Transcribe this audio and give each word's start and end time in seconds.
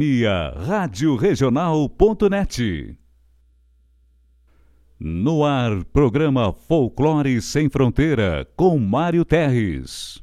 Via 0.00 0.50
Rádio 0.50 1.16
Regional.net. 1.16 2.96
No 5.00 5.44
ar, 5.44 5.84
programa 5.86 6.52
Folclore 6.52 7.42
Sem 7.42 7.68
Fronteira, 7.68 8.46
com 8.54 8.78
Mário 8.78 9.24
Terres. 9.24 10.22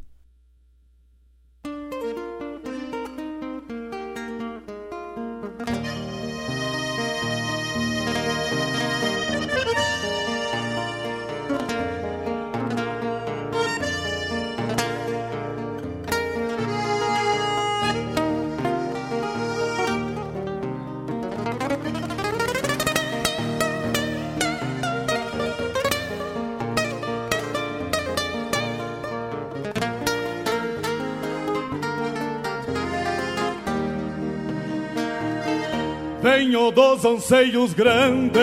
Anseios 37.05 37.73
grandes 37.73 38.41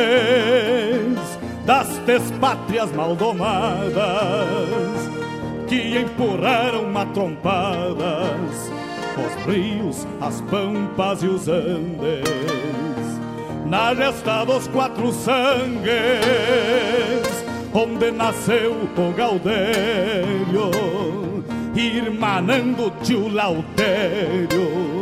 das 1.67 1.89
despátrias 1.99 2.93
maldomadas 2.93 3.93
que 5.69 5.99
empurraram 5.99 6.91
matrompadas 6.91 8.71
os 9.17 9.45
rios, 9.47 10.07
as 10.21 10.41
pampas 10.43 11.23
e 11.23 11.27
os 11.27 11.49
andes. 11.49 12.23
Na 13.67 13.95
gesta 13.95 14.45
dos 14.45 14.69
quatro 14.69 15.13
sangues 15.13 15.93
onde 17.73 18.11
nasceu 18.11 18.73
o 18.73 19.13
Gaudério 19.13 20.71
irmanando 21.75 22.93
tio 23.03 23.29
Lautério 23.29 25.02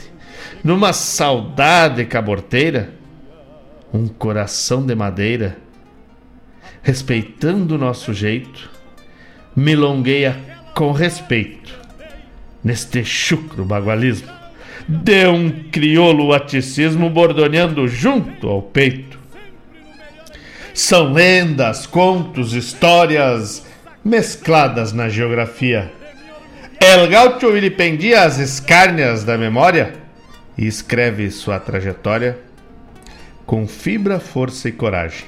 numa 0.63 0.93
saudade 0.93 2.05
caborteira, 2.05 2.93
um 3.93 4.07
coração 4.07 4.85
de 4.85 4.95
madeira, 4.95 5.57
respeitando 6.81 7.75
o 7.75 7.77
nosso 7.77 8.13
jeito, 8.13 8.69
milongueia 9.55 10.37
com 10.73 10.91
respeito 10.91 11.79
neste 12.63 13.03
chucro 13.03 13.65
bagualismo, 13.65 14.29
de 14.87 15.27
um 15.27 15.49
crioulo 15.71 16.33
aticismo 16.33 17.09
bordoneando 17.09 17.87
junto 17.87 18.47
ao 18.47 18.61
peito. 18.61 19.19
São 20.73 21.11
lendas, 21.11 21.85
contos, 21.85 22.53
histórias 22.53 23.65
mescladas 24.03 24.93
na 24.93 25.09
geografia. 25.09 25.91
El 26.79 27.07
Gaucho 27.09 27.51
vilipendia 27.51 28.23
as 28.23 28.39
escárnias 28.39 29.23
da 29.23 29.37
memória 29.37 30.00
e 30.61 30.67
escreve 30.67 31.31
sua 31.31 31.59
trajetória 31.59 32.37
com 33.47 33.67
fibra, 33.67 34.19
força 34.19 34.69
e 34.69 34.71
coragem. 34.71 35.25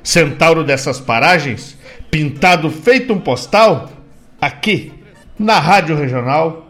Centauro 0.00 0.62
dessas 0.62 1.00
paragens, 1.00 1.76
pintado 2.08 2.70
feito 2.70 3.12
um 3.12 3.20
postal, 3.20 3.90
aqui 4.40 4.94
na 5.36 5.58
Rádio 5.58 5.96
Regional, 5.96 6.68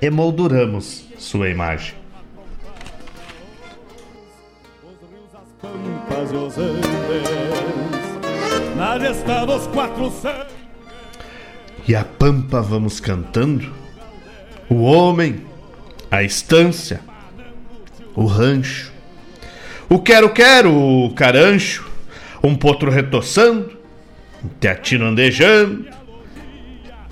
emolduramos 0.00 1.04
sua 1.18 1.50
imagem. 1.50 1.94
E 11.86 11.94
a 11.94 12.04
pampa 12.04 12.62
vamos 12.62 13.00
cantando, 13.00 13.70
o 14.70 14.82
homem, 14.82 15.44
a 16.10 16.22
estância, 16.22 17.00
o 18.14 18.24
rancho, 18.24 18.92
o 19.88 19.98
quero-quero, 19.98 20.74
o 20.74 21.14
carancho, 21.14 21.88
um 22.42 22.54
potro 22.54 22.90
retoçando, 22.90 23.76
um 24.44 24.48
teatino 24.60 25.06
andejando, 25.06 25.86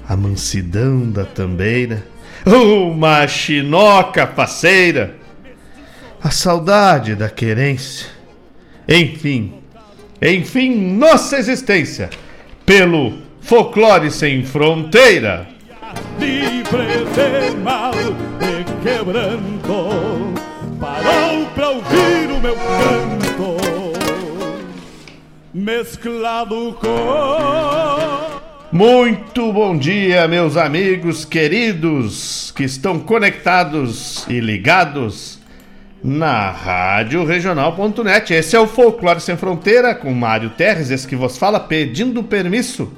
a 0.09 0.17
mansidão 0.17 1.11
da 1.11 1.25
tambeira, 1.25 2.07
uma 2.47 3.27
chinoca 3.27 4.27
faceira, 4.27 5.17
a 6.23 6.31
saudade 6.31 7.15
da 7.15 7.29
querência, 7.29 8.09
enfim, 8.89 9.55
enfim, 10.21 10.97
nossa 10.97 11.39
existência, 11.39 12.11
pelo 12.65 13.19
folclore 13.41 14.11
sem 14.11 14.43
fronteira. 14.45 15.54
Livre 16.19 17.05
de 17.15 17.57
mal 17.57 17.93
e 18.41 18.65
quebranto, 18.83 20.35
parou 20.81 21.47
pra 21.55 21.71
ouvir 21.71 22.31
o 22.31 22.41
meu 22.41 22.55
canto. 22.55 23.25
mesclado 25.55 26.77
com. 26.81 28.35
Muito 28.73 29.53
bom 29.53 29.79
dia, 29.79 30.27
meus 30.27 30.57
amigos 30.57 31.25
queridos 31.25 32.53
que 32.57 32.65
estão 32.65 32.99
conectados 32.99 34.27
e 34.29 34.41
ligados 34.41 35.39
na 36.03 36.51
Rádio 36.51 37.25
Regional.net. 37.25 38.35
Esse 38.35 38.57
é 38.57 38.61
o 38.61 38.67
Folclore 38.67 39.21
Sem 39.21 39.37
Fronteira 39.37 39.95
com 39.95 40.13
Mário 40.13 40.51
Terres, 40.51 40.91
esse 40.91 41.07
que 41.07 41.15
vos 41.15 41.39
fala, 41.39 41.61
pedindo 41.61 42.23
permisso 42.23 42.93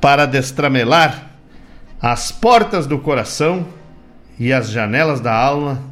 para 0.00 0.24
destramelar 0.24 1.27
as 2.00 2.30
portas 2.30 2.86
do 2.86 2.98
coração 2.98 3.66
e 4.38 4.52
as 4.52 4.70
janelas 4.70 5.20
da 5.20 5.34
alma 5.34 5.82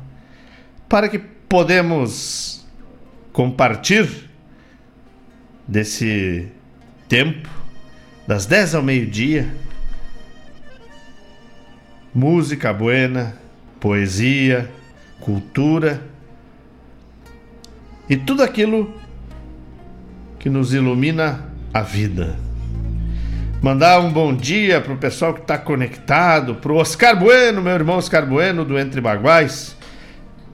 para 0.88 1.08
que 1.08 1.18
podemos 1.18 2.64
compartilhar 3.32 4.08
desse 5.66 6.48
tempo 7.08 7.48
das 8.26 8.46
10 8.46 8.76
ao 8.76 8.82
meio-dia 8.82 9.52
música 12.16 12.72
buena, 12.72 13.36
poesia, 13.78 14.70
cultura 15.20 16.02
e 18.08 18.16
tudo 18.16 18.42
aquilo 18.42 18.94
que 20.38 20.48
nos 20.48 20.72
ilumina 20.72 21.52
a 21.74 21.82
vida. 21.82 22.45
Mandar 23.66 23.98
um 23.98 24.12
bom 24.12 24.32
dia 24.32 24.80
pro 24.80 24.96
pessoal 24.96 25.34
que 25.34 25.40
está 25.40 25.58
conectado, 25.58 26.54
pro 26.54 26.76
Oscar 26.76 27.18
Bueno, 27.18 27.60
meu 27.60 27.72
irmão 27.72 27.96
Oscar 27.96 28.24
Bueno 28.24 28.64
do 28.64 28.78
Entre 28.78 29.00
Baguais. 29.00 29.76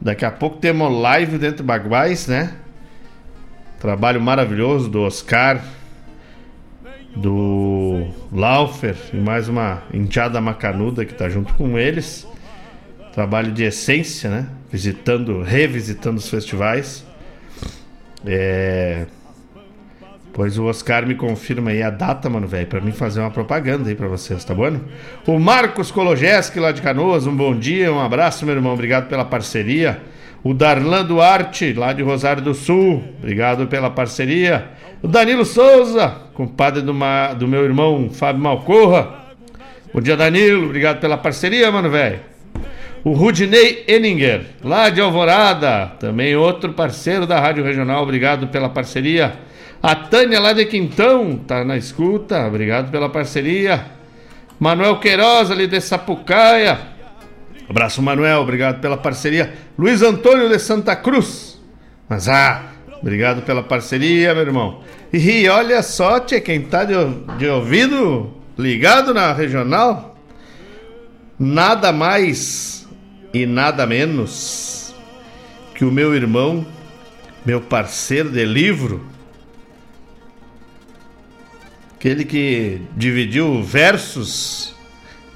Daqui 0.00 0.24
a 0.24 0.30
pouco 0.30 0.56
temos 0.56 0.90
live 0.90 1.36
do 1.36 1.44
Entre 1.44 1.62
Baguais, 1.62 2.26
né? 2.26 2.54
Trabalho 3.78 4.18
maravilhoso 4.18 4.88
do 4.88 5.02
Oscar, 5.02 5.62
do 7.14 8.06
Laufer 8.32 8.96
e 9.12 9.18
mais 9.18 9.46
uma 9.46 9.82
enteada 9.92 10.40
macanuda 10.40 11.04
que 11.04 11.12
tá 11.12 11.28
junto 11.28 11.52
com 11.52 11.78
eles. 11.78 12.26
Trabalho 13.12 13.52
de 13.52 13.62
essência, 13.62 14.30
né? 14.30 14.46
Visitando, 14.70 15.42
revisitando 15.42 16.16
os 16.16 16.30
festivais. 16.30 17.04
É... 18.24 19.04
Pois 20.34 20.56
o 20.56 20.64
Oscar 20.64 21.06
me 21.06 21.14
confirma 21.14 21.72
aí 21.72 21.82
a 21.82 21.90
data, 21.90 22.30
mano, 22.30 22.46
velho, 22.46 22.66
para 22.66 22.80
mim 22.80 22.90
fazer 22.90 23.20
uma 23.20 23.30
propaganda 23.30 23.90
aí 23.90 23.94
para 23.94 24.08
vocês, 24.08 24.42
tá 24.42 24.54
bom? 24.54 24.80
O 25.26 25.38
Marcos 25.38 25.90
Kologeski 25.90 26.58
lá 26.58 26.72
de 26.72 26.80
Canoas, 26.80 27.26
um 27.26 27.36
bom 27.36 27.54
dia, 27.54 27.92
um 27.92 28.00
abraço, 28.00 28.46
meu 28.46 28.54
irmão, 28.54 28.72
obrigado 28.72 29.08
pela 29.08 29.26
parceria. 29.26 30.00
O 30.42 30.54
Darlan 30.54 31.04
Duarte, 31.04 31.74
lá 31.74 31.92
de 31.92 32.02
Rosário 32.02 32.42
do 32.42 32.54
Sul, 32.54 33.04
obrigado 33.18 33.66
pela 33.66 33.90
parceria. 33.90 34.70
O 35.02 35.06
Danilo 35.06 35.44
Souza, 35.44 36.14
compadre 36.32 36.80
do, 36.80 36.94
ma... 36.94 37.34
do 37.34 37.46
meu 37.46 37.62
irmão 37.62 38.08
Fábio 38.10 38.42
Malcorra. 38.42 39.14
Bom 39.92 40.00
dia, 40.00 40.16
Danilo, 40.16 40.64
obrigado 40.64 40.98
pela 40.98 41.18
parceria, 41.18 41.70
mano, 41.70 41.90
velho. 41.90 42.20
O 43.04 43.12
Rudinei 43.12 43.84
Eninger, 43.86 44.46
lá 44.64 44.88
de 44.88 45.00
Alvorada, 45.00 45.92
também 46.00 46.34
outro 46.34 46.72
parceiro 46.72 47.26
da 47.26 47.38
Rádio 47.38 47.62
Regional, 47.62 48.02
obrigado 48.02 48.46
pela 48.46 48.70
parceria. 48.70 49.34
A 49.82 49.96
Tânia 49.96 50.38
lá 50.38 50.52
de 50.52 50.64
Quintão, 50.66 51.36
tá 51.36 51.64
na 51.64 51.76
escuta, 51.76 52.46
obrigado 52.46 52.92
pela 52.92 53.08
parceria. 53.08 53.84
Manuel 54.60 55.00
Queiroz 55.00 55.50
ali 55.50 55.66
de 55.66 55.80
Sapucaia. 55.80 56.78
Abraço, 57.68 58.00
Manuel, 58.00 58.42
obrigado 58.42 58.80
pela 58.80 58.96
parceria. 58.96 59.54
Luiz 59.76 60.00
Antônio 60.00 60.48
de 60.48 60.56
Santa 60.60 60.94
Cruz. 60.94 61.60
Mas 62.08 62.28
ah, 62.28 62.62
obrigado 63.00 63.42
pela 63.42 63.60
parceria, 63.60 64.32
meu 64.32 64.44
irmão. 64.44 64.84
E 65.12 65.48
olha 65.48 65.82
só, 65.82 66.20
tia, 66.20 66.40
quem 66.40 66.60
tá 66.60 66.84
de, 66.84 66.94
de 67.36 67.48
ouvido 67.48 68.32
ligado 68.56 69.12
na 69.12 69.32
regional, 69.32 70.16
nada 71.36 71.90
mais 71.90 72.86
e 73.34 73.46
nada 73.46 73.84
menos 73.84 74.94
que 75.74 75.84
o 75.84 75.90
meu 75.90 76.14
irmão, 76.14 76.64
meu 77.44 77.60
parceiro 77.60 78.30
de 78.30 78.44
livro, 78.44 79.11
aquele 82.02 82.24
que 82.24 82.80
dividiu 82.96 83.62
versos, 83.62 84.74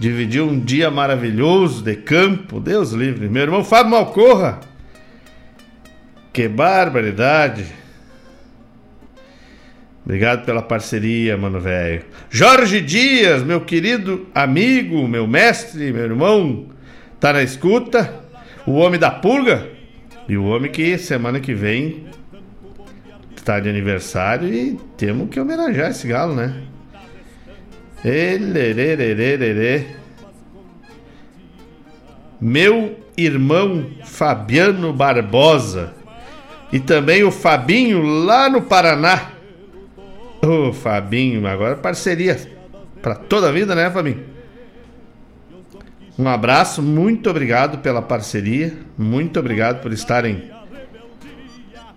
dividiu 0.01 0.49
um 0.49 0.59
dia 0.59 0.91
maravilhoso 0.91 1.81
de 1.81 1.95
campo, 1.95 2.59
Deus 2.59 2.91
livre. 2.91 3.29
Meu 3.29 3.45
irmão 3.45 3.63
Fábio 3.63 3.93
Malcorra, 3.93 4.59
que 6.33 6.49
barbaridade. 6.49 7.67
Obrigado 10.05 10.45
pela 10.45 10.61
parceria, 10.61 11.37
mano 11.37 11.61
velho. 11.61 12.05
Jorge 12.29 12.81
Dias, 12.81 13.45
meu 13.45 13.61
querido 13.61 14.27
amigo, 14.35 15.07
meu 15.07 15.25
mestre, 15.25 15.93
meu 15.93 16.03
irmão, 16.03 16.67
tá 17.21 17.33
na 17.33 17.45
escuta. 17.45 18.13
O 18.67 18.73
homem 18.73 18.99
da 18.99 19.13
pulga 19.13 19.69
e 20.29 20.37
o 20.37 20.47
homem 20.47 20.69
que 20.69 20.99
semana 20.99 21.39
que 21.39 21.55
vem 21.55 22.07
está 23.47 23.61
de 23.61 23.69
aniversário 23.69 24.53
e 24.53 24.77
temos 24.97 25.31
que 25.31 25.39
homenagear 25.39 25.91
esse 25.91 26.09
galo, 26.09 26.35
né? 26.35 26.65
Meu 32.41 32.99
irmão 33.17 33.87
Fabiano 34.05 34.93
Barbosa 34.93 35.95
e 36.73 36.81
também 36.81 37.23
o 37.23 37.31
Fabinho 37.31 38.03
lá 38.03 38.51
no 38.51 38.63
Paraná. 38.63 39.31
Ô 40.45 40.73
Fabinho, 40.73 41.47
agora 41.47 41.77
parceria 41.77 42.37
para 43.01 43.15
toda 43.15 43.49
a 43.49 43.53
vida, 43.53 43.77
né, 43.77 43.89
Fabinho? 43.93 44.25
Um 46.19 46.27
abraço, 46.27 46.83
muito 46.83 47.31
obrigado 47.31 47.79
pela 47.79 48.03
parceria, 48.03 48.77
muito 48.99 49.39
obrigado 49.39 49.83
por 49.83 49.93
estarem 49.93 50.51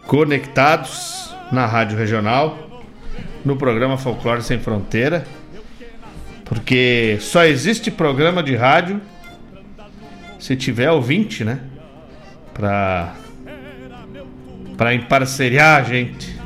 conectados 0.05 1.28
na 1.51 1.65
Rádio 1.65 1.97
Regional, 1.97 2.83
no 3.43 3.55
programa 3.55 3.97
Folclore 3.97 4.43
Sem 4.43 4.59
Fronteira, 4.59 5.25
porque 6.45 7.17
só 7.19 7.45
existe 7.45 7.91
programa 7.91 8.41
de 8.41 8.55
rádio 8.55 9.01
se 10.39 10.55
tiver 10.55 10.89
ouvinte, 10.89 11.43
né? 11.43 11.59
Pra, 12.53 13.15
pra 14.77 14.93
emparceriar 14.93 15.81
a 15.81 15.83
gente. 15.83 16.39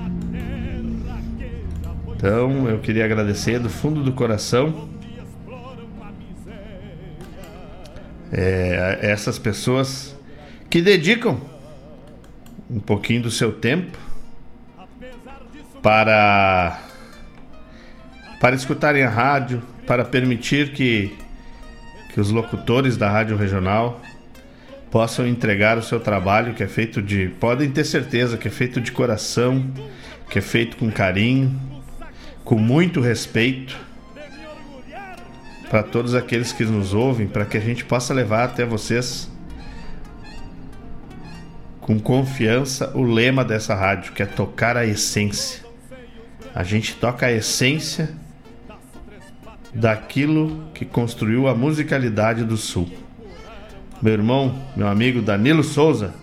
Então 2.15 2.69
eu 2.69 2.79
queria 2.79 3.05
agradecer 3.05 3.59
do 3.59 3.69
fundo 3.69 4.01
do 4.01 4.13
coração 4.13 4.89
é, 8.31 8.99
essas 9.01 9.37
pessoas 9.37 10.15
que 10.69 10.81
dedicam 10.81 11.39
um 12.69 12.79
pouquinho 12.79 13.21
do 13.21 13.29
seu 13.29 13.51
tempo 13.51 14.02
para 15.83 16.79
para 18.39 18.55
escutarem 18.55 19.03
a 19.03 19.09
rádio, 19.09 19.61
para 19.85 20.03
permitir 20.03 20.71
que 20.71 21.15
que 22.13 22.19
os 22.21 22.29
locutores 22.29 22.95
da 22.95 23.09
rádio 23.09 23.35
regional 23.35 24.01
possam 24.91 25.25
entregar 25.25 25.77
o 25.79 25.81
seu 25.81 25.99
trabalho 25.99 26.53
que 26.53 26.61
é 26.61 26.67
feito 26.67 27.01
de, 27.01 27.29
podem 27.39 27.71
ter 27.71 27.83
certeza 27.83 28.37
que 28.37 28.47
é 28.47 28.51
feito 28.51 28.79
de 28.79 28.91
coração, 28.91 29.65
que 30.29 30.37
é 30.37 30.41
feito 30.41 30.77
com 30.77 30.91
carinho, 30.91 31.59
com 32.43 32.55
muito 32.59 33.01
respeito 33.01 33.75
para 35.67 35.81
todos 35.81 36.13
aqueles 36.13 36.53
que 36.53 36.63
nos 36.63 36.93
ouvem, 36.93 37.25
para 37.25 37.45
que 37.45 37.57
a 37.57 37.59
gente 37.59 37.83
possa 37.83 38.13
levar 38.13 38.43
até 38.43 38.63
vocês 38.63 39.27
com 41.81 41.99
confiança 41.99 42.91
o 42.95 43.01
lema 43.01 43.43
dessa 43.43 43.73
rádio, 43.73 44.13
que 44.13 44.21
é 44.21 44.27
tocar 44.27 44.77
a 44.77 44.85
essência. 44.85 45.62
A 46.55 46.63
gente 46.63 46.95
toca 46.95 47.25
a 47.25 47.31
essência 47.31 48.09
daquilo 49.73 50.65
que 50.73 50.85
construiu 50.85 51.47
a 51.47 51.55
musicalidade 51.55 52.43
do 52.43 52.57
Sul. 52.57 52.89
Meu 54.01 54.13
irmão, 54.13 54.53
meu 54.75 54.87
amigo 54.87 55.21
Danilo 55.21 55.63
Souza, 55.63 56.13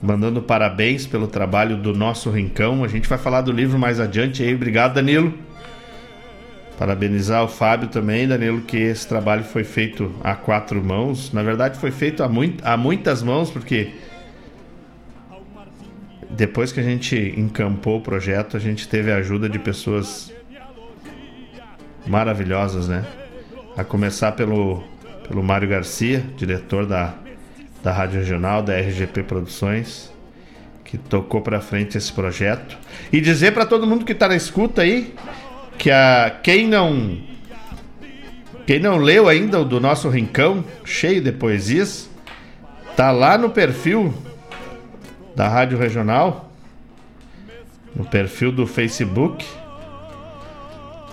mandando 0.00 0.42
parabéns 0.42 1.06
pelo 1.06 1.26
trabalho 1.26 1.76
do 1.76 1.92
nosso 1.92 2.30
Rincão. 2.30 2.84
A 2.84 2.88
gente 2.88 3.08
vai 3.08 3.18
falar 3.18 3.40
do 3.40 3.50
livro 3.50 3.78
mais 3.78 3.98
adiante 3.98 4.42
aí. 4.42 4.54
Obrigado, 4.54 4.94
Danilo. 4.94 5.34
Parabenizar 6.78 7.44
o 7.44 7.48
Fábio 7.48 7.88
também, 7.88 8.28
Danilo, 8.28 8.60
que 8.62 8.76
esse 8.76 9.08
trabalho 9.08 9.44
foi 9.44 9.64
feito 9.64 10.12
a 10.22 10.34
quatro 10.34 10.82
mãos. 10.82 11.32
Na 11.32 11.42
verdade, 11.42 11.78
foi 11.78 11.90
feito 11.90 12.22
a, 12.22 12.28
muito, 12.28 12.64
a 12.66 12.76
muitas 12.76 13.22
mãos, 13.22 13.50
porque 13.50 13.92
depois 16.32 16.72
que 16.72 16.80
a 16.80 16.82
gente 16.82 17.34
encampou 17.36 17.98
o 17.98 18.00
projeto, 18.00 18.56
a 18.56 18.60
gente 18.60 18.88
teve 18.88 19.12
a 19.12 19.16
ajuda 19.16 19.48
de 19.48 19.58
pessoas 19.58 20.32
maravilhosas, 22.06 22.88
né? 22.88 23.04
A 23.76 23.84
começar 23.84 24.32
pelo, 24.32 24.82
pelo 25.28 25.42
Mário 25.42 25.68
Garcia, 25.68 26.24
diretor 26.36 26.86
da, 26.86 27.14
da 27.82 27.92
Rádio 27.92 28.20
Regional, 28.20 28.62
da 28.62 28.74
RGP 28.78 29.22
Produções, 29.24 30.12
que 30.84 30.96
tocou 30.96 31.42
para 31.42 31.60
frente 31.60 31.98
esse 31.98 32.12
projeto. 32.12 32.78
E 33.12 33.20
dizer 33.20 33.52
para 33.52 33.66
todo 33.66 33.86
mundo 33.86 34.04
que 34.04 34.12
está 34.12 34.28
na 34.28 34.36
escuta 34.36 34.82
aí 34.82 35.14
que 35.78 35.90
a 35.90 36.38
quem 36.42 36.66
não 36.66 37.18
quem 38.66 38.78
não 38.78 38.96
leu 38.96 39.28
ainda 39.28 39.60
o 39.60 39.64
do 39.64 39.80
nosso 39.80 40.08
rincão, 40.08 40.64
cheio 40.84 41.20
de 41.20 41.32
poesias, 41.32 42.08
tá 42.96 43.10
lá 43.10 43.36
no 43.36 43.50
perfil 43.50 44.14
da 45.34 45.48
Rádio 45.48 45.78
Regional, 45.78 46.50
no 47.94 48.04
perfil 48.04 48.52
do 48.52 48.66
Facebook. 48.66 49.44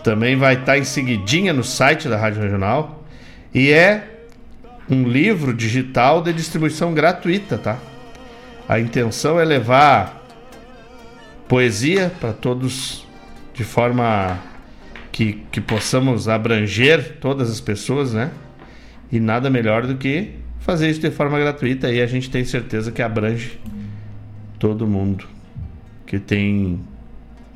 Também 0.03 0.35
vai 0.35 0.53
estar 0.53 0.65
tá 0.65 0.77
em 0.77 0.83
seguidinha 0.83 1.53
no 1.53 1.63
site 1.63 2.07
da 2.07 2.17
Rádio 2.17 2.41
Regional. 2.41 3.03
E 3.53 3.71
é 3.71 4.19
um 4.89 5.03
livro 5.03 5.53
digital 5.53 6.21
de 6.21 6.33
distribuição 6.33 6.93
gratuita, 6.93 7.57
tá? 7.57 7.77
A 8.67 8.79
intenção 8.79 9.39
é 9.39 9.45
levar 9.45 10.23
poesia 11.47 12.11
para 12.19 12.31
todos 12.31 13.05
de 13.53 13.63
forma 13.63 14.39
que, 15.11 15.43
que 15.51 15.59
possamos 15.59 16.29
abranger 16.29 17.17
todas 17.19 17.49
as 17.49 17.59
pessoas, 17.59 18.13
né? 18.13 18.31
E 19.11 19.19
nada 19.19 19.49
melhor 19.49 19.85
do 19.85 19.95
que 19.95 20.35
fazer 20.59 20.89
isso 20.89 20.99
de 20.99 21.09
forma 21.09 21.39
gratuita 21.39 21.91
e 21.91 22.01
a 22.01 22.05
gente 22.05 22.29
tem 22.29 22.45
certeza 22.45 22.91
que 22.91 23.01
abrange 23.01 23.59
todo 24.59 24.85
mundo 24.85 25.25
que 26.05 26.19
tem 26.19 26.79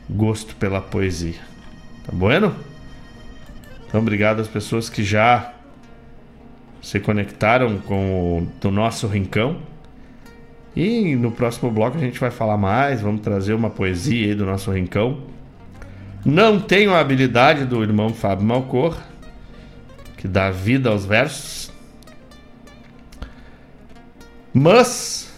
gosto 0.09 0.55
pela 0.55 0.81
poesia. 0.81 1.39
Tá 2.05 2.11
bueno? 2.11 2.55
Então, 3.85 4.01
obrigado 4.01 4.39
às 4.39 4.47
pessoas 4.47 4.89
que 4.89 5.03
já 5.03 5.53
se 6.81 6.99
conectaram 6.99 7.77
com 7.79 8.47
o 8.63 8.71
nosso 8.71 9.07
rincão. 9.07 9.57
E 10.75 11.15
no 11.15 11.31
próximo 11.31 11.69
bloco 11.69 11.97
a 11.97 11.99
gente 11.99 12.19
vai 12.19 12.31
falar 12.31 12.57
mais, 12.57 13.01
vamos 13.01 13.21
trazer 13.21 13.53
uma 13.53 13.69
poesia 13.69 14.27
aí 14.27 14.35
do 14.35 14.45
nosso 14.45 14.71
rincão. 14.71 15.21
Não 16.25 16.59
tenho 16.59 16.93
a 16.93 16.99
habilidade 16.99 17.65
do 17.65 17.83
irmão 17.83 18.09
Fábio 18.09 18.45
Malcor, 18.45 18.97
que 20.17 20.27
dá 20.27 20.49
vida 20.49 20.89
aos 20.89 21.05
versos. 21.05 21.71
Mas 24.53 25.32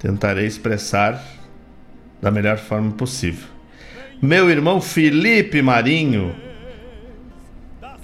tentarei 0.00 0.46
expressar 0.46 1.22
da 2.20 2.30
melhor 2.30 2.58
forma 2.58 2.90
possível. 2.92 3.46
Meu 4.20 4.50
irmão 4.50 4.80
Felipe 4.80 5.62
Marinho, 5.62 6.34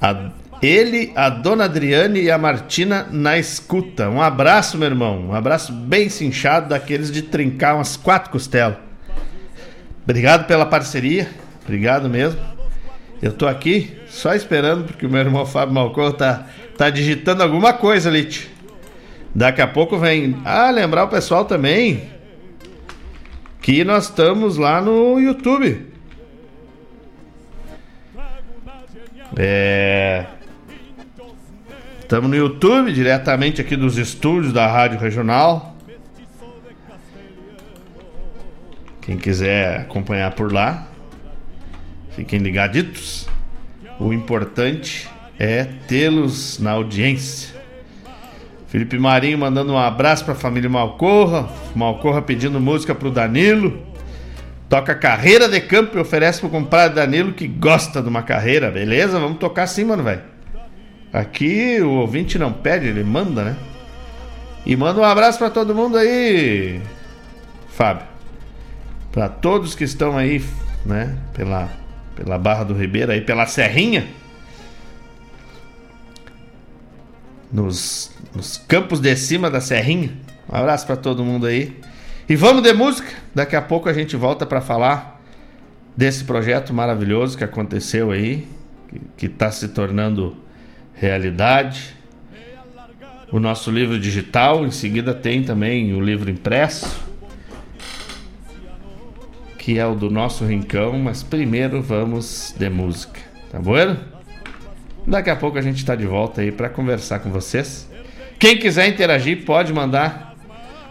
a, 0.00 0.30
ele, 0.62 1.12
a 1.16 1.28
dona 1.28 1.64
Adriane 1.64 2.20
e 2.20 2.30
a 2.30 2.38
Martina 2.38 3.06
na 3.10 3.38
escuta. 3.38 4.08
Um 4.08 4.22
abraço, 4.22 4.78
meu 4.78 4.88
irmão. 4.88 5.28
Um 5.28 5.34
abraço 5.34 5.72
bem 5.72 6.08
cinchado, 6.08 6.68
daqueles 6.68 7.10
de 7.10 7.22
trincar 7.22 7.74
umas 7.74 7.96
quatro 7.96 8.30
costelas. 8.30 8.76
Obrigado 10.04 10.46
pela 10.46 10.64
parceria. 10.66 11.28
Obrigado 11.64 12.08
mesmo. 12.08 12.40
Eu 13.20 13.32
tô 13.32 13.46
aqui 13.46 13.96
só 14.06 14.34
esperando 14.34 14.84
porque 14.84 15.06
o 15.06 15.10
meu 15.10 15.20
irmão 15.20 15.46
Fábio 15.46 15.74
Malcor 15.74 16.12
tá, 16.12 16.46
tá 16.76 16.90
digitando 16.90 17.42
alguma 17.42 17.72
coisa, 17.72 18.10
Lite. 18.10 18.55
Daqui 19.36 19.60
a 19.60 19.66
pouco 19.66 19.98
vem. 19.98 20.34
Ah, 20.46 20.70
lembrar 20.70 21.04
o 21.04 21.08
pessoal 21.08 21.44
também 21.44 22.08
que 23.60 23.84
nós 23.84 24.04
estamos 24.04 24.56
lá 24.56 24.80
no 24.80 25.20
YouTube. 25.20 25.92
É. 29.36 30.24
Estamos 32.00 32.30
no 32.30 32.34
YouTube, 32.34 32.90
diretamente 32.94 33.60
aqui 33.60 33.76
dos 33.76 33.98
estúdios 33.98 34.54
da 34.54 34.66
Rádio 34.66 34.98
Regional. 34.98 35.76
Quem 39.02 39.18
quiser 39.18 39.80
acompanhar 39.80 40.30
por 40.30 40.50
lá, 40.50 40.88
fiquem 42.12 42.38
ligaditos. 42.38 43.28
O 44.00 44.14
importante 44.14 45.10
é 45.38 45.64
tê-los 45.86 46.58
na 46.58 46.70
audiência. 46.70 47.55
Felipe 48.68 48.98
Marinho 48.98 49.38
mandando 49.38 49.72
um 49.72 49.78
abraço 49.78 50.24
para 50.24 50.34
a 50.34 50.36
família 50.36 50.68
Malcorra. 50.68 51.48
Malcorra 51.74 52.22
pedindo 52.22 52.60
música 52.60 52.94
para 52.94 53.08
o 53.08 53.10
Danilo. 53.10 53.80
Toca 54.68 54.94
carreira 54.94 55.48
de 55.48 55.60
campo 55.60 55.96
e 55.96 56.00
oferece 56.00 56.40
para 56.40 56.48
o 56.48 56.50
compadre 56.50 56.96
Danilo 56.96 57.32
que 57.32 57.46
gosta 57.46 58.02
de 58.02 58.08
uma 58.08 58.22
carreira. 58.22 58.70
Beleza? 58.70 59.18
Vamos 59.18 59.38
tocar 59.38 59.66
sim, 59.66 59.84
mano, 59.84 60.02
velho. 60.02 60.22
Aqui 61.12 61.80
o 61.80 61.90
ouvinte 61.90 62.38
não 62.38 62.52
pede, 62.52 62.88
ele 62.88 63.04
manda, 63.04 63.44
né? 63.44 63.56
E 64.66 64.76
manda 64.76 65.00
um 65.00 65.04
abraço 65.04 65.38
para 65.38 65.50
todo 65.50 65.74
mundo 65.74 65.96
aí, 65.96 66.80
Fábio. 67.68 68.06
Para 69.12 69.28
todos 69.28 69.74
que 69.74 69.84
estão 69.84 70.18
aí, 70.18 70.44
né, 70.84 71.16
pela 71.32 71.70
pela 72.16 72.38
Barra 72.38 72.64
do 72.64 72.74
Ribeiro 72.74 73.12
aí, 73.12 73.20
pela 73.20 73.46
Serrinha. 73.46 74.08
Nos, 77.52 78.10
nos 78.36 78.58
campos 78.58 79.00
de 79.00 79.16
cima 79.16 79.50
da 79.50 79.60
Serrinha. 79.60 80.12
Um 80.48 80.54
abraço 80.54 80.86
para 80.86 80.96
todo 80.96 81.24
mundo 81.24 81.46
aí. 81.46 81.74
E 82.28 82.36
vamos 82.36 82.62
de 82.62 82.72
música. 82.72 83.10
Daqui 83.34 83.56
a 83.56 83.62
pouco 83.62 83.88
a 83.88 83.92
gente 83.92 84.14
volta 84.14 84.44
para 84.44 84.60
falar 84.60 85.20
desse 85.96 86.24
projeto 86.24 86.74
maravilhoso 86.74 87.38
que 87.38 87.44
aconteceu 87.44 88.10
aí, 88.10 88.46
que 89.16 89.26
está 89.26 89.50
se 89.50 89.68
tornando 89.68 90.36
realidade. 90.94 91.96
O 93.32 93.40
nosso 93.40 93.70
livro 93.70 93.98
digital, 93.98 94.66
em 94.66 94.70
seguida 94.70 95.14
tem 95.14 95.42
também 95.42 95.94
o 95.94 96.00
livro 96.00 96.30
impresso 96.30 97.06
que 99.66 99.80
é 99.80 99.84
o 99.84 99.96
do 99.96 100.08
nosso 100.08 100.44
rincão, 100.44 100.96
mas 100.96 101.24
primeiro 101.24 101.82
vamos 101.82 102.54
de 102.56 102.70
música, 102.70 103.18
tá 103.50 103.58
bom? 103.58 103.96
Daqui 105.04 105.28
a 105.28 105.34
pouco 105.34 105.58
a 105.58 105.60
gente 105.60 105.78
está 105.78 105.96
de 105.96 106.06
volta 106.06 106.40
aí 106.40 106.52
para 106.52 106.68
conversar 106.68 107.18
com 107.18 107.30
vocês. 107.30 107.88
Quem 108.38 108.58
quiser 108.58 108.88
interagir 108.88 109.44
pode 109.44 109.72
mandar 109.72 110.36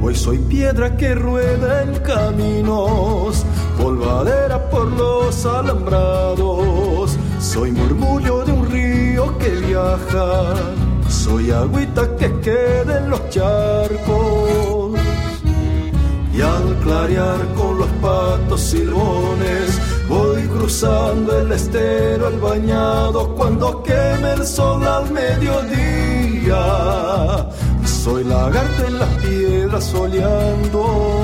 Hoy 0.00 0.14
soy 0.14 0.38
piedra 0.38 0.96
que 0.96 1.16
rueda 1.16 1.82
en 1.82 1.98
caminos, 1.98 3.44
polvadera 3.76 4.70
por 4.70 4.86
los 4.86 5.44
alambrados. 5.44 7.18
Soy 7.40 7.72
murmullo 7.72 8.44
de 8.44 8.52
un 8.52 8.70
río 8.70 9.36
que 9.38 9.48
viaja, 9.48 10.54
soy 11.08 11.50
agüita 11.50 12.14
que 12.16 12.38
queda 12.38 12.98
en 12.98 13.10
los 13.10 13.28
charcos 13.30 14.81
y 16.34 16.40
al 16.40 16.76
clarear 16.82 17.46
con 17.54 17.78
los 17.78 17.88
patos 18.00 18.60
silbones 18.60 19.78
voy 20.08 20.42
cruzando 20.48 21.38
el 21.40 21.52
estero, 21.52 22.28
el 22.28 22.40
bañado 22.40 23.34
cuando 23.34 23.82
queme 23.82 24.32
el 24.32 24.46
sol 24.46 24.86
al 24.86 25.10
mediodía. 25.10 26.62
Soy 27.84 28.24
lagarto 28.24 28.86
en 28.88 28.98
las 28.98 29.08
piedras 29.20 29.84
soleando 29.84 31.22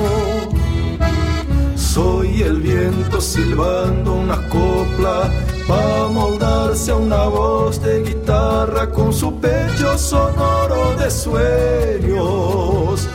Soy 1.75 2.43
el 2.43 2.61
viento 2.61 3.21
silbando 3.21 4.15
una 4.15 4.37
copla 4.49 5.29
para 5.67 6.07
moldarse 6.07 6.93
a 6.93 6.95
una 6.95 7.25
voz 7.25 7.83
de 7.83 8.05
guitarra 8.05 8.89
con 8.91 9.13
su 9.13 9.41
pecho 9.41 9.99
sonoro 9.99 10.95
de 10.97 11.11
sueños 11.11 13.09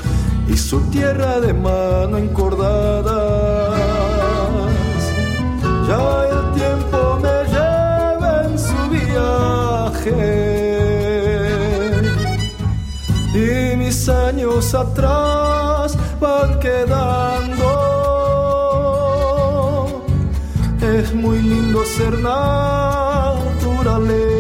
y 0.54 0.58
su 0.58 0.82
tierra 0.92 1.40
de 1.40 1.54
mano 1.54 2.18
encordada. 2.18 3.72
Ya 5.88 6.26
el 6.34 6.42
tiempo 6.60 6.98
me 7.24 7.38
lleva 7.54 8.32
en 8.46 8.54
su 8.68 8.80
viaje 8.98 10.22
y 13.34 13.76
mis 13.78 14.10
años 14.10 14.76
atrás 14.76 15.98
van 16.22 16.60
quedando 16.60 17.70
es 20.82 21.16
muy 21.16 21.42
lindo 21.42 21.84
ser 21.86 22.20
naturaleza. 22.20 24.33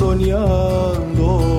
Soñando. 0.00 1.50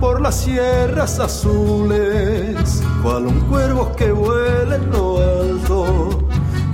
por 0.00 0.20
las 0.20 0.42
sierras 0.42 1.18
azules, 1.18 2.82
cual 3.02 3.26
un 3.26 3.40
cuervo 3.48 3.92
que 3.96 4.12
vuela 4.12 4.76
en 4.76 4.90
lo 4.90 5.18
alto. 5.18 6.24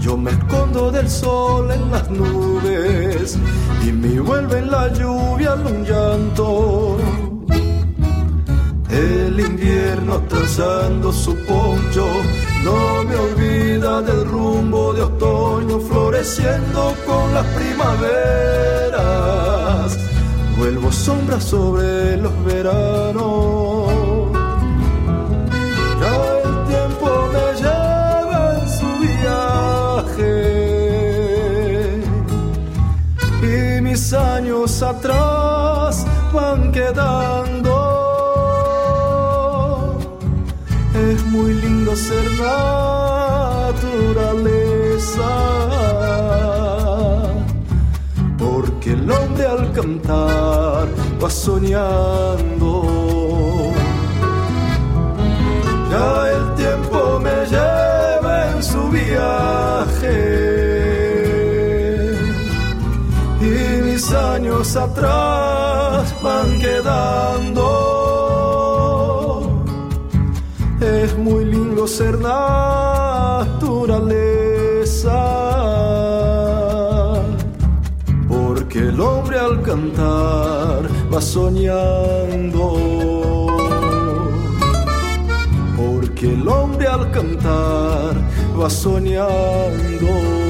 Yo 0.00 0.16
me 0.16 0.30
del 0.74 1.08
sol 1.08 1.70
en 1.70 1.88
las 1.92 2.10
nubes 2.10 3.38
y 3.86 3.92
me 3.92 4.18
vuelve 4.18 4.58
en 4.58 4.72
la 4.72 4.92
lluvia 4.92 5.54
un 5.54 5.84
llanto. 5.84 6.98
El 8.90 9.38
invierno 9.38 10.20
trazando 10.28 11.12
su 11.12 11.36
poncho 11.44 12.08
no 12.64 13.04
me 13.04 13.14
olvida 13.14 14.02
del 14.02 14.24
rumbo 14.26 14.92
de 14.92 15.02
otoño 15.02 15.78
floreciendo 15.78 16.92
con 17.06 17.32
las 17.32 17.46
primaveras 17.46 18.44
vuelvo 20.58 20.90
sombra 20.90 21.40
sobre 21.40 22.16
los 22.16 22.32
veranos. 22.44 24.03
Años 34.14 34.82
atrás 34.82 36.06
van 36.32 36.72
quedando. 36.72 37.74
Es 40.94 41.24
muy 41.26 41.54
lindo 41.54 41.94
ser 41.96 42.24
naturaleza 43.72 44.14
que 48.84 48.92
el 48.92 49.10
hombre 49.10 49.46
al 49.46 49.72
cantar 49.72 50.86
va 51.22 51.30
soñando. 51.30 52.53
Atrás 64.76 66.14
van 66.22 66.58
quedando. 66.58 67.66
Es 70.80 71.16
muy 71.18 71.44
lindo 71.44 71.86
ser 71.86 72.18
naturaleza 72.18 73.44
que 78.74 78.80
el 78.80 79.00
hombre 79.00 79.38
al 79.38 79.62
cantar 79.62 80.88
va 81.12 81.20
soñando. 81.20 82.66
Porque 85.76 86.34
el 86.34 86.48
hombre 86.48 86.88
al 86.88 87.08
cantar 87.12 88.14
va 88.60 88.68
soñando. 88.68 90.43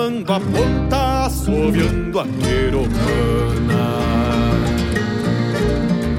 Chamando 0.00 0.32
a 0.32 0.40
ponta, 0.40 1.26
assoviando 1.26 2.20
a 2.20 2.24
queromana. 2.24 3.90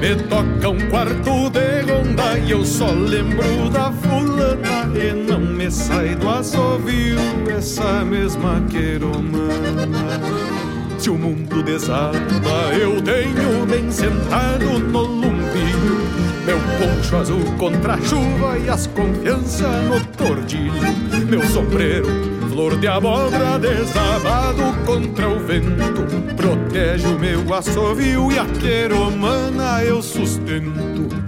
Me 0.00 0.16
toca 0.28 0.68
um 0.68 0.88
quarto 0.88 1.50
de 1.50 1.92
ronda 1.92 2.38
e 2.38 2.52
eu 2.52 2.64
só 2.64 2.90
lembro 2.90 3.70
da 3.70 3.92
fulana 3.92 4.90
E 4.96 5.12
não 5.12 5.38
me 5.38 5.70
sai 5.70 6.16
do 6.16 6.28
assovio 6.28 7.18
essa 7.56 8.04
mesma 8.04 8.60
queromana 8.68 10.20
Se 10.98 11.08
o 11.08 11.14
mundo 11.14 11.62
desaba 11.62 12.18
eu 12.76 13.00
tenho 13.00 13.64
bem 13.64 13.92
sentado 13.92 14.80
no 14.80 15.02
lumbinho 15.02 16.00
Meu 16.44 16.58
poncho 16.80 17.16
azul 17.16 17.44
contra 17.56 17.94
a 17.94 18.00
chuva 18.00 18.58
e 18.58 18.68
as 18.68 18.88
confianças 18.88 19.84
no 19.84 20.04
tordilho 20.16 20.72
Meu 21.28 21.44
sombreiro 21.44 22.31
flor 22.52 22.76
de 22.76 22.86
abóbora 22.86 23.58
desabado 23.58 24.62
contra 24.84 25.26
o 25.26 25.38
vento. 25.38 26.02
Protege 26.36 27.06
o 27.08 27.18
meu 27.18 27.54
assovio 27.54 28.30
e 28.30 28.38
a 28.38 28.44
queromana 28.44 29.82
eu 29.82 30.02
sustento 30.02 31.21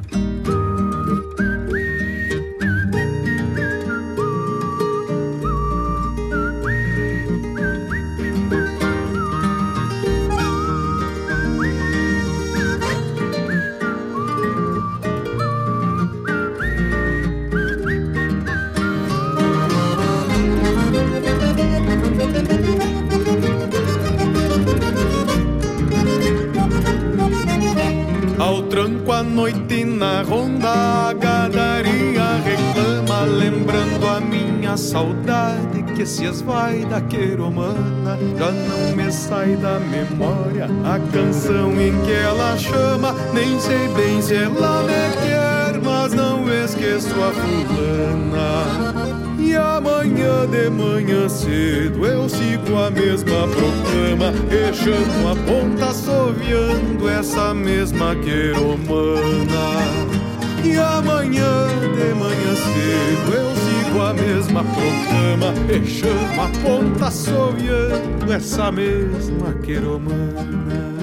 saudade 35.74 35.82
que 35.94 36.06
se 36.06 36.24
esvai 36.24 36.84
da 36.84 37.00
queromana 37.00 38.18
Já 38.38 38.50
não 38.50 38.96
me 38.96 39.10
sai 39.10 39.56
da 39.56 39.80
memória 39.80 40.68
a 40.84 40.98
canção 41.12 41.72
em 41.80 41.92
que 42.02 42.12
ela 42.12 42.56
chama. 42.56 43.14
Nem 43.32 43.58
sei 43.58 43.88
bem 43.88 44.22
se 44.22 44.36
ela 44.36 44.82
me 44.82 44.92
quer, 45.22 45.80
mas 45.82 46.12
não 46.12 46.48
esqueço 46.52 47.14
a 47.22 47.32
fulana. 47.32 48.64
E 49.38 49.54
amanhã 49.56 50.46
de 50.46 50.70
manhã 50.70 51.28
cedo 51.28 52.06
eu 52.06 52.28
sigo 52.28 52.76
a 52.76 52.90
mesma 52.90 53.46
proclama 53.48 54.32
Echando 54.50 55.28
a 55.28 55.36
ponta, 55.46 55.86
assoviando 55.86 57.08
essa 57.08 57.52
mesma 57.54 58.14
queromana. 58.16 59.24
E 60.64 60.78
amanhã 60.78 61.66
de 61.94 62.14
manhã 62.14 62.54
cedo 62.54 63.34
eu 63.34 63.63
trago 63.94 64.02
a 64.02 64.12
mesma 64.12 64.64
proclama 64.64 65.54
e 65.68 65.80
chamo 65.80 66.42
a 66.42 66.48
ponta 66.62 67.06
assoviando 67.06 68.32
essa 68.32 68.70
mesma 68.72 69.52
queromana. 69.62 70.93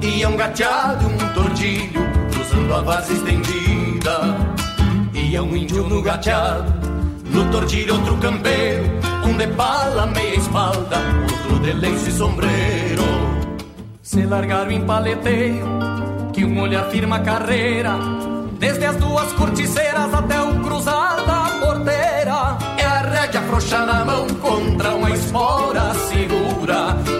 Ia 0.00 0.28
um 0.28 0.36
gateado 0.36 1.02
e 1.02 1.06
um 1.06 1.34
tordilho 1.34 2.00
Cruzando 2.32 2.74
a 2.74 2.80
vaza 2.82 3.12
estendida. 3.12 4.36
Ia 5.12 5.42
um 5.42 5.56
índio 5.56 5.82
no 5.84 6.00
gateado 6.02 6.72
No 7.26 7.50
tordilho 7.50 7.94
outro 7.94 8.16
campeiro 8.18 8.84
Um 9.24 9.36
de 9.36 9.46
bala, 9.48 10.06
meia 10.06 10.36
espalda 10.36 10.98
Outro 11.30 11.58
de 11.60 11.72
lenço 11.72 12.08
e 12.08 12.12
sombreiro. 12.12 13.02
Se 14.02 14.22
largaram 14.22 14.70
em 14.70 14.84
paleteio 14.84 15.66
Que 16.32 16.44
um 16.44 16.60
olhar 16.60 16.88
firma 16.90 17.20
carreira 17.20 17.96
Desde 18.58 18.84
as 18.86 18.96
duas 18.96 19.32
corticeiras 19.34 20.12
até 20.12 20.40
o 20.40 20.60
cruzar 20.60 21.24
da 21.24 21.64
porteira. 21.64 22.58
É 22.76 22.84
a 22.84 23.02
rédea 23.02 23.40
afrouxar 23.40 23.86
na 23.86 24.04
mão 24.04 24.26
contra 24.40 24.96
uma 24.96 25.10
espora 25.10 25.94
segura 25.94 27.17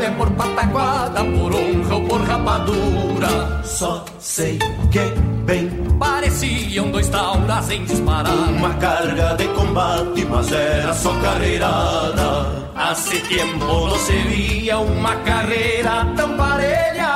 é 0.00 0.10
por 0.12 0.30
pataquada, 0.32 1.24
por 1.24 1.54
honra 1.54 1.94
ou 1.94 2.02
por 2.02 2.20
rapadura. 2.22 3.62
Só 3.64 4.04
sei 4.18 4.58
que 4.90 5.00
bem 5.44 5.68
pareciam 5.98 6.90
dois 6.90 7.08
tauras 7.08 7.70
em 7.70 7.84
disparar. 7.84 8.32
Uma 8.32 8.74
carga 8.74 9.34
de 9.36 9.48
combate, 9.48 10.24
mas 10.30 10.52
era 10.52 10.94
só 10.94 11.12
carreirada. 11.20 12.70
Hace 12.74 13.20
tempo 13.20 13.58
não 13.64 13.98
se 13.98 14.12
via 14.12 14.78
uma 14.78 15.14
carreira 15.16 16.06
tão 16.16 16.36
parelha. 16.36 17.12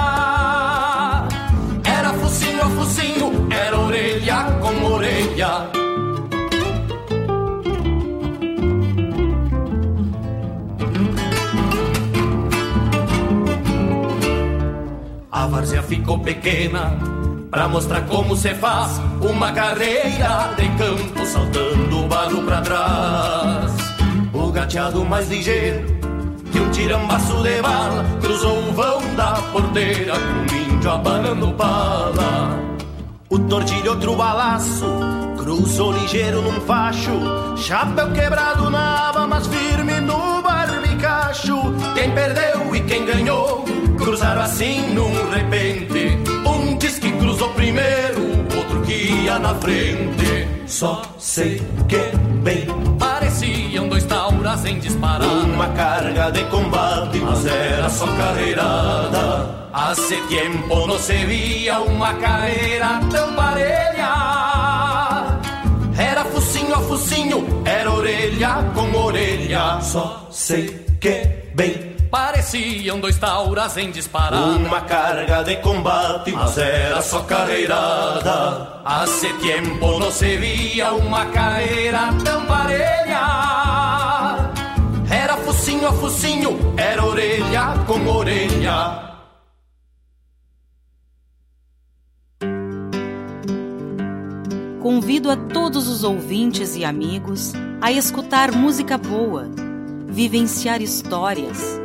Era 1.84 2.12
focinho 2.14 2.62
a 2.62 2.70
focinho, 2.70 3.48
era 3.50 3.78
orelha 3.78 4.44
com 4.60 4.92
orelha. 4.92 5.85
A 15.46 15.48
várzea 15.48 15.80
ficou 15.80 16.18
pequena 16.18 16.98
Pra 17.52 17.68
mostrar 17.68 18.00
como 18.06 18.34
se 18.34 18.52
faz 18.54 19.00
Uma 19.20 19.52
carreira 19.52 20.52
de 20.56 20.68
campo 20.70 21.24
Saltando 21.24 22.00
o 22.00 22.08
barro 22.08 22.42
pra 22.42 22.60
trás. 22.62 23.72
O 24.34 24.50
gateado 24.50 25.04
mais 25.04 25.28
ligeiro 25.30 25.86
Que 26.50 26.58
um 26.58 26.68
tirambaço 26.72 27.40
de 27.44 27.62
bala 27.62 28.04
Cruzou 28.20 28.58
o 28.58 28.72
vão 28.72 29.14
da 29.14 29.34
porteira 29.52 30.14
Com 30.14 30.52
o 30.52 30.74
índio 30.74 30.90
abanando 30.90 31.52
bala 31.52 32.58
O 33.30 33.38
tortilho 33.38 33.92
outro 33.92 34.16
balaço 34.16 34.84
Cruzou 35.38 35.92
ligeiro 35.92 36.42
num 36.42 36.60
facho. 36.62 37.12
Chapéu 37.56 38.10
quebrado 38.10 38.68
na 38.68 39.10
aba 39.10 39.28
Mas 39.28 39.46
firme 39.46 40.00
no 40.00 40.42
barbicacho. 40.42 41.56
Quem 41.94 42.10
perdeu 42.10 42.74
e 42.74 42.80
quem 42.80 43.06
ganhou 43.06 43.75
Cruzaram 44.06 44.42
assim 44.42 44.94
num 44.94 45.10
repente. 45.30 46.16
Um 46.46 46.76
diz 46.78 46.96
que 46.96 47.10
cruzou 47.10 47.48
primeiro, 47.54 48.38
outro 48.56 48.80
que 48.82 48.92
ia 48.92 49.36
na 49.36 49.52
frente. 49.56 50.46
Só 50.64 51.02
sei 51.18 51.60
que 51.88 52.16
bem 52.40 52.66
pareciam 53.00 53.88
dois 53.88 54.04
tauras 54.04 54.64
em 54.64 54.78
disparar. 54.78 55.28
Uma 55.28 55.70
carga 55.70 56.30
de 56.30 56.44
combate, 56.44 57.18
mas 57.18 57.46
era 57.46 57.90
só 57.90 58.06
carreirada. 58.06 59.70
Hace 59.72 60.16
tempo 60.28 60.86
não 60.86 60.98
se 61.00 61.16
via 61.24 61.80
uma 61.80 62.14
carreira 62.14 63.00
tão 63.10 63.34
parelha. 63.34 64.12
Era 65.98 66.24
focinho 66.26 66.74
a 66.76 66.78
focinho, 66.78 67.62
era 67.64 67.90
orelha 67.90 68.70
com 68.72 68.88
orelha. 68.96 69.80
Só 69.80 70.28
sei 70.30 70.86
que 71.00 71.28
bem 71.56 71.95
Pareciam 72.16 72.98
dois 72.98 73.18
tauras 73.18 73.76
em 73.76 73.90
disparada. 73.90 74.56
Uma 74.56 74.80
carga 74.80 75.44
de 75.44 75.56
combate, 75.56 76.32
mas 76.32 76.56
era 76.56 77.02
só 77.02 77.20
carreirada. 77.20 78.80
Hace 78.86 79.30
tempo 79.34 79.98
não 79.98 80.10
se 80.10 80.34
via 80.38 80.94
uma 80.94 81.26
carreira 81.26 82.08
tão 82.24 82.46
parelha. 82.46 83.20
Era 85.10 85.36
focinho 85.36 85.86
a 85.86 85.92
focinho, 85.92 86.74
era 86.78 87.04
orelha 87.04 87.84
com 87.86 88.06
orelha. 88.08 89.14
Convido 94.80 95.30
a 95.30 95.36
todos 95.36 95.86
os 95.86 96.02
ouvintes 96.02 96.76
e 96.76 96.82
amigos 96.82 97.52
a 97.82 97.92
escutar 97.92 98.52
música 98.52 98.96
boa, 98.96 99.50
vivenciar 100.08 100.80
histórias 100.80 101.84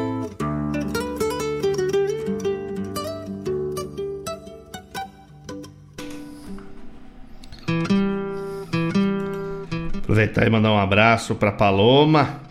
Aproveitar 10.21 10.45
e 10.45 10.49
mandar 10.51 10.71
um 10.71 10.77
abraço 10.77 11.33
para 11.33 11.51
Paloma, 11.51 12.41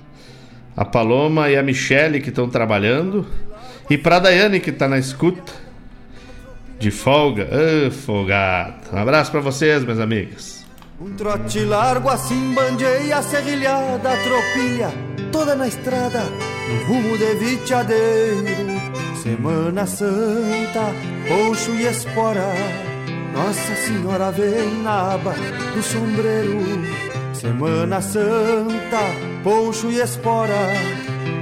a 0.76 0.84
Paloma 0.84 1.48
e 1.50 1.56
a 1.56 1.62
Michele 1.62 2.20
que 2.20 2.30
estão 2.30 2.48
trabalhando, 2.48 3.24
e 3.88 3.96
para 3.96 4.18
Daiane 4.18 4.58
que 4.58 4.70
está 4.70 4.88
na 4.88 4.98
escuta. 4.98 5.52
De 6.80 6.90
folga, 6.90 7.48
ah, 7.52 7.90
folgado. 7.90 8.74
Um 8.92 8.98
abraço 8.98 9.30
para 9.30 9.40
vocês, 9.40 9.84
meus 9.84 10.00
amigos. 10.00 10.64
Um 11.00 11.12
trote 11.14 11.60
largo 11.60 12.08
assim 12.08 12.54
bandeia 12.54 13.22
serrilhada, 13.22 14.10
tropilha, 14.16 14.90
toda 15.30 15.54
na 15.54 15.68
estrada, 15.68 16.24
no 16.24 16.84
rumo 16.86 17.16
de 17.16 17.34
viteadeiro. 17.36 18.80
Semana 19.22 19.86
Santa, 19.86 20.92
poncho 21.28 21.70
e 21.72 21.86
espora, 21.86 22.52
Nossa 23.32 23.76
Senhora 23.76 24.32
vem 24.32 24.82
na 24.82 25.14
aba 25.14 25.34
do 25.74 25.82
sombreiro. 25.82 27.09
Semana 27.40 28.02
Santa, 28.02 29.00
poncho 29.42 29.90
e 29.90 29.98
espora, 29.98 30.54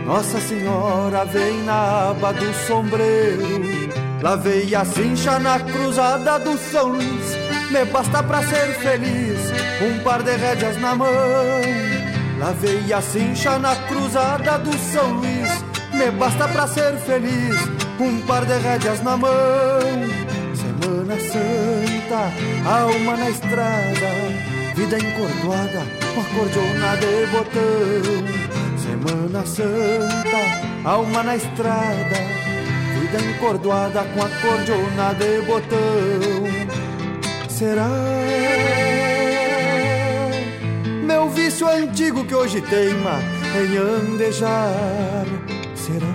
Nossa 0.06 0.40
Senhora 0.40 1.24
vem 1.24 1.64
na 1.64 2.10
aba 2.10 2.32
do 2.32 2.54
sombreiro. 2.68 3.90
Lavei 4.22 4.72
a 4.76 4.84
cincha 4.84 5.40
na 5.40 5.58
cruzada 5.58 6.38
do 6.38 6.56
São 6.56 6.90
Luís, 6.90 7.36
me 7.72 7.84
basta 7.86 8.22
pra 8.22 8.40
ser 8.44 8.74
feliz, 8.74 9.40
um 9.82 9.98
par 10.04 10.22
de 10.22 10.36
rédeas 10.36 10.80
na 10.80 10.94
mão. 10.94 11.08
Lavei 12.38 12.92
a 12.92 13.00
cincha 13.00 13.58
na 13.58 13.74
cruzada 13.74 14.56
do 14.58 14.78
São 14.78 15.14
Luís, 15.14 15.64
me 15.92 16.12
basta 16.12 16.46
pra 16.46 16.68
ser 16.68 16.96
feliz, 16.98 17.56
um 17.98 18.20
par 18.20 18.44
de 18.44 18.56
rédeas 18.56 19.02
na 19.02 19.16
mão. 19.16 19.32
Semana 20.54 21.18
Santa, 21.18 22.70
alma 22.70 23.16
na 23.16 23.30
estrada 23.30 24.57
Vida 24.78 24.96
encordoada 24.96 25.84
com 26.14 26.20
acordeona 26.20 26.96
de 26.98 27.26
botão 27.32 28.78
Semana 28.78 29.44
Santa, 29.44 30.88
alma 30.88 31.22
na 31.24 31.34
estrada 31.34 32.16
Vida 33.00 33.18
encordoada 33.28 34.04
com 34.04 34.22
acordeona 34.22 35.14
de 35.14 35.42
botão 35.42 36.78
será? 37.58 37.88
Meu 41.02 41.28
vício 41.28 41.68
antigo 41.68 42.24
que 42.24 42.34
hoje 42.34 42.60
teima 42.60 43.18
em 43.60 43.76
andejar, 43.76 45.26
será? 45.74 46.06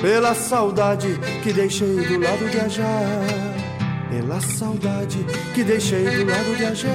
Pela 0.00 0.34
saudade 0.34 1.18
que 1.42 1.52
deixei 1.52 1.96
do 1.96 2.20
lado 2.20 2.48
de 2.48 2.60
pela 4.12 4.38
saudade 4.42 5.24
que 5.54 5.64
deixei 5.64 6.04
do 6.04 6.24
lado 6.26 6.54
de 6.54 6.66
Ajá. 6.66 6.88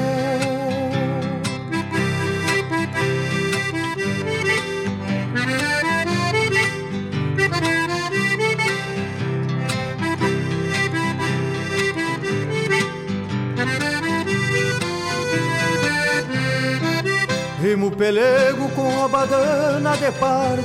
Rimo 17.59 17.89
pelego 17.91 18.69
com 18.69 19.03
a 19.03 19.07
badana 19.07 19.97
de 19.97 20.11
pardo 20.11 20.63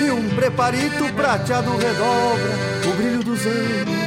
E 0.00 0.10
um 0.10 0.28
preparito 0.34 1.12
prateado 1.14 1.70
redobra 1.76 2.90
o 2.90 2.96
brilho 2.96 3.22
dos 3.22 3.46
anos 3.46 4.01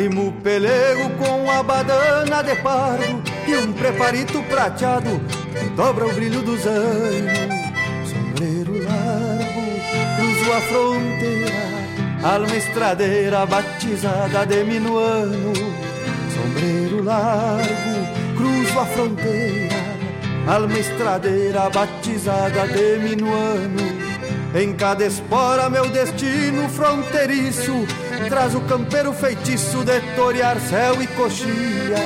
Rimo 0.00 0.32
pelego 0.42 1.10
com 1.18 1.50
a 1.50 1.62
badana 1.62 2.42
de 2.42 2.56
pardo 2.62 3.22
E 3.46 3.54
um 3.54 3.70
preparito 3.70 4.42
prateado 4.44 5.20
dobra 5.76 6.06
o 6.06 6.14
brilho 6.14 6.40
dos 6.40 6.66
anos 6.66 8.08
Sombreiro 8.08 8.82
largo, 8.82 9.62
cruzo 10.16 10.52
a 10.54 10.60
fronteira 10.62 12.32
Alma 12.34 12.56
estradeira 12.56 13.44
batizada 13.44 14.46
de 14.46 14.64
minuano 14.64 15.52
Sombreiro 16.32 17.04
largo, 17.04 18.38
cruzo 18.38 18.80
a 18.80 18.86
fronteira 18.86 19.80
alma 20.46 20.78
estradeira 20.78 21.68
batizada 21.68 22.66
de 22.66 22.98
minuano. 22.98 24.10
Em 24.54 24.72
cada 24.72 25.04
espora 25.04 25.70
meu 25.70 25.88
destino 25.90 26.68
fronteiriço 26.70 27.86
traz 28.28 28.54
o 28.54 28.60
campeiro 28.62 29.12
feitiço 29.12 29.84
de 29.84 30.00
torear 30.14 30.58
céu 30.60 31.00
e 31.02 31.06
coxilha. 31.06 31.98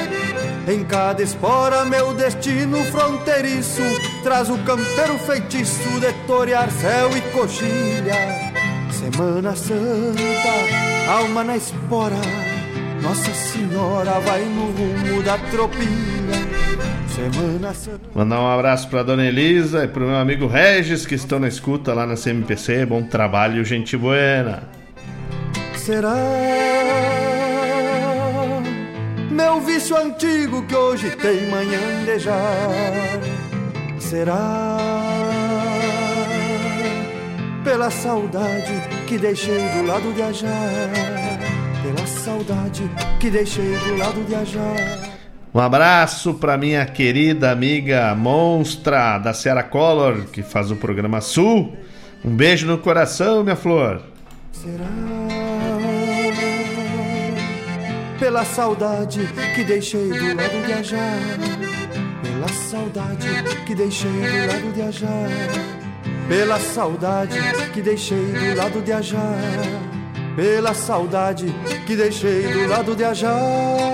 Em 0.67 0.83
cada 0.85 1.23
espora 1.23 1.85
meu 1.85 2.15
destino 2.15 2.83
fronteiriço 2.85 3.83
traz 4.23 4.49
o 4.49 4.59
campeiro 4.59 5.19
feitiço 5.19 6.01
de 6.01 6.13
torear 6.27 6.71
céu 6.71 7.11
e 7.17 7.21
coxilha. 7.33 8.53
Semana 8.91 9.55
Santa, 9.55 11.11
alma 11.11 11.45
na 11.45 11.57
espora, 11.57 12.17
Nossa 13.03 13.33
Senhora 13.35 14.19
vai 14.21 14.43
no 14.45 14.71
rumo 14.73 15.23
da 15.23 15.37
tropilha. 15.37 16.55
Semana 17.15 17.73
Mandar 18.13 18.41
um 18.41 18.51
abraço 18.51 18.89
pra 18.89 19.05
dona 19.05 19.25
Elisa 19.25 19.85
e 19.85 19.89
pro 19.89 20.05
meu 20.05 20.17
amigo 20.17 20.49
Regis 20.49 21.07
que 21.07 21.15
estão 21.15 21.39
na 21.39 21.47
escuta 21.47 21.95
lá 21.95 22.05
na 22.07 22.17
CMPC. 22.17 22.87
Bom 22.87 23.05
trabalho, 23.05 23.65
gente 23.65 23.97
buena. 23.97 24.74
Será 25.85 26.17
meu 29.31 29.61
vício 29.61 29.95
antigo 29.95 30.63
que 30.63 30.75
hoje 30.75 31.11
tem 31.11 31.51
manhã 31.51 31.79
manhandejar? 31.79 33.21
Será 33.99 34.79
pela 37.63 37.91
saudade 37.91 38.73
que 39.07 39.19
deixei 39.19 39.59
do 39.59 39.87
lado 39.87 40.11
de 40.15 40.23
Ajar? 40.23 40.91
Pela 41.83 42.07
saudade 42.07 42.91
que 43.21 43.29
deixei 43.29 43.77
do 43.81 43.99
lado 43.99 44.25
de 44.25 44.35
Ajar? 44.35 45.11
Um 45.53 45.61
abraço 45.61 46.33
para 46.33 46.57
minha 46.57 46.87
querida 46.87 47.51
amiga 47.51 48.15
monstra 48.15 49.19
da 49.19 49.35
Serra 49.35 49.63
Color, 49.63 50.29
que 50.33 50.43
faz 50.43 50.71
o 50.71 50.77
programa 50.77 51.21
Sul. 51.21 51.77
Um 52.25 52.35
beijo 52.35 52.67
no 52.67 52.79
coração, 52.79 53.45
minha 53.45 53.55
flor. 53.55 54.01
Será 54.51 55.34
pela 58.25 58.43
saudade 58.43 59.21
que 59.55 59.63
deixei 59.65 60.09
do 60.09 60.35
lado 60.35 60.65
de 60.65 60.73
Ajar, 60.73 61.21
pela 62.23 62.49
saudade 62.49 63.29
que 63.67 63.75
deixei 63.75 64.11
do 64.11 64.47
lado 64.47 64.73
de 64.73 64.81
Ajar, 64.81 65.29
pela 66.27 66.59
saudade 66.59 67.39
que 67.75 67.83
deixei 67.83 68.33
do 68.33 68.57
lado 68.57 68.81
de 68.81 68.93
Ajar, 68.93 69.21
pela 70.35 70.73
saudade 70.73 71.55
que 71.87 71.95
deixei 71.95 72.51
do 72.51 72.67
lado 72.67 72.97
de 72.97 73.05
Ajar. 73.05 73.94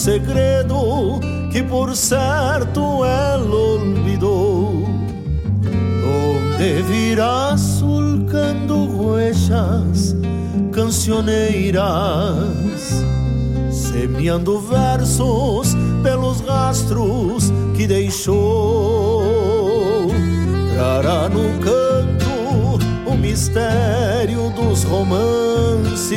Segredo 0.00 1.20
que 1.52 1.62
por 1.62 1.94
certo 1.94 3.04
ela 3.04 3.54
olvidou. 3.54 4.84
Onde 6.02 6.82
virá 6.84 7.54
sulcando 7.58 8.86
ruechas 8.86 10.16
cancioneiras, 10.72 11.84
semeando 13.70 14.58
versos 14.60 15.76
pelos 16.02 16.40
rastros 16.40 17.52
que 17.76 17.86
deixou. 17.86 19.22
Trará 20.72 21.28
no 21.28 21.58
campo 21.58 22.00
mistério 23.20 24.50
dos 24.56 24.82
romances, 24.84 26.10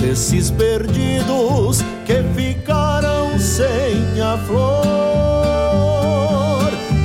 desses 0.00 0.50
perdidos 0.50 1.82
que 2.06 2.22
ficaram 2.34 3.38
sem 3.38 4.20
a 4.20 4.38
flor. 4.38 4.70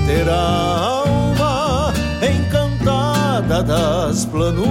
Terá 0.07 1.03
alma 1.03 1.93
encantada 2.21 3.61
das 3.63 4.25
planuras, 4.25 4.65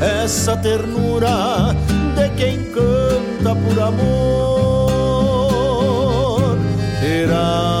essa 0.00 0.56
ternura 0.56 1.74
de 2.16 2.28
quem 2.36 2.64
canta 2.72 3.54
por 3.54 3.78
amor. 3.80 4.08
Terá 7.00 7.78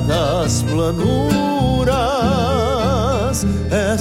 das 0.00 0.62
planuras, 0.62 1.61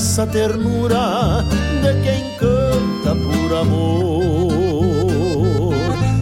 essa 0.01 0.25
ternura 0.25 1.45
de 1.83 1.93
quem 2.01 2.23
canta 2.39 3.13
por 3.13 3.55
amor. 3.55 4.51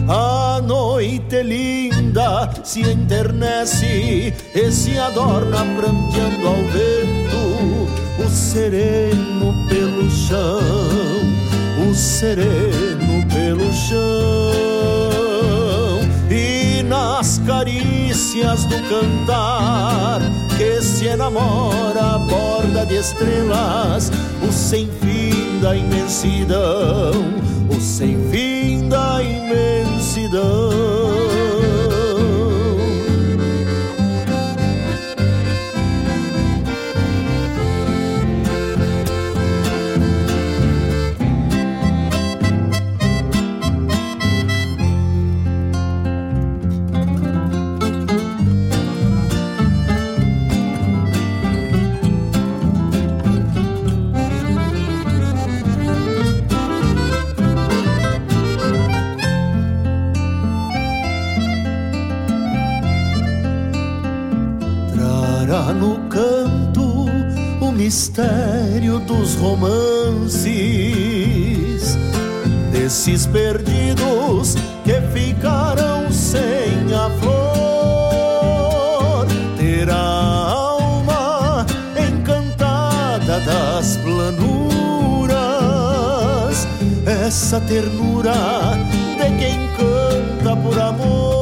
A 0.06 0.60
noite 0.60 1.42
linda 1.42 2.50
se 2.62 2.82
enternece 2.82 4.34
e 4.54 4.70
se 4.70 4.98
adorna 4.98 5.64
pranteando 5.76 6.46
ao 6.46 6.56
vento, 6.56 7.88
o 8.22 8.28
sereno 8.28 9.54
pelo 9.66 10.10
chão, 10.10 10.60
o 11.88 11.94
sereno 11.94 13.26
pelo 13.32 13.72
chão 13.72 14.50
e 16.30 16.82
nas 16.82 17.38
carícias 17.46 18.66
do 18.66 18.76
cantar 18.90 20.20
que 20.60 20.82
se 20.82 21.06
enamora 21.06 22.16
a 22.16 22.18
borda 22.18 22.84
de 22.84 22.96
estrelas, 22.96 24.12
o 24.46 24.52
sem 24.52 24.86
fim 25.00 25.58
da 25.62 25.74
imensidão, 25.74 27.12
o 27.70 27.80
sem 27.80 28.18
fim 28.30 28.86
da 28.86 29.22
imensidão. 29.22 30.89
Das 83.44 83.96
planuras, 83.98 85.36
essa 87.06 87.60
ternura 87.60 88.32
de 89.16 89.30
quem 89.38 89.68
canta 89.76 90.56
por 90.56 90.78
amor 90.78 91.40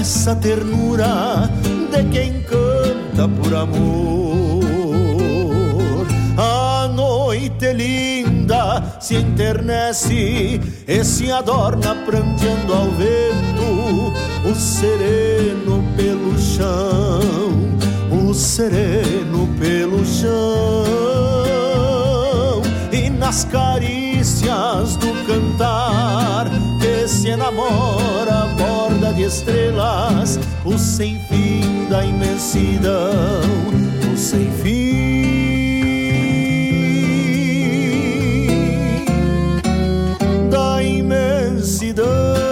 essa 0.00 0.34
ternura 0.36 1.50
de 1.90 2.04
quem 2.10 2.42
canta 2.42 3.28
por 3.28 3.54
amor. 3.54 4.64
A 6.36 6.88
noite 6.88 7.72
linda 7.72 8.19
se 8.98 9.16
enternece 9.16 10.60
e 10.86 11.04
se 11.04 11.30
adorna 11.30 11.94
pranteando 12.04 12.72
ao 12.72 12.90
vento 12.90 14.12
o 14.44 14.54
sereno 14.54 15.84
pelo 15.96 16.38
chão, 16.38 17.20
o 18.10 18.34
sereno 18.34 19.48
pelo 19.58 20.04
chão. 20.04 20.30
E 22.92 23.08
nas 23.10 23.44
carícias 23.44 24.96
do 24.96 25.12
cantar 25.26 26.48
que 26.80 27.06
se 27.06 27.28
enamora 27.28 28.48
borda 28.56 29.12
de 29.12 29.22
estrelas, 29.24 30.38
o 30.64 30.76
sem 30.78 31.18
fim 31.28 31.86
da 31.88 32.04
imensidão, 32.04 33.50
o 34.12 34.16
sem 34.16 34.50
fim 34.62 34.89
imensidão. 41.90 42.49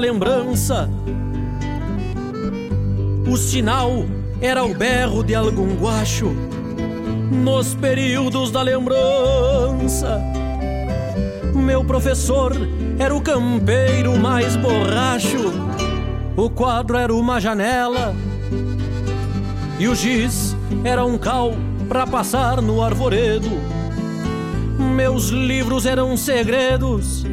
Lembrança. 0.00 0.88
O 3.30 3.36
sinal 3.36 4.04
era 4.40 4.64
o 4.64 4.74
berro 4.74 5.22
de 5.22 5.34
algum 5.34 5.76
guacho. 5.76 6.34
Nos 7.30 7.74
períodos 7.74 8.50
da 8.50 8.62
lembrança, 8.62 10.20
meu 11.54 11.84
professor 11.84 12.52
era 12.98 13.14
o 13.14 13.20
campeiro 13.20 14.18
mais 14.18 14.56
borracho. 14.56 15.52
O 16.36 16.50
quadro 16.50 16.96
era 16.96 17.14
uma 17.14 17.38
janela 17.38 18.14
e 19.78 19.86
o 19.86 19.94
giz 19.94 20.56
era 20.82 21.04
um 21.04 21.18
cal 21.18 21.52
para 21.88 22.06
passar 22.06 22.60
no 22.60 22.82
arvoredo. 22.82 23.50
Meus 24.96 25.28
livros 25.28 25.86
eram 25.86 26.16
segredos 26.16 27.24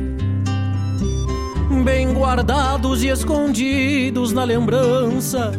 bem 1.88 2.14
guardados 2.14 3.02
e 3.02 3.08
escondidos 3.08 4.34
na 4.34 4.44
lembrança. 4.44 5.54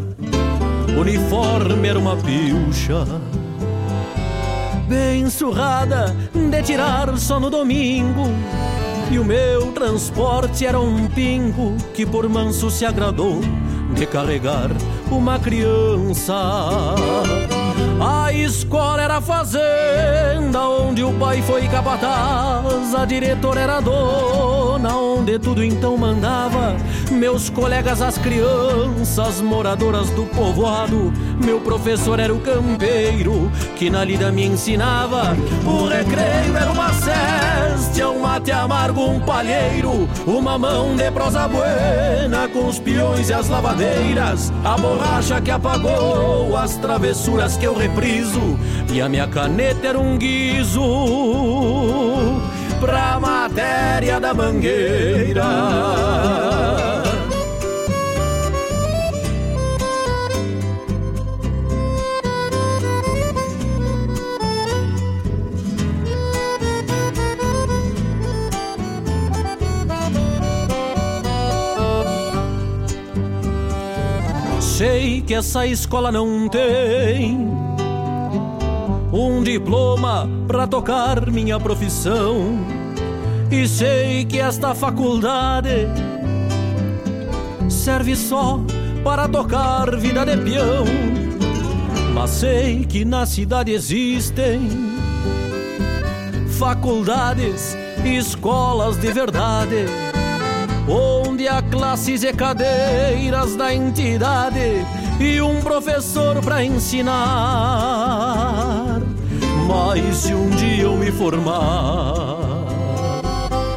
Uniforme 1.01 1.89
era 1.89 1.99
uma 1.99 2.17
pilcha, 2.17 3.07
bem 4.87 5.31
surrada 5.31 6.15
de 6.35 6.63
tirar 6.63 7.17
só 7.17 7.41
no 7.41 7.49
domingo. 7.49 8.25
E 9.11 9.19
o 9.19 9.25
meu 9.25 9.73
transporte 9.73 10.67
era 10.67 10.79
um 10.79 11.09
pingo 11.09 11.75
que 11.95 12.05
por 12.05 12.29
manso 12.29 12.71
se 12.71 12.85
agradou 12.85 13.41
de 13.95 14.05
carregar 14.05 14.69
uma 15.11 15.39
criança. 15.39 16.35
A 18.01 18.33
escola 18.33 19.03
era 19.03 19.17
a 19.17 19.21
fazenda 19.21 20.61
onde 20.69 21.03
o 21.03 21.13
pai 21.15 21.43
foi 21.43 21.67
capataz, 21.69 22.95
a 22.95 23.05
diretora 23.05 23.61
era 23.61 23.81
dona 23.81 24.97
onde 24.97 25.39
tudo 25.39 25.65
então 25.65 25.97
mandava. 25.97 26.77
Meus 27.19 27.51
colegas, 27.51 28.01
as 28.01 28.17
crianças 28.17 29.41
moradoras 29.41 30.09
do 30.11 30.25
povoado, 30.27 31.13
meu 31.45 31.61
professor 31.61 32.21
era 32.21 32.33
o 32.33 32.39
campeiro 32.39 33.51
que 33.75 33.91
na 33.91 34.05
lida 34.05 34.31
me 34.31 34.47
ensinava. 34.47 35.37
O 35.67 35.89
recreio 35.89 36.57
era 36.57 36.71
uma 36.71 36.93
cesta, 36.93 38.09
um 38.09 38.21
mate 38.21 38.53
amargo, 38.53 39.05
um 39.05 39.19
palheiro, 39.19 40.09
uma 40.29 40.57
mão 40.57 40.95
de 40.95 41.11
prosa 41.11 41.49
buena 41.49 42.47
com 42.53 42.69
os 42.69 42.79
peões 42.79 43.29
e 43.31 43.33
as 43.33 43.49
lavadeiras, 43.49 44.53
a 44.63 44.77
borracha 44.77 45.41
que 45.41 45.51
apagou 45.51 46.57
as 46.57 46.77
travessuras 46.77 47.57
que 47.57 47.67
eu 47.67 47.75
repriso 47.75 48.57
e 48.93 49.01
a 49.01 49.09
minha 49.09 49.27
caneta 49.27 49.89
era 49.89 49.99
um 49.99 50.17
guizo 50.17 50.81
pra 52.81 53.19
matéria 53.19 54.21
da 54.21 54.33
mangueira. 54.33 55.43
Que 75.29 75.35
essa 75.35 75.67
escola 75.67 76.11
não 76.11 76.49
tem 76.49 77.37
um 79.13 79.43
diploma 79.43 80.27
para 80.47 80.67
tocar 80.67 81.31
minha 81.31 81.61
profissão. 81.61 82.59
E 83.51 83.69
sei 83.69 84.25
que 84.25 84.39
esta 84.39 84.75
faculdade 84.75 85.87
serve 87.69 88.17
só 88.17 88.59
para 89.05 89.29
tocar 89.29 89.95
vida 89.99 90.25
de 90.25 90.35
peão. 90.39 90.87
Mas 92.15 92.31
sei 92.31 92.87
que 92.87 93.05
na 93.05 93.27
cidade 93.27 93.71
existem 93.71 94.63
faculdades 96.59 97.77
e 98.03 98.17
escolas 98.17 98.97
de 98.97 99.13
verdade, 99.13 99.85
onde 100.89 101.47
há 101.47 101.61
classes 101.61 102.23
e 102.23 102.33
cadeiras 102.33 103.55
da 103.57 103.75
entidade 103.75 104.87
e 105.21 105.41
um 105.41 105.61
professor 105.61 106.41
para 106.41 106.65
ensinar. 106.65 107.17
Mas 109.67 110.17
se 110.17 110.33
um 110.35 110.49
dia 110.51 110.85
eu 110.85 110.97
me 110.97 111.11
formar, 111.13 112.39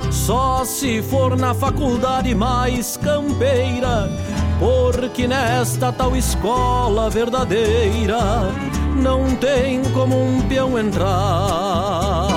só 0.09 0.63
se 0.63 1.01
for 1.01 1.37
na 1.37 1.53
faculdade 1.53 2.33
mais 2.33 2.95
campeira, 2.97 4.09
porque 4.59 5.27
nesta 5.27 5.91
tal 5.91 6.15
escola 6.15 7.09
verdadeira 7.09 8.19
não 8.95 9.35
tem 9.35 9.81
como 9.93 10.15
um 10.15 10.41
peão 10.47 10.77
entrar. 10.79 12.30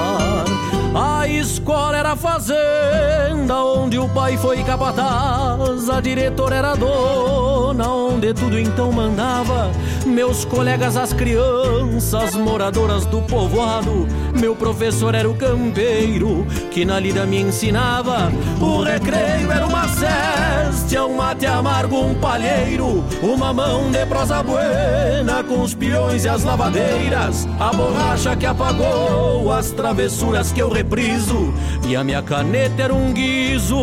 Escola 1.54 1.96
era 1.96 2.16
fazenda 2.16 3.62
onde 3.62 3.96
o 3.96 4.08
pai 4.08 4.36
foi 4.36 4.64
capataz, 4.64 5.88
a 5.88 6.00
diretora 6.00 6.56
era 6.56 6.74
dona, 6.74 7.88
onde 7.88 8.34
tudo 8.34 8.58
então 8.58 8.90
mandava. 8.90 9.70
Meus 10.04 10.44
colegas, 10.44 10.96
as 10.96 11.12
crianças, 11.12 12.34
moradoras 12.34 13.06
do 13.06 13.22
povoado, 13.22 14.04
meu 14.38 14.56
professor 14.56 15.14
era 15.14 15.30
o 15.30 15.34
campeiro 15.34 16.44
que 16.72 16.84
na 16.84 16.98
lida 16.98 17.24
me 17.24 17.40
ensinava. 17.40 18.32
O 18.60 18.82
recreio 18.82 19.50
era 19.52 19.64
uma 19.64 19.86
céstia, 19.88 21.04
um 21.04 21.16
mate 21.16 21.46
amargo, 21.46 22.00
um 22.00 22.14
palheiro, 22.16 23.04
uma 23.22 23.52
mão 23.52 23.92
de 23.92 24.04
prosa 24.06 24.42
buena 24.42 25.44
com 25.44 25.62
os 25.62 25.72
peões 25.72 26.24
e 26.24 26.28
as 26.28 26.42
lavadeiras, 26.42 27.46
a 27.60 27.72
borracha 27.72 28.34
que 28.34 28.44
apagou 28.44 29.52
as 29.52 29.70
travessuras 29.70 30.50
que 30.50 30.60
eu 30.60 30.68
repriso 30.68 31.43
e 31.86 31.96
a 31.96 32.04
minha 32.04 32.22
caneta 32.22 32.82
era 32.82 32.94
um 32.94 33.12
guizo 33.12 33.76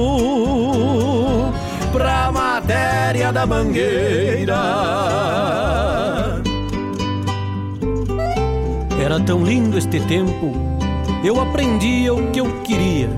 pra 1.92 2.32
matéria 2.32 3.32
da 3.32 3.46
mangueira. 3.46 4.56
Era 9.04 9.20
tão 9.20 9.44
lindo 9.44 9.78
este 9.78 10.00
tempo, 10.02 10.54
eu 11.24 11.42
aprendia 11.42 12.14
o 12.14 12.32
que 12.32 12.40
eu 12.40 12.62
queria. 12.62 13.10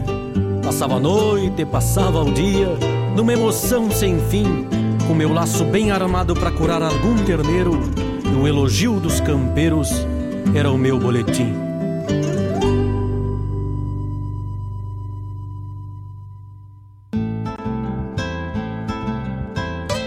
Passava 0.64 0.96
a 0.96 1.00
noite, 1.00 1.66
passava 1.66 2.24
o 2.24 2.32
dia, 2.32 2.70
numa 3.16 3.34
emoção 3.34 3.91
sem 3.91 4.18
fim, 4.30 4.66
com 5.08 5.14
meu 5.14 5.32
laço 5.34 5.66
bem 5.66 5.91
armado 5.91 6.34
para 6.34 6.52
curar 6.52 6.82
algum 6.82 7.16
terneiro, 7.26 7.80
e 8.26 8.30
um 8.30 8.48
elogio 8.48 9.00
dos 9.00 9.20
campeiros 9.20 9.91
era 10.56 10.72
o 10.72 10.78
meu 10.78 10.98
boletim. 10.98 11.72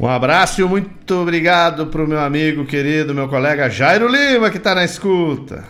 Um 0.00 0.06
abraço 0.06 0.60
e 0.60 0.64
muito 0.64 1.14
obrigado 1.14 1.86
pro 1.86 2.06
meu 2.06 2.20
amigo 2.20 2.64
querido, 2.64 3.14
meu 3.14 3.28
colega 3.28 3.68
Jairo 3.68 4.06
Lima, 4.06 4.50
que 4.50 4.58
tá 4.58 4.74
na 4.74 4.84
escuta. 4.84 5.64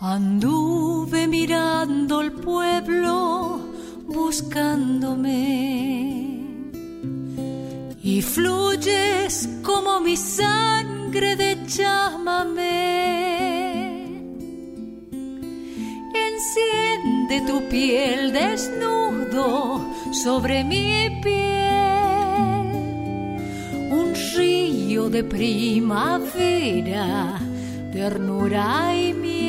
Anduve 0.00 1.26
mirando 1.26 2.20
el 2.20 2.32
pueblo 2.32 3.60
buscándome 4.06 5.68
y 8.02 8.22
fluyes 8.22 9.48
como 9.62 10.00
mi 10.00 10.16
sangre 10.16 11.36
de 11.36 11.56
chámame. 11.66 12.78
Enciende 16.14 17.42
tu 17.46 17.68
piel 17.68 18.32
desnudo 18.32 19.84
sobre 20.12 20.64
mi 20.64 21.20
piel, 21.22 21.97
un 23.90 24.14
río 24.36 25.08
de 25.10 25.24
primavera, 25.24 27.06
ternura 27.92 28.94
y 28.94 29.12
miel. 29.14 29.48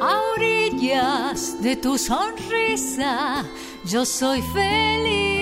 A 0.00 0.20
orillas 0.34 1.62
de 1.62 1.76
tu 1.76 1.96
sonrisa 1.98 3.44
yo 3.86 4.04
soy 4.04 4.40
feliz. 4.52 5.34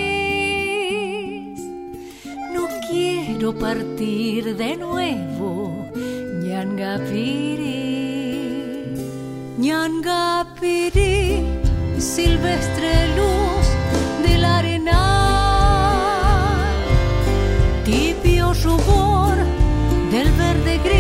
No 2.53 2.69
quiero 2.89 3.57
partir 3.57 4.57
de 4.57 4.77
nuevo, 4.77 5.91
Ñangapiri. 6.43 7.73
Ñangapiri, 9.59 11.45
silvestre 11.99 12.93
luz 13.17 13.67
del 14.27 14.45
arenal, 14.45 15.22
del 20.65 20.92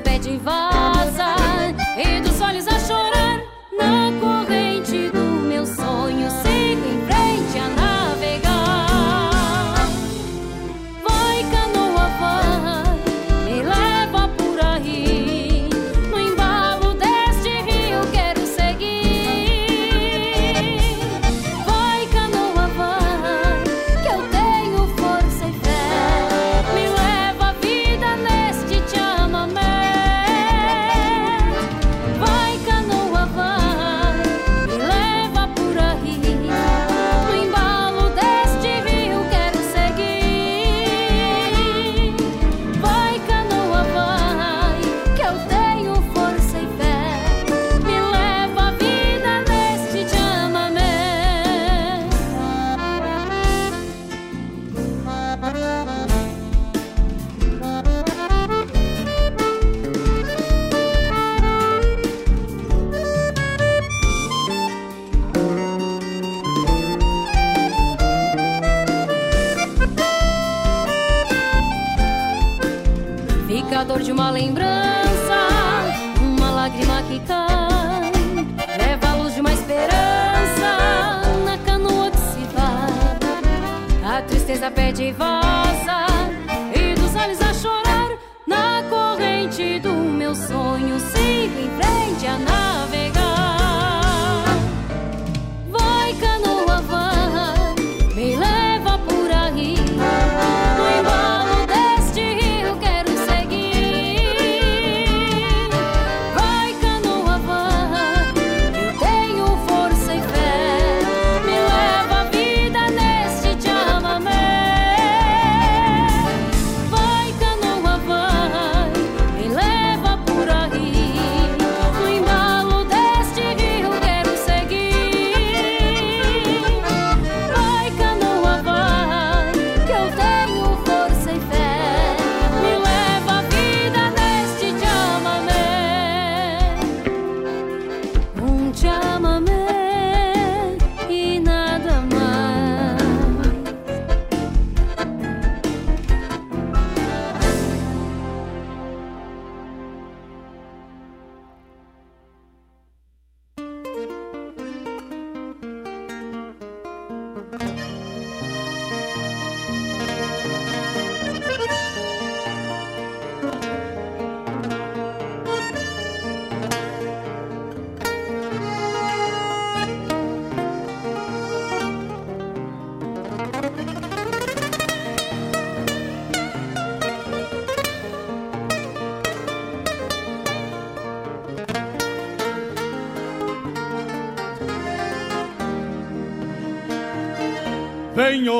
A 0.00 0.02
tristeza 0.02 0.20
pede 0.20 0.59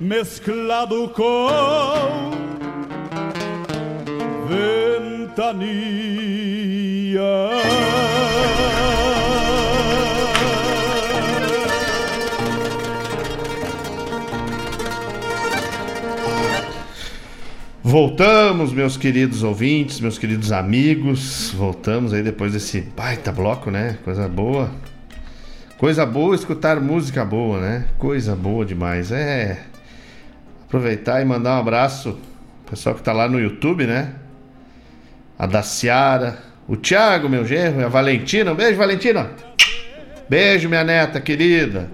mesclado 0.00 1.08
com 1.08 2.30
ventania. 4.48 5.58
Voltamos, 17.82 18.72
meus 18.72 18.96
queridos 18.98 19.42
ouvintes, 19.42 19.98
meus 19.98 20.18
queridos 20.18 20.52
amigos. 20.52 21.52
Voltamos 21.56 22.12
aí 22.12 22.22
depois 22.22 22.52
desse 22.52 22.82
baita 22.82 23.32
bloco, 23.32 23.70
né? 23.70 23.98
Coisa 24.04 24.28
boa. 24.28 24.70
Coisa 25.78 26.04
boa 26.04 26.34
escutar 26.34 26.80
música 26.80 27.24
boa, 27.24 27.60
né? 27.60 27.86
Coisa 27.98 28.36
boa 28.36 28.64
demais. 28.64 29.10
É. 29.10 29.64
Aproveitar 30.68 31.20
e 31.20 31.24
mandar 31.24 31.56
um 31.56 31.60
abraço 31.60 32.16
pessoal 32.70 32.94
que 32.94 33.02
tá 33.02 33.12
lá 33.12 33.28
no 33.28 33.40
YouTube, 33.40 33.86
né? 33.86 34.14
a 35.38 35.46
da 35.46 35.62
Ciara, 35.62 36.38
o 36.66 36.76
Thiago, 36.76 37.28
meu 37.28 37.46
genro, 37.46 37.84
a 37.84 37.88
Valentina. 37.88 38.52
Um 38.52 38.56
beijo, 38.56 38.76
Valentina. 38.76 39.30
Beijo, 40.28 40.68
minha 40.68 40.82
neta 40.82 41.20
querida. 41.20 41.88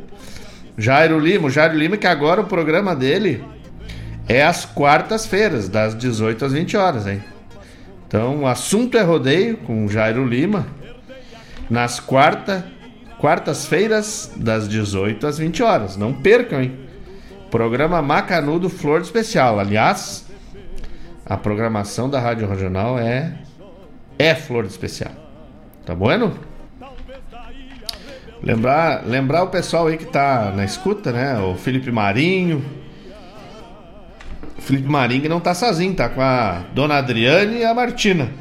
Jairo 0.79 1.19
Lima, 1.21 1.47
o 1.47 1.51
Jairo 1.51 1.77
Lima, 1.77 1.97
que 1.97 2.07
agora 2.07 2.41
o 2.41 2.47
programa 2.47 2.97
dele 2.97 3.45
é 4.27 4.43
às 4.43 4.65
quartas-feiras, 4.65 5.69
das 5.69 5.95
18 5.95 6.47
às 6.47 6.53
20 6.53 6.77
horas, 6.77 7.07
hein? 7.07 7.23
Então, 8.09 8.41
o 8.41 8.47
assunto 8.47 8.97
é 8.97 9.03
rodeio 9.03 9.59
com 9.59 9.85
o 9.85 9.89
Jairo 9.89 10.27
Lima, 10.27 10.67
nas 11.69 12.01
quarta, 12.01 12.67
quartas-feiras, 13.19 14.33
das 14.37 14.67
18 14.67 15.27
às 15.27 15.39
20 15.39 15.63
horas. 15.63 15.97
Não 15.97 16.13
percam, 16.13 16.63
hein? 16.63 16.84
Programa 17.55 18.03
Macanudo 18.03 18.69
Flor 18.69 18.99
de 18.99 19.07
Especial. 19.07 19.61
Aliás, 19.61 20.27
a 21.25 21.37
programação 21.37 22.11
da 22.11 22.19
Rádio 22.19 22.49
Regional 22.49 22.99
é 22.99 23.33
é 24.19 24.35
flor 24.35 24.65
de 24.65 24.71
especial. 24.71 25.13
Tá 25.87 25.95
bueno? 25.95 26.37
Lembrar, 28.43 29.07
lembrar 29.07 29.45
o 29.45 29.51
pessoal 29.51 29.87
aí 29.87 29.97
que 29.97 30.05
tá 30.05 30.53
na 30.53 30.65
escuta, 30.65 31.13
né? 31.13 31.39
O 31.39 31.55
Felipe 31.55 31.93
Marinho. 31.93 32.61
O 34.59 34.61
Felipe 34.61 34.89
Marinho 34.89 35.23
que 35.23 35.29
não 35.29 35.39
tá 35.39 35.55
sozinho, 35.55 35.95
tá 35.95 36.09
com 36.09 36.21
a 36.21 36.65
Dona 36.75 36.97
Adriane 36.97 37.59
e 37.59 37.65
a 37.65 37.73
Martina. 37.73 38.33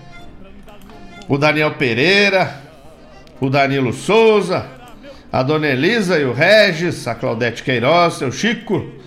O 1.30 1.38
Daniel 1.38 1.76
Pereira, 1.76 2.52
o 3.40 3.48
Danilo 3.48 3.94
Souza, 3.94 4.66
a 5.32 5.44
Dona 5.44 5.68
Elisa 5.68 6.18
e 6.18 6.26
o 6.26 6.34
Regis, 6.34 7.08
a 7.08 7.14
Claudete 7.14 7.62
Queiroz, 7.62 8.16
seu 8.16 8.32
Chico, 8.32 9.03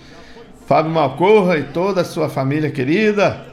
Fábio 0.67 0.91
Malcorra 0.91 1.57
e 1.57 1.63
toda 1.63 2.01
a 2.01 2.05
sua 2.05 2.29
família 2.29 2.69
querida 2.69 3.47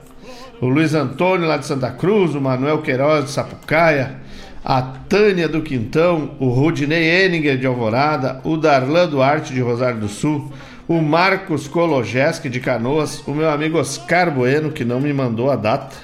o 0.60 0.68
Luiz 0.68 0.94
Antônio 0.94 1.46
lá 1.46 1.56
de 1.56 1.66
Santa 1.66 1.90
Cruz, 1.90 2.34
o 2.34 2.40
Manuel 2.40 2.80
Queiroz 2.80 3.26
de 3.26 3.30
Sapucaia, 3.32 4.16
a 4.64 4.80
Tânia 4.80 5.48
do 5.48 5.60
Quintão, 5.62 6.30
o 6.38 6.48
Rudinei 6.48 7.24
Eninger 7.24 7.58
de 7.58 7.66
Alvorada, 7.66 8.40
o 8.44 8.56
Darlan 8.56 9.08
Duarte 9.08 9.52
de 9.52 9.60
Rosário 9.60 10.00
do 10.00 10.08
Sul, 10.08 10.50
o 10.88 11.02
Marcos 11.02 11.68
Kologeski 11.68 12.48
de 12.48 12.60
Canoas, 12.60 13.22
o 13.26 13.32
meu 13.32 13.50
amigo 13.50 13.78
Oscar 13.78 14.30
Bueno, 14.30 14.70
que 14.70 14.84
não 14.84 15.00
me 15.00 15.12
mandou 15.12 15.50
a 15.50 15.56
data 15.56 15.96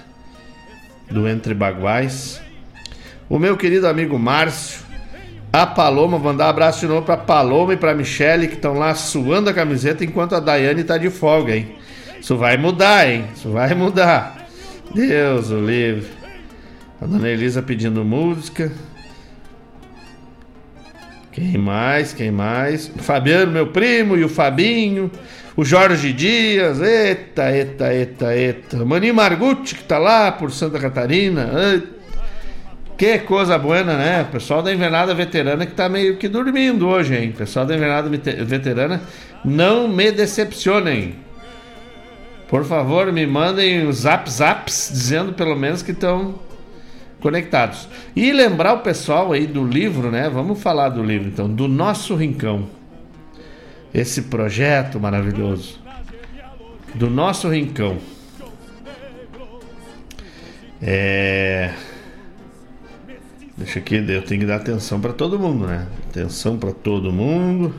do 1.10 1.28
Entre 1.28 1.54
Baguais, 1.54 2.40
o 3.28 3.38
meu 3.38 3.56
querido 3.56 3.88
amigo 3.88 4.18
Márcio, 4.18 4.89
a 5.52 5.66
Paloma, 5.66 6.18
mandar 6.18 6.46
um 6.46 6.50
abraço 6.50 6.80
de 6.80 6.86
novo 6.86 7.02
pra 7.02 7.16
Paloma 7.16 7.74
e 7.74 7.76
pra 7.76 7.94
Michele, 7.94 8.46
que 8.46 8.54
estão 8.54 8.74
lá 8.74 8.94
suando 8.94 9.50
a 9.50 9.54
camiseta 9.54 10.04
enquanto 10.04 10.34
a 10.34 10.40
Daiane 10.40 10.84
tá 10.84 10.96
de 10.96 11.10
folga, 11.10 11.56
hein? 11.56 11.74
Isso 12.20 12.36
vai 12.36 12.56
mudar, 12.56 13.08
hein? 13.08 13.24
Isso 13.34 13.50
vai 13.50 13.74
mudar. 13.74 14.46
Deus 14.94 15.50
o 15.50 15.58
livre. 15.58 16.06
A 17.00 17.06
dona 17.06 17.28
Elisa 17.28 17.62
pedindo 17.62 18.04
música. 18.04 18.70
Quem 21.32 21.56
mais? 21.56 22.12
Quem 22.12 22.30
mais? 22.30 22.88
O 22.94 22.98
Fabiano, 22.98 23.50
meu 23.50 23.68
primo, 23.68 24.16
e 24.16 24.24
o 24.24 24.28
Fabinho. 24.28 25.10
O 25.56 25.64
Jorge 25.64 26.12
Dias. 26.12 26.80
Eita, 26.80 27.50
eita, 27.50 27.92
eita, 27.92 28.36
eita. 28.36 28.84
Maninho 28.84 29.14
Margutti, 29.14 29.74
que 29.74 29.84
tá 29.84 29.98
lá 29.98 30.30
por 30.30 30.52
Santa 30.52 30.78
Catarina. 30.78 31.50
Eita. 31.72 31.99
Que 33.00 33.18
coisa 33.20 33.56
boa, 33.56 33.82
né? 33.82 34.24
Pessoal 34.24 34.62
da 34.62 34.70
Invernada 34.70 35.14
Veterana 35.14 35.64
que 35.64 35.72
tá 35.72 35.88
meio 35.88 36.18
que 36.18 36.28
dormindo 36.28 36.86
hoje, 36.86 37.16
hein? 37.16 37.32
Pessoal 37.32 37.64
da 37.64 37.74
Invernada 37.74 38.10
Veterana, 38.10 39.00
não 39.42 39.88
me 39.88 40.12
decepcionem. 40.12 41.14
Por 42.46 42.62
favor, 42.62 43.10
me 43.10 43.26
mandem 43.26 43.86
os 43.86 44.00
zap 44.00 44.30
zaps 44.30 44.90
dizendo 44.92 45.32
pelo 45.32 45.56
menos 45.56 45.82
que 45.82 45.92
estão 45.92 46.34
conectados. 47.22 47.88
E 48.14 48.30
lembrar 48.34 48.74
o 48.74 48.80
pessoal 48.80 49.32
aí 49.32 49.46
do 49.46 49.66
livro, 49.66 50.10
né? 50.10 50.28
Vamos 50.28 50.62
falar 50.62 50.90
do 50.90 51.02
livro 51.02 51.26
então, 51.26 51.48
do 51.48 51.66
nosso 51.66 52.14
rincão. 52.14 52.68
Esse 53.94 54.24
projeto 54.24 55.00
maravilhoso 55.00 55.80
do 56.94 57.08
nosso 57.08 57.48
rincão. 57.48 57.96
É 60.82 61.70
Deixa 63.60 63.78
aqui, 63.78 63.96
eu 63.96 64.22
tenho 64.22 64.40
que 64.40 64.46
dar 64.46 64.56
atenção 64.56 64.98
para 64.98 65.12
todo 65.12 65.38
mundo, 65.38 65.66
né? 65.66 65.86
Atenção 66.08 66.56
para 66.56 66.72
todo 66.72 67.12
mundo. 67.12 67.74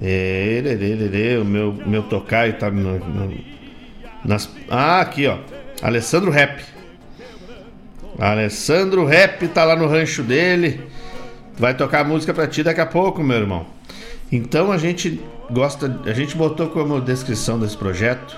É, 0.00 0.46
ele, 0.56 0.68
ele, 0.68 1.04
ele, 1.04 1.38
o 1.38 1.44
meu, 1.44 1.72
meu 1.84 2.04
tocaio 2.04 2.52
tá 2.52 2.70
no, 2.70 3.00
no, 3.00 3.36
nas. 4.24 4.48
Ah, 4.70 5.00
aqui, 5.00 5.26
ó. 5.26 5.38
Alessandro 5.82 6.30
Rap. 6.30 6.62
Alessandro 8.20 9.04
Rap 9.04 9.48
tá 9.48 9.64
lá 9.64 9.74
no 9.74 9.88
rancho 9.88 10.22
dele. 10.22 10.80
Vai 11.58 11.76
tocar 11.76 12.04
música 12.04 12.32
pra 12.32 12.46
ti 12.46 12.62
daqui 12.62 12.80
a 12.80 12.86
pouco, 12.86 13.24
meu 13.24 13.36
irmão. 13.36 13.66
Então 14.30 14.70
a 14.70 14.78
gente 14.78 15.20
gosta. 15.50 16.00
A 16.06 16.12
gente 16.12 16.36
botou 16.36 16.68
como 16.68 17.00
descrição 17.00 17.58
desse 17.58 17.76
projeto 17.76 18.36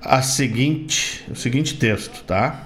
a 0.00 0.22
seguinte, 0.22 1.24
o 1.28 1.34
seguinte 1.34 1.76
texto, 1.76 2.22
tá? 2.22 2.65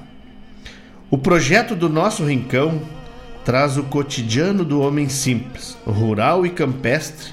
O 1.11 1.19
projeto 1.19 1.75
do 1.75 1.89
nosso 1.89 2.25
rincão 2.25 2.81
traz 3.45 3.77
o 3.77 3.83
cotidiano 3.83 4.65
do 4.65 4.81
homem 4.81 5.09
simples, 5.09 5.77
rural 5.85 6.47
e 6.47 6.51
campestre, 6.51 7.33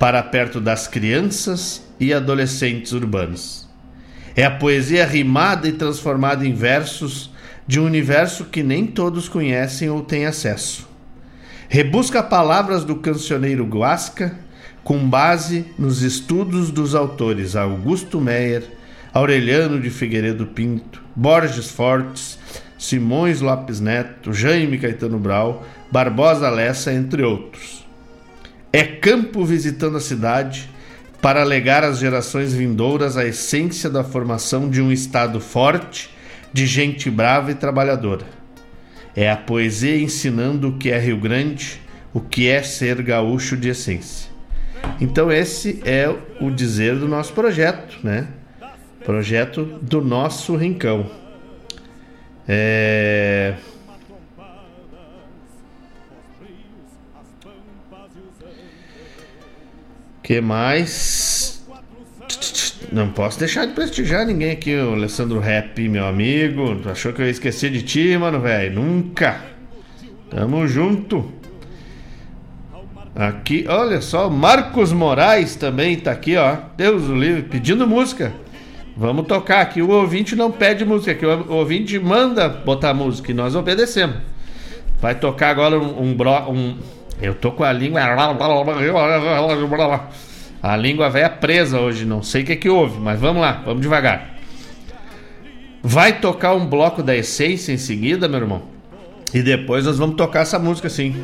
para 0.00 0.20
perto 0.20 0.60
das 0.60 0.88
crianças 0.88 1.80
e 2.00 2.12
adolescentes 2.12 2.90
urbanos. 2.90 3.68
É 4.34 4.44
a 4.44 4.50
poesia 4.50 5.06
rimada 5.06 5.68
e 5.68 5.72
transformada 5.72 6.44
em 6.44 6.52
versos 6.54 7.30
de 7.68 7.78
um 7.78 7.84
universo 7.84 8.46
que 8.46 8.64
nem 8.64 8.84
todos 8.84 9.28
conhecem 9.28 9.88
ou 9.88 10.02
têm 10.02 10.26
acesso. 10.26 10.88
Rebusca 11.68 12.20
palavras 12.20 12.84
do 12.84 12.96
cancioneiro 12.96 13.64
Guasca 13.64 14.36
com 14.82 15.08
base 15.08 15.66
nos 15.78 16.02
estudos 16.02 16.72
dos 16.72 16.96
autores 16.96 17.54
Augusto 17.54 18.20
Meyer, 18.20 18.64
Aureliano 19.12 19.80
de 19.80 19.88
Figueiredo 19.88 20.46
Pinto, 20.46 21.00
Borges 21.14 21.70
Fortes, 21.70 22.40
Simões 22.84 23.40
Lopes 23.40 23.80
Neto, 23.80 24.32
Jaime 24.32 24.78
Caetano 24.78 25.18
Brau, 25.18 25.64
Barbosa 25.90 26.50
Lessa, 26.50 26.92
entre 26.92 27.22
outros. 27.22 27.82
É 28.70 28.82
campo 28.82 29.42
visitando 29.42 29.96
a 29.96 30.00
cidade, 30.00 30.68
para 31.22 31.42
legar 31.44 31.82
às 31.82 31.98
gerações 31.98 32.52
vindouras 32.52 33.16
a 33.16 33.24
essência 33.24 33.88
da 33.88 34.04
formação 34.04 34.68
de 34.68 34.82
um 34.82 34.92
Estado 34.92 35.40
forte, 35.40 36.10
de 36.52 36.66
gente 36.66 37.10
brava 37.10 37.50
e 37.50 37.54
trabalhadora. 37.54 38.26
É 39.16 39.30
a 39.30 39.36
poesia 39.36 39.96
ensinando 39.96 40.68
o 40.68 40.76
que 40.76 40.90
é 40.90 40.98
Rio 40.98 41.18
Grande, 41.18 41.80
o 42.12 42.20
que 42.20 42.48
é 42.48 42.62
ser 42.62 43.00
gaúcho 43.00 43.56
de 43.56 43.70
essência. 43.70 44.30
Então 45.00 45.32
esse 45.32 45.80
é 45.86 46.14
o 46.38 46.50
dizer 46.50 46.96
do 46.96 47.08
nosso 47.08 47.32
projeto, 47.32 47.96
né? 48.04 48.28
Projeto 49.02 49.64
do 49.80 50.02
nosso 50.02 50.54
rincão. 50.54 51.23
É... 52.46 53.54
que 60.22 60.40
mais? 60.40 61.62
Não 62.90 63.10
posso 63.10 63.38
deixar 63.38 63.66
de 63.66 63.72
prestigiar 63.72 64.26
ninguém 64.26 64.52
aqui, 64.52 64.74
o 64.74 64.94
Alessandro 64.94 65.38
Rap, 65.38 65.86
meu 65.88 66.06
amigo. 66.06 66.80
Achou 66.90 67.12
que 67.12 67.20
eu 67.20 67.26
ia 67.26 67.30
esquecer 67.30 67.70
de 67.70 67.82
ti, 67.82 68.16
mano, 68.16 68.40
velho? 68.40 68.74
Nunca. 68.74 69.40
Tamo 70.30 70.66
junto. 70.66 71.30
Aqui, 73.14 73.66
olha 73.68 74.00
só, 74.00 74.28
Marcos 74.28 74.92
Moraes 74.92 75.56
também 75.56 75.96
tá 75.96 76.10
aqui, 76.10 76.36
ó. 76.36 76.56
Deus 76.76 77.04
o 77.04 77.14
livre, 77.14 77.42
pedindo 77.42 77.86
música. 77.86 78.32
Vamos 78.96 79.26
tocar 79.26 79.60
aqui. 79.60 79.82
O 79.82 79.90
ouvinte 79.90 80.36
não 80.36 80.50
pede 80.50 80.84
música, 80.84 81.12
aqui 81.12 81.26
o 81.26 81.54
ouvinte 81.54 81.98
manda 81.98 82.48
botar 82.48 82.94
música 82.94 83.30
e 83.30 83.34
nós 83.34 83.54
obedecemos. 83.54 84.16
Vai 85.00 85.14
tocar 85.14 85.50
agora 85.50 85.78
um, 85.78 86.00
um, 86.00 86.16
um 86.50 86.78
eu 87.20 87.34
tô 87.34 87.52
com 87.52 87.64
a 87.64 87.72
língua. 87.72 88.00
A 90.62 90.76
língua 90.76 91.10
velha 91.10 91.28
presa 91.28 91.78
hoje, 91.80 92.04
não 92.04 92.22
sei 92.22 92.42
o 92.42 92.46
que, 92.46 92.56
que 92.56 92.70
houve, 92.70 92.98
mas 92.98 93.20
vamos 93.20 93.42
lá, 93.42 93.62
vamos 93.64 93.82
devagar. 93.82 94.34
Vai 95.82 96.20
tocar 96.20 96.54
um 96.54 96.66
bloco 96.66 97.02
da 97.02 97.14
essência 97.14 97.72
em 97.72 97.76
seguida, 97.76 98.26
meu 98.26 98.40
irmão. 98.40 98.62
E 99.34 99.42
depois 99.42 99.84
nós 99.84 99.98
vamos 99.98 100.16
tocar 100.16 100.40
essa 100.40 100.58
música 100.58 100.88
sim. 100.88 101.22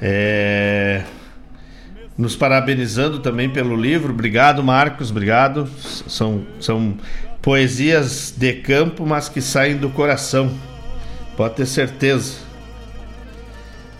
É... 0.00 1.02
Nos 2.16 2.36
parabenizando 2.36 3.20
também 3.20 3.48
pelo 3.48 3.74
livro. 3.74 4.12
Obrigado, 4.12 4.62
Marcos, 4.62 5.10
obrigado. 5.10 5.68
São, 6.06 6.42
são 6.60 6.96
poesias 7.40 8.34
de 8.36 8.52
campo, 8.54 9.06
mas 9.06 9.28
que 9.28 9.40
saem 9.40 9.76
do 9.76 9.88
coração. 9.90 10.50
Pode 11.36 11.54
ter 11.54 11.66
certeza. 11.66 12.50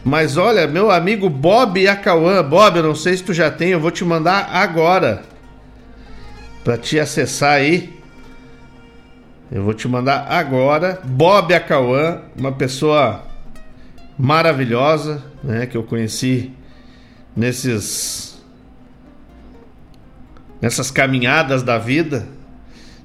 Mas 0.04 0.36
olha, 0.36 0.66
meu 0.66 0.90
amigo 0.90 1.28
Bob 1.28 1.86
Acauã, 1.86 2.42
Bob, 2.42 2.76
eu 2.76 2.82
não 2.82 2.94
sei 2.94 3.16
se 3.16 3.22
tu 3.22 3.34
já 3.34 3.50
tem, 3.50 3.70
eu 3.70 3.80
vou 3.80 3.90
te 3.90 4.04
mandar 4.04 4.48
agora 4.50 5.22
para 6.64 6.78
te 6.78 6.98
acessar 6.98 7.54
aí. 7.54 7.98
Eu 9.52 9.64
vou 9.64 9.74
te 9.74 9.88
mandar 9.88 10.26
agora. 10.28 11.00
Bob 11.04 11.52
Acauã, 11.52 12.20
uma 12.36 12.52
pessoa 12.52 13.24
maravilhosa, 14.18 15.22
né, 15.42 15.66
que 15.66 15.76
eu 15.76 15.82
conheci 15.82 16.52
nesses 17.36 18.30
nessas 20.60 20.90
caminhadas 20.90 21.62
da 21.62 21.78
vida, 21.78 22.28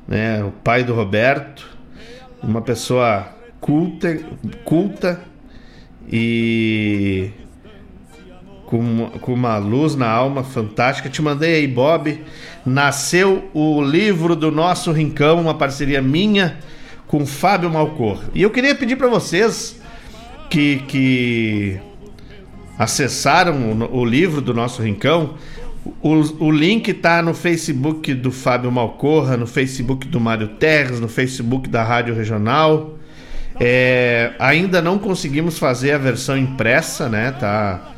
né, 0.08 0.44
o 0.44 0.52
pai 0.52 0.84
do 0.84 0.94
Roberto, 0.94 1.66
uma 2.44 2.62
pessoa 2.62 3.30
culta, 3.62 4.20
culta 4.66 5.22
e 6.12 7.32
com, 8.66 9.10
com 9.22 9.34
uma 9.34 9.58
luz 9.58 9.96
na 9.96 10.10
alma 10.10 10.44
fantástica. 10.44 11.10
Te 11.10 11.22
mandei 11.22 11.56
aí, 11.56 11.68
Bob. 11.68 12.22
Nasceu 12.66 13.50
o 13.54 13.82
livro 13.82 14.36
do 14.36 14.52
nosso 14.52 14.92
Rincão, 14.92 15.42
uma 15.42 15.54
parceria 15.54 16.02
minha 16.02 16.60
com 17.08 17.26
Fábio 17.26 17.70
Malcor. 17.70 18.24
E 18.34 18.42
eu 18.42 18.50
queria 18.50 18.76
pedir 18.76 18.96
para 18.96 19.08
vocês 19.08 19.80
que, 20.50 20.78
que 20.88 21.80
acessaram 22.78 23.72
o, 23.72 24.00
o, 24.00 24.06
livro 24.06 24.42
do 24.42 24.54
nosso 24.54 24.82
Rincão. 24.82 25.36
O, 26.02 26.46
o 26.46 26.52
link 26.52 26.90
está 26.90 27.22
no 27.22 27.34
Facebook 27.34 28.14
do 28.14 28.32
Fábio 28.32 28.72
Malcorra, 28.72 29.38
no 29.38 29.48
Facebook 29.48 30.08
do 30.08 30.20
Mário 30.20 30.50
Terres, 30.50 31.00
no 31.00 31.08
Facebook 31.08 31.70
da 31.70 31.84
Rádio 31.84 32.16
Regional. 32.16 32.96
É, 33.60 34.34
ainda 34.38 34.82
não 34.82 35.00
conseguimos 35.00 35.58
fazer 35.58 35.94
a 35.94 35.98
versão 35.98 36.38
impressa, 36.38 37.08
né? 37.08 37.32
Tá, 37.32 37.92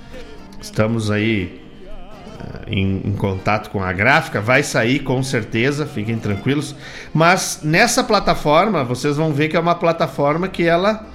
estamos 0.61 1.09
aí 1.09 1.61
é, 2.39 2.75
em, 2.75 3.01
em, 3.05 3.13
contato 3.13 3.71
com 3.71 3.81
a 3.81 3.91
gráfica, 3.91 4.39
vai 4.39 4.61
sair 4.61 4.99
com 4.99 5.23
certeza, 5.23 5.85
fiquem 5.87 6.19
tranquilos. 6.19 6.75
Mas 7.11 7.61
nessa 7.63 8.03
plataforma, 8.03 8.83
vocês 8.83 9.17
vão 9.17 9.33
ver 9.33 9.47
que 9.47 9.57
é 9.57 9.59
uma 9.59 9.75
plataforma 9.75 10.47
que 10.47 10.63
ela 10.63 11.07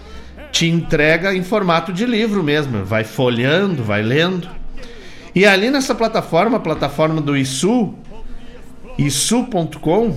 te 0.52 0.68
entrega 0.68 1.34
em 1.34 1.42
formato 1.42 1.92
de 1.92 2.06
livro 2.06 2.42
mesmo, 2.42 2.84
vai 2.84 3.02
folhando, 3.02 3.82
vai 3.82 4.02
lendo. 4.02 4.48
E 5.34 5.44
ali 5.44 5.70
nessa 5.70 5.94
plataforma, 5.94 6.58
a 6.58 6.60
plataforma 6.60 7.20
do 7.20 7.36
ISU, 7.36 7.94
isu.com, 8.98 10.16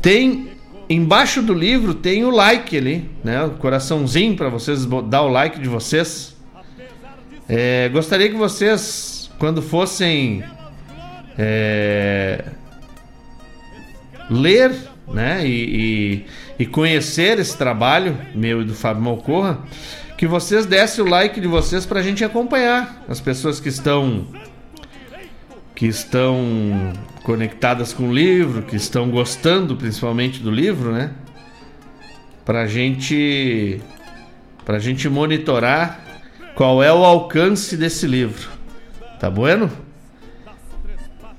tem 0.00 0.52
Embaixo 0.92 1.40
do 1.40 1.54
livro 1.54 1.94
tem 1.94 2.22
o 2.22 2.28
like 2.28 2.76
ali, 2.76 3.08
né? 3.24 3.42
O 3.44 3.52
coraçãozinho 3.52 4.36
para 4.36 4.50
vocês 4.50 4.84
dar 5.08 5.22
o 5.22 5.28
like 5.28 5.58
de 5.58 5.66
vocês. 5.66 6.36
É, 7.48 7.88
gostaria 7.88 8.28
que 8.28 8.36
vocês, 8.36 9.30
quando 9.38 9.62
fossem 9.62 10.44
é, 11.38 12.44
ler, 14.28 14.74
né? 15.08 15.46
E, 15.46 15.64
e, 15.64 16.26
e, 16.58 16.66
conhecer 16.66 17.38
esse 17.38 17.56
trabalho 17.56 18.16
meu 18.34 18.62
e 18.62 18.64
do 18.64 18.74
Fábio 18.74 19.02
Malcorra, 19.02 19.60
que 20.16 20.26
vocês 20.26 20.66
dessem 20.66 21.04
o 21.04 21.08
like 21.08 21.40
de 21.40 21.48
vocês 21.48 21.84
para 21.84 22.00
a 22.00 22.02
gente 22.02 22.24
acompanhar 22.24 23.04
as 23.08 23.20
pessoas 23.20 23.58
que 23.58 23.68
estão 23.68 24.26
que 25.74 25.86
estão 25.86 26.92
conectadas 27.24 27.92
com 27.92 28.08
o 28.08 28.14
livro, 28.14 28.62
que 28.62 28.76
estão 28.76 29.10
gostando 29.10 29.76
principalmente 29.76 30.40
do 30.40 30.50
livro, 30.50 30.92
né? 30.92 31.10
Pra 32.44 32.66
gente 32.66 33.80
pra 34.64 34.78
gente 34.78 35.08
monitorar 35.08 36.00
qual 36.54 36.82
é 36.82 36.92
o 36.92 37.04
alcance 37.04 37.76
desse 37.76 38.06
livro. 38.06 38.48
Tá 39.18 39.28
bueno? 39.30 39.70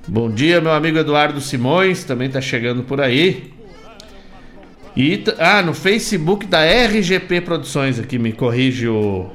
Bom 0.06 0.30
dia, 0.30 0.60
meu 0.60 0.72
amigo 0.72 0.98
Eduardo 0.98 1.40
Simões, 1.40 2.04
também 2.04 2.28
tá 2.28 2.40
chegando 2.40 2.82
por 2.82 3.00
aí. 3.00 3.54
E 4.96 5.24
ah, 5.38 5.60
no 5.60 5.74
Facebook 5.74 6.46
da 6.46 6.64
RGP 6.64 7.40
Produções 7.40 7.98
aqui 7.98 8.18
me 8.18 8.32
corrige 8.32 8.86
o 8.88 9.28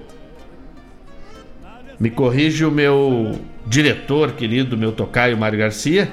me 1.99 2.09
corrige 2.09 2.63
o 2.63 2.71
meu 2.71 3.37
diretor 3.67 4.31
querido, 4.31 4.77
meu 4.77 4.93
tocaio 4.93 5.37
Mário 5.37 5.59
Garcia. 5.59 6.09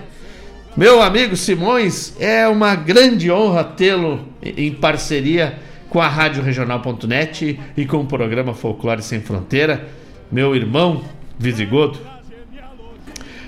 Meu 0.77 1.01
amigo 1.01 1.37
Simões, 1.37 2.15
é 2.21 2.47
uma 2.49 2.75
grande 2.75 3.31
honra 3.31 3.63
tê-lo 3.63 4.29
em 4.43 4.73
parceria 4.73 5.59
com 5.89 6.01
a 6.01 6.09
Rádio 6.09 6.43
Regional.net 6.43 7.59
e 7.77 7.87
com 7.87 7.99
o 7.99 8.07
programa 8.07 8.53
Folclore 8.53 9.01
Sem 9.01 9.21
Fronteira. 9.21 9.89
Meu 10.31 10.57
irmão 10.57 11.03
Visigodo. 11.39 11.99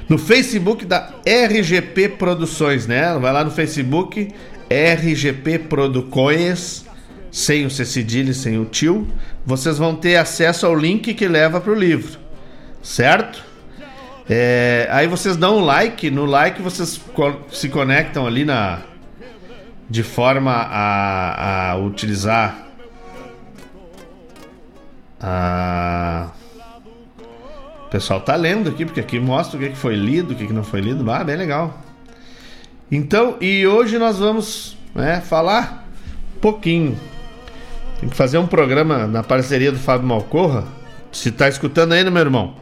No 0.08 0.16
Facebook 0.16 0.86
da 0.86 1.10
RGP 1.26 2.10
Produções, 2.10 2.86
né? 2.86 3.18
Vai 3.18 3.32
lá 3.32 3.44
no 3.44 3.50
Facebook, 3.50 4.28
RGP 4.70 5.60
Produções, 5.60 6.84
sem 7.30 7.66
o 7.66 7.70
C 7.70 7.84
cedilha, 7.84 8.32
sem 8.32 8.58
o 8.58 8.64
tio. 8.64 9.08
Vocês 9.44 9.78
vão 9.78 9.94
ter 9.94 10.16
acesso 10.16 10.66
ao 10.66 10.74
link 10.74 11.14
que 11.14 11.28
leva 11.28 11.60
para 11.60 11.72
o 11.72 11.74
livro, 11.74 12.18
certo? 12.82 13.44
É, 14.28 14.86
aí 14.90 15.06
vocês 15.06 15.36
dão 15.36 15.58
um 15.58 15.64
like, 15.64 16.10
no 16.10 16.26
like 16.26 16.60
vocês 16.60 17.00
se 17.50 17.68
conectam 17.70 18.26
ali 18.26 18.44
na 18.44 18.80
de 19.88 20.02
forma 20.02 20.52
a, 20.52 21.70
a 21.70 21.76
utilizar 21.78 22.68
a 25.18 26.28
o 27.88 27.90
pessoal 27.90 28.20
tá 28.20 28.36
lendo 28.36 28.68
aqui, 28.68 28.84
porque 28.84 29.00
aqui 29.00 29.18
mostra 29.18 29.58
o 29.58 29.62
que 29.62 29.74
foi 29.74 29.96
lido, 29.96 30.34
o 30.34 30.36
que 30.36 30.52
não 30.52 30.62
foi 30.62 30.82
lido. 30.82 31.10
Ah, 31.10 31.24
bem 31.24 31.36
legal. 31.36 31.74
Então, 32.90 33.36
e 33.40 33.66
hoje 33.66 33.98
nós 33.98 34.18
vamos 34.18 34.76
né, 34.94 35.20
falar 35.20 35.86
um 36.36 36.40
pouquinho. 36.40 36.98
Tem 38.00 38.08
que 38.08 38.16
fazer 38.16 38.38
um 38.38 38.46
programa 38.46 39.06
na 39.06 39.22
parceria 39.22 39.70
do 39.70 39.78
Fábio 39.78 40.06
Malcorra. 40.06 40.64
Se 41.12 41.30
tá 41.30 41.48
escutando 41.48 41.92
aí, 41.92 42.08
meu 42.08 42.22
irmão? 42.22 42.54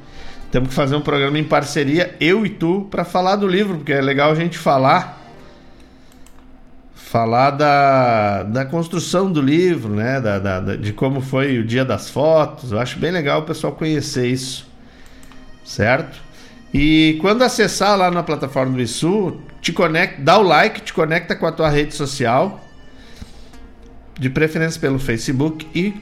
Temos 0.51 0.71
que 0.71 0.75
fazer 0.75 0.97
um 0.97 1.01
programa 1.01 1.39
em 1.39 1.45
parceria, 1.45 2.17
eu 2.21 2.47
e 2.47 2.49
tu, 2.49 2.87
para 2.91 3.05
falar 3.05 3.37
do 3.37 3.47
livro, 3.47 3.77
porque 3.77 3.93
é 3.93 4.01
legal 4.01 4.33
a 4.33 4.35
gente 4.35 4.59
falar. 4.59 5.23
Falar 6.95 7.51
da, 7.51 8.43
da 8.43 8.65
construção 8.65 9.31
do 9.31 9.41
livro, 9.41 9.95
né? 9.95 10.21
Da, 10.21 10.39
da, 10.39 10.61
da, 10.61 10.77
de 10.77 10.93
como 10.93 11.21
foi 11.21 11.59
o 11.59 11.65
dia 11.65 11.85
das 11.85 12.11
fotos. 12.11 12.73
Eu 12.73 12.81
acho 12.81 12.99
bem 12.99 13.13
legal 13.13 13.41
o 13.41 13.45
pessoal 13.45 13.73
conhecer 13.75 14.27
isso. 14.27 14.67
Certo? 15.65 16.19
E 16.75 17.17
quando 17.21 17.43
acessar 17.43 17.97
lá 17.97 18.11
na 18.11 18.23
plataforma 18.23 18.77
do 18.77 18.83
ISU, 18.83 19.37
te 19.67 19.73
conecta, 19.73 20.23
dá 20.23 20.39
o 20.39 20.45
like, 20.45 20.81
te 20.81 20.93
conecta 20.93 21.35
com 21.35 21.45
a 21.45 21.51
tua 21.51 21.69
rede 21.69 21.93
social, 21.93 22.65
de 24.17 24.31
preferência 24.31 24.81
pelo 24.81 24.97
Facebook 24.97 25.67
e 25.75 25.93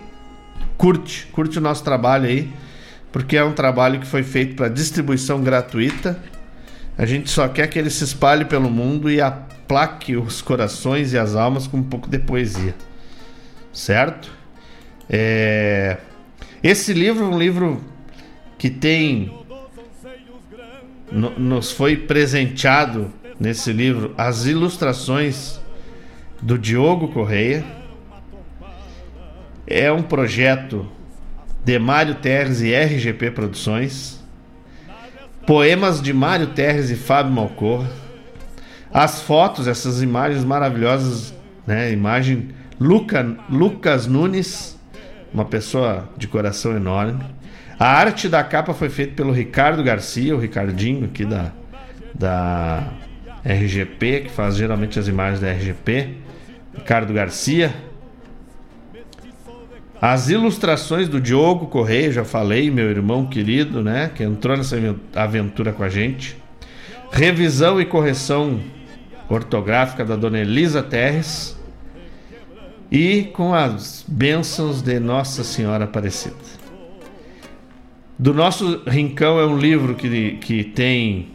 curte, 0.77 1.27
curte 1.33 1.57
o 1.57 1.63
nosso 1.63 1.83
trabalho 1.83 2.27
aí, 2.27 2.53
porque 3.11 3.39
é 3.39 3.43
um 3.43 3.55
trabalho 3.55 3.99
que 4.01 4.07
foi 4.07 4.23
feito 4.23 4.55
para 4.55 4.69
distribuição 4.69 5.43
gratuita. 5.43 6.23
A 6.99 7.07
gente 7.07 7.31
só 7.31 7.49
quer 7.49 7.67
que 7.69 7.79
ele 7.79 7.89
se 7.89 8.05
espalhe 8.05 8.45
pelo 8.45 8.69
mundo 8.69 9.11
e 9.11 9.19
aplaque 9.19 10.15
os 10.15 10.43
corações 10.43 11.15
e 11.15 11.19
as 11.19 11.35
almas 11.35 11.67
com 11.67 11.79
um 11.79 11.83
pouco 11.83 12.07
de 12.07 12.19
poesia. 12.19 12.75
Certo? 13.73 14.31
É... 15.09 15.97
Esse 16.63 16.93
livro 16.93 17.25
é 17.25 17.29
um 17.29 17.39
livro 17.39 17.83
que 18.59 18.69
tem 18.69 19.33
nos 21.11 21.71
foi 21.71 21.97
presenteado 21.97 23.24
nesse 23.39 23.73
livro 23.73 24.15
as 24.17 24.47
ilustrações 24.47 25.61
do 26.41 26.59
Diogo 26.59 27.09
Correia. 27.09 27.65
É 29.67 29.91
um 29.91 30.03
projeto 30.03 30.87
de 31.65 31.79
Mário 31.79 32.17
Terres 32.17 32.61
e 32.61 32.75
RGP 32.75 33.31
Produções. 33.31 34.23
Poemas 35.47 36.01
de 36.01 36.13
Mário 36.13 36.49
Terres 36.49 36.91
e 36.91 36.97
Fábio 36.97 37.33
Malcorra. 37.33 37.91
As 38.93 39.23
fotos, 39.23 39.67
essas 39.67 40.03
imagens 40.03 40.45
maravilhosas, 40.45 41.35
né? 41.67 41.91
Imagem 41.91 42.51
Luca, 42.79 43.37
Lucas 43.49 44.07
Nunes, 44.07 44.79
uma 45.33 45.45
pessoa 45.45 46.09
de 46.17 46.29
coração 46.29 46.77
enorme. 46.77 47.25
A 47.79 47.89
arte 47.89 48.29
da 48.29 48.45
capa 48.45 48.73
foi 48.73 48.89
feita 48.89 49.15
pelo 49.15 49.33
Ricardo 49.33 49.83
Garcia, 49.83 50.35
o 50.37 50.39
Ricardinho 50.39 51.07
aqui 51.07 51.25
da, 51.25 51.51
da 52.15 52.93
RGP, 53.45 54.21
que 54.23 54.31
faz 54.31 54.57
geralmente 54.57 54.99
as 54.99 55.07
imagens 55.07 55.41
da 55.41 55.51
RGP. 55.51 56.15
Ricardo 56.75 57.13
Garcia. 57.13 57.75
As 60.01 60.29
ilustrações 60.29 61.09
do 61.09 61.21
Diogo 61.21 61.67
Correia, 61.67 62.13
já 62.13 62.25
falei, 62.25 62.71
meu 62.71 62.91
irmão 62.91 63.27
querido, 63.27 63.83
né? 63.83 64.11
Que 64.15 64.23
entrou 64.23 64.57
nessa 64.57 64.77
aventura 65.15 65.73
com 65.73 65.83
a 65.83 65.89
gente. 65.89 66.37
Revisão 67.11 67.81
e 67.81 67.85
correção 67.85 68.61
ortográfica 69.29 70.05
da 70.05 70.17
dona 70.17 70.41
Elisa 70.41 70.83
Terres. 70.83 71.57
E 72.91 73.25
com 73.33 73.55
as 73.55 74.05
bênçãos 74.07 74.83
de 74.83 74.99
Nossa 75.01 75.43
Senhora 75.43 75.85
Aparecida. 75.85 76.37
Do 78.19 78.33
nosso 78.33 78.83
Rincão 78.87 79.41
é 79.41 79.47
um 79.47 79.57
livro 79.57 79.95
que, 79.95 80.33
que 80.33 80.65
tem 80.65 81.34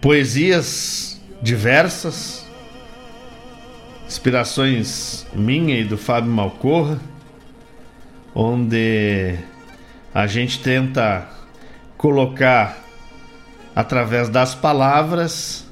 poesias 0.00 1.20
diversas, 1.42 2.46
inspirações 4.06 5.26
minha 5.34 5.78
e 5.78 5.84
do 5.84 5.98
Fábio 5.98 6.30
Malcorra, 6.30 7.00
onde 8.34 9.36
a 10.14 10.26
gente 10.26 10.60
tenta 10.60 11.28
colocar 11.96 12.78
através 13.74 14.28
das 14.28 14.54
palavras 14.54 15.66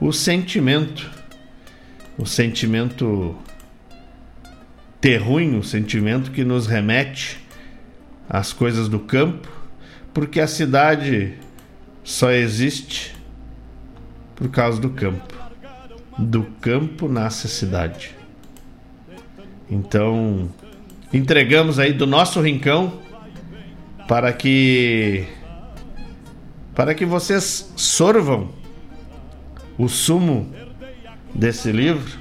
o 0.00 0.12
sentimento, 0.12 1.10
o 2.16 2.24
sentimento 2.24 3.36
terruinho, 5.00 5.58
o 5.58 5.64
sentimento 5.64 6.30
que 6.30 6.44
nos 6.44 6.66
remete 6.66 7.38
as 8.28 8.52
coisas 8.52 8.88
do 8.88 9.00
campo, 9.00 9.48
porque 10.14 10.40
a 10.40 10.46
cidade 10.46 11.34
só 12.02 12.30
existe 12.30 13.19
por 14.40 14.48
causa 14.48 14.80
do 14.80 14.88
campo. 14.88 15.34
Do 16.18 16.44
campo 16.62 17.08
nasce 17.08 17.46
a 17.46 17.50
cidade. 17.50 18.16
Então, 19.70 20.48
entregamos 21.12 21.78
aí 21.78 21.92
do 21.92 22.06
nosso 22.06 22.40
rincão 22.40 23.00
para 24.08 24.32
que 24.32 25.26
para 26.74 26.94
que 26.94 27.04
vocês 27.04 27.70
sorvam 27.76 28.48
o 29.76 29.86
sumo 29.86 30.50
desse 31.34 31.70
livro 31.70 32.18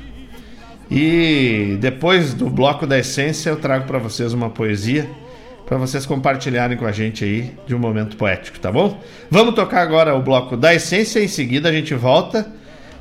e 0.92 1.78
depois 1.80 2.34
do 2.34 2.50
bloco 2.50 2.86
da 2.86 3.00
essência 3.00 3.50
eu 3.50 3.56
trago 3.56 3.88
para 3.88 4.00
vocês 4.00 4.34
uma 4.34 4.50
poesia 4.50 5.10
para 5.70 5.78
vocês 5.78 6.04
compartilharem 6.04 6.76
com 6.76 6.86
a 6.88 6.92
gente 6.92 7.24
aí 7.24 7.56
de 7.68 7.76
um 7.76 7.80
momento 7.80 8.18
poético, 8.18 8.60
tá 8.60 8.72
bom? 8.72 9.00
Vamos 9.30 9.54
tocar 9.54 9.84
agora 9.84 10.16
o 10.16 10.22
bloco 10.22 10.58
da 10.58 10.74
essência, 10.74 11.24
em 11.24 11.28
seguida 11.28 11.70
a 11.70 11.72
gente 11.72 11.94
volta. 11.94 12.52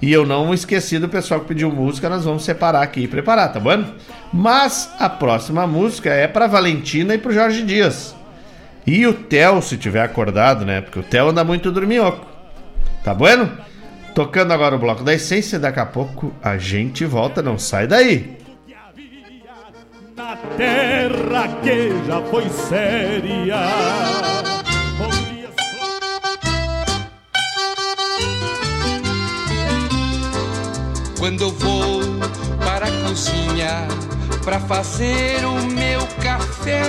E 0.03 0.13
eu 0.13 0.27
não 0.27 0.53
esqueci 0.53 0.99
do 0.99 1.09
pessoal 1.09 1.41
que 1.41 1.49
pediu 1.49 1.73
música, 1.73 2.11
nós 2.11 2.27
vamos 2.27 2.45
separar 2.45 2.83
aqui 2.83 3.01
e 3.01 3.09
preparar, 3.09 3.51
tá 3.55 3.59
bom? 3.59 3.85
Mas 4.31 4.93
a 4.99 5.09
próxima 5.09 5.67
música 5.67 6.11
é 6.11 6.29
para 6.29 6.47
Valentina 6.47 7.15
e 7.15 7.19
para 7.19 7.33
Jorge 7.33 7.63
Dias. 7.63 8.15
E 8.87 9.07
o 9.07 9.15
Theo, 9.15 9.63
se 9.63 9.79
tiver 9.79 10.03
acordado, 10.03 10.67
né? 10.67 10.83
Porque 10.83 10.99
o 10.99 11.03
Theo 11.03 11.31
anda 11.31 11.43
muito 11.43 11.73
dorminhoco. 11.73 12.27
Tá 13.03 13.15
bueno? 13.15 13.51
Tocando 14.15 14.53
agora 14.53 14.77
o 14.77 14.79
bloco 14.79 15.03
da 15.03 15.15
essência, 15.15 15.59
daqui 15.59 15.81
a 15.81 15.87
pouco 15.87 16.35
a 16.43 16.59
gente 16.59 17.07
volta, 17.07 17.41
não 17.41 17.59
sai 17.59 17.87
daí 17.87 18.38
terra 20.57 21.49
que 21.63 21.93
já 22.07 22.21
foi 22.31 22.49
séria. 22.49 23.57
Quando 31.19 31.43
eu 31.43 31.51
vou 31.51 32.01
para 32.65 32.87
a 32.87 33.09
cozinha 33.09 33.89
para 34.45 34.61
fazer 34.61 35.45
o 35.45 35.61
meu 35.73 36.07
café, 36.23 36.83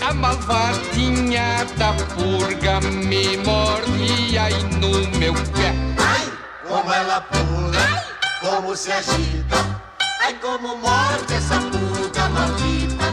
a 0.00 0.12
malvadinha 0.12 1.66
da 1.76 1.92
purga 2.14 2.80
me 2.80 3.38
mordia 3.38 4.44
aí 4.44 4.62
no 4.74 5.18
meu 5.18 5.34
pé. 5.34 5.74
Ai, 5.98 6.32
como 6.68 6.92
ela 6.92 7.20
pula, 7.22 8.04
como 8.40 8.76
se 8.76 8.92
agita, 8.92 9.82
ai 10.22 10.34
como 10.34 10.76
morde 10.76 11.34
essa 11.34 11.58
pulga 11.58 12.28
maldita, 12.28 13.04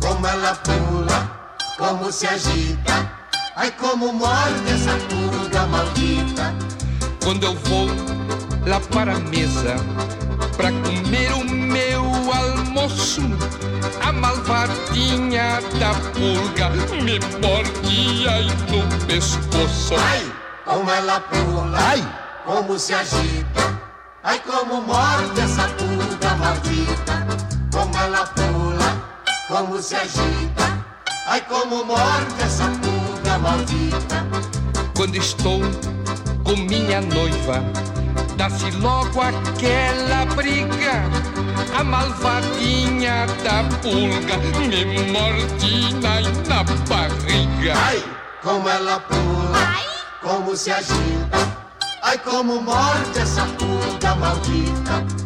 como 0.00 0.26
ela 0.26 0.54
pula, 0.54 1.52
como 1.78 2.10
se 2.10 2.26
agita, 2.26 3.10
ai 3.56 3.70
como 3.72 4.12
morde 4.12 4.72
essa 4.72 4.96
pulga 5.08 5.66
maldita. 5.66 6.54
Quando 7.22 7.44
eu 7.44 7.54
vou 7.54 7.88
lá 8.66 8.80
para 8.80 9.16
a 9.16 9.20
mesa, 9.20 9.76
para 10.56 10.70
comer 10.72 11.32
o 11.34 11.44
meu 11.44 12.04
almoço, 12.32 13.20
a 14.02 14.12
malvadinha 14.12 15.60
da 15.78 15.92
pulga 16.14 16.70
me 17.02 17.18
mordia 17.40 18.42
no 18.70 19.06
pescoço. 19.06 19.94
Ai, 19.98 20.32
como 20.64 20.90
ela 20.90 21.20
pula, 21.20 21.78
ai, 21.78 22.08
como 22.46 22.78
se 22.78 22.94
agita, 22.94 23.78
ai 24.22 24.40
como 24.40 24.80
morde 24.82 25.40
essa 25.40 25.68
pulga 25.68 25.95
maldita 26.36 27.26
como 27.76 27.96
ela 27.98 28.24
pula, 28.26 28.90
como 29.48 29.82
se 29.82 29.94
agita, 29.96 30.84
ai 31.26 31.42
como 31.42 31.84
morde 31.84 32.42
essa 32.42 32.64
pulga 32.80 33.38
maldita. 33.38 34.26
Quando 34.96 35.16
estou 35.16 35.60
com 36.42 36.56
minha 36.56 37.02
noiva, 37.02 37.62
dá-se 38.38 38.70
logo 38.78 39.20
aquela 39.20 40.24
briga. 40.34 41.02
A 41.78 41.84
malvadinha 41.84 43.26
da 43.44 43.62
pulga 43.82 44.38
me 44.38 45.12
morde 45.12 45.92
na 46.48 46.62
barriga. 46.88 47.74
Ai, 47.76 48.02
como 48.42 48.66
ela 48.68 49.00
pula, 49.00 49.58
ai. 49.58 49.84
como 50.22 50.56
se 50.56 50.70
agita, 50.70 51.58
ai 52.02 52.18
como 52.18 52.62
morde 52.62 53.18
essa 53.18 53.44
pulga 53.58 54.14
maldita. 54.14 55.25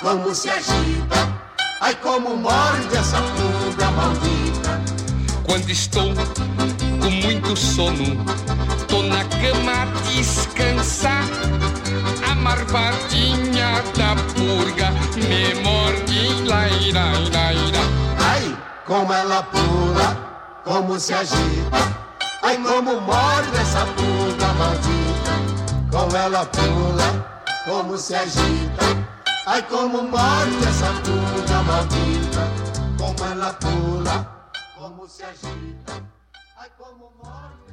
como 0.00 0.34
se 0.34 0.50
agita. 0.50 1.28
Ai, 1.80 1.94
como 1.96 2.36
morde 2.36 2.96
essa 2.96 3.18
pulga 3.20 3.90
maldita. 3.90 4.80
Quando 5.44 5.70
estou 5.70 6.14
com 7.00 7.10
muito 7.10 7.56
sono. 7.56 8.24
Tô 8.88 9.02
na 9.02 9.24
cama 9.24 9.82
a 9.82 10.08
descansar. 10.08 11.24
A 12.30 12.34
marvadinha 12.34 13.82
da 13.96 14.14
purga 14.34 14.90
me 15.16 15.54
morde, 15.62 16.42
laira, 16.44 17.04
laira. 17.32 17.80
Ai, 18.20 18.56
como 18.86 19.12
ela 19.12 19.42
pula, 19.42 20.16
como 20.64 20.98
se 20.98 21.14
agita. 21.14 21.98
Ai, 22.42 22.56
como 22.58 23.00
morde 23.00 23.56
essa 23.60 23.86
purga 23.86 24.52
maldita. 24.54 25.88
Como 25.90 26.16
ela 26.16 26.44
pula, 26.46 27.42
como 27.66 27.96
se 27.96 28.14
agita. 28.14 29.17
Ai, 29.50 29.62
como 29.62 30.02
morde 30.02 30.68
essa 30.68 30.92
purga 31.04 31.62
maldita. 31.62 32.42
Como 32.98 33.32
ela 33.32 33.54
pula, 33.54 34.50
como 34.76 35.08
se 35.08 35.24
agita. 35.24 35.94
Ai, 36.58 36.68
como 36.76 37.10
morde 37.16 37.72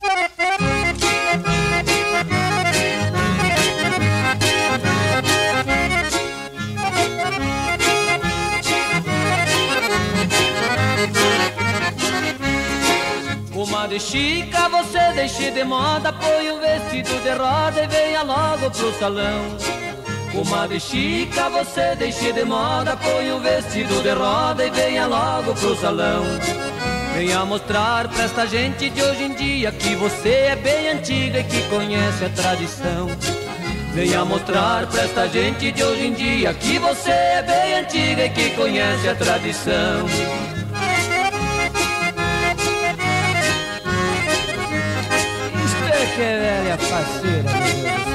essa 0.00 0.87
Comadre 13.98 14.00
Chica, 14.00 14.68
você 14.68 15.12
deixe 15.12 15.50
de 15.50 15.64
moda, 15.64 16.12
põe 16.12 16.50
o 16.52 16.60
vestido 16.60 17.20
de 17.20 17.30
rosa 17.30 17.82
e 17.82 17.86
venha 17.88 18.22
logo 18.22 18.70
pro 18.70 18.92
salão. 18.96 19.56
Comadre 20.30 20.78
Chica, 20.78 21.48
você 21.48 21.96
deixe 21.96 22.32
de 22.32 22.44
moda, 22.44 22.96
põe 22.96 23.32
o 23.32 23.40
vestido 23.40 24.00
de 24.00 24.10
roda 24.10 24.64
e 24.64 24.70
venha 24.70 25.04
logo 25.06 25.52
pro 25.52 25.76
salão. 25.76 26.22
Venha 27.12 27.44
mostrar 27.44 28.06
pra 28.06 28.22
esta 28.22 28.46
gente 28.46 28.88
de 28.88 29.02
hoje 29.02 29.24
em 29.24 29.34
dia 29.34 29.72
que 29.72 29.96
você 29.96 30.28
é 30.28 30.56
bem 30.56 30.90
antiga 30.90 31.40
e 31.40 31.44
que 31.44 31.62
conhece 31.68 32.24
a 32.24 32.28
tradição. 32.28 33.08
Venha 33.94 34.24
mostrar 34.24 34.86
pra 34.86 35.02
esta 35.02 35.26
gente 35.26 35.72
de 35.72 35.82
hoje 35.82 36.06
em 36.06 36.12
dia 36.12 36.54
que 36.54 36.78
você 36.78 37.10
é 37.10 37.42
bem 37.42 37.74
antiga 37.74 38.26
e 38.26 38.30
que 38.30 38.50
conhece 38.50 39.08
a 39.08 39.14
tradição. 39.16 40.06
É 46.18 46.20
que 46.20 46.24
é 46.24 46.38
velha 46.40 46.76
faceira, 46.78 47.50
meu 47.52 47.74
Deus. 47.82 48.08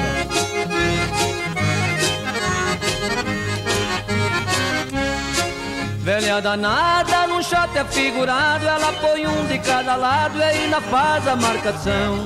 Velha 6.00 6.42
danada, 6.42 7.28
num 7.28 7.42
shot 7.42 7.80
afigurado, 7.80 8.68
ela 8.68 8.92
põe 9.00 9.26
um 9.26 9.46
de 9.46 9.58
cada 9.60 9.96
lado 9.96 10.38
e 10.38 10.44
ainda 10.44 10.82
faz 10.82 11.26
a 11.30 11.38
marcação. 11.38 12.26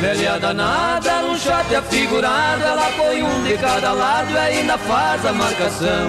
Velha 0.00 0.38
danada, 0.38 1.20
num 1.20 1.36
shot 1.36 1.74
afigurado, 1.76 2.62
ela 2.62 2.90
põe 2.96 3.22
um 3.22 3.44
de 3.44 3.58
cada 3.58 3.92
lado 3.92 4.32
e 4.32 4.38
ainda 4.38 4.78
faz 4.78 5.26
a 5.26 5.34
marcação. 5.34 6.08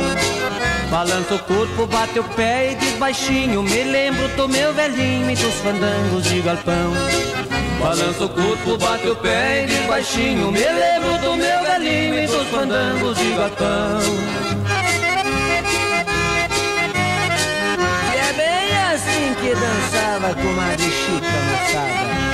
Balança 0.89 1.35
o 1.35 1.39
corpo, 1.39 1.85
bate 1.85 2.17
o 2.19 2.23
pé 2.23 2.71
e 2.71 2.75
diz 2.75 2.93
baixinho, 2.93 3.61
me 3.61 3.83
lembro 3.83 4.29
do 4.37 4.47
meu 4.47 4.73
velhinho 4.73 5.29
e 5.29 5.35
dos 5.35 5.55
fandangos 5.55 6.23
de 6.23 6.39
galpão. 6.39 6.93
Balança 7.79 8.25
o 8.25 8.29
corpo, 8.29 8.77
bate 8.77 9.07
o 9.07 9.15
pé 9.15 9.63
e 9.63 9.65
diz 9.67 9.85
baixinho, 9.85 10.51
me 10.51 10.59
lembro 10.59 11.17
do 11.19 11.35
meu 11.35 11.63
velhinho 11.63 12.19
e 12.23 12.27
dos 12.27 12.47
fandangos 12.47 13.17
de 13.17 13.31
galpão. 13.31 13.99
E 18.13 18.17
é 18.17 18.33
bem 18.33 18.77
assim 18.93 19.35
que 19.41 19.53
dançava 19.53 20.33
com 20.33 20.47
uma 20.47 20.75
Chica, 20.77 21.27
moçada. 21.51 22.24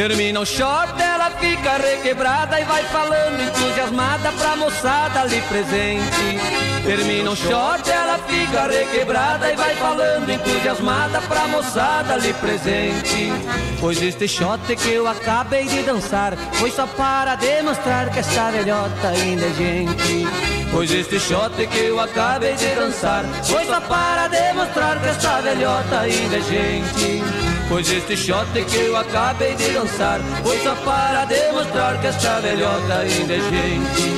Termina 0.00 0.40
o 0.40 0.46
short, 0.46 0.98
ela 0.98 1.30
fica 1.32 1.76
requebrada 1.76 2.58
e 2.58 2.64
vai 2.64 2.82
falando 2.84 3.38
entusiasmada 3.38 4.32
pra 4.32 4.56
moçada 4.56 5.20
ali 5.20 5.42
presente. 5.42 6.40
Termina 6.86 7.30
o 7.30 7.36
short, 7.36 7.90
ela 7.90 8.18
fica 8.20 8.66
requebrada 8.66 9.52
e 9.52 9.56
vai 9.56 9.74
falando 9.74 10.30
entusiasmada 10.30 11.20
pra 11.28 11.46
moçada 11.48 12.14
ali 12.14 12.32
presente. 12.32 13.30
Pois 13.78 14.00
este 14.00 14.26
shot 14.26 14.74
que 14.74 14.90
eu 14.90 15.06
acabei 15.06 15.66
de 15.66 15.82
dançar 15.82 16.34
foi 16.54 16.70
só 16.70 16.86
para 16.86 17.34
demonstrar 17.34 18.08
que 18.08 18.20
esta 18.20 18.50
velhota 18.52 19.08
ainda 19.08 19.44
é 19.44 19.52
gente. 19.52 20.26
Pois 20.72 20.90
este 20.90 21.20
shot 21.20 21.54
que 21.66 21.78
eu 21.78 22.00
acabei 22.00 22.54
de 22.54 22.74
dançar 22.74 23.22
foi 23.44 23.66
só 23.66 23.78
para 23.82 24.28
demonstrar 24.28 24.98
que 24.98 25.08
esta 25.08 25.42
velhota 25.42 26.00
ainda 26.00 26.36
é 26.38 26.40
gente. 26.40 27.59
Pois 27.70 27.88
este 27.88 28.16
shot 28.16 28.50
que 28.64 28.78
eu 28.78 28.96
acabei 28.96 29.54
de 29.54 29.70
dançar 29.70 30.18
Foi 30.42 30.58
só 30.58 30.74
para 30.74 31.24
demonstrar 31.24 32.00
que 32.00 32.08
esta 32.08 32.40
velhota 32.40 32.94
ainda 32.98 33.32
é 33.32 33.38
gente. 33.38 34.10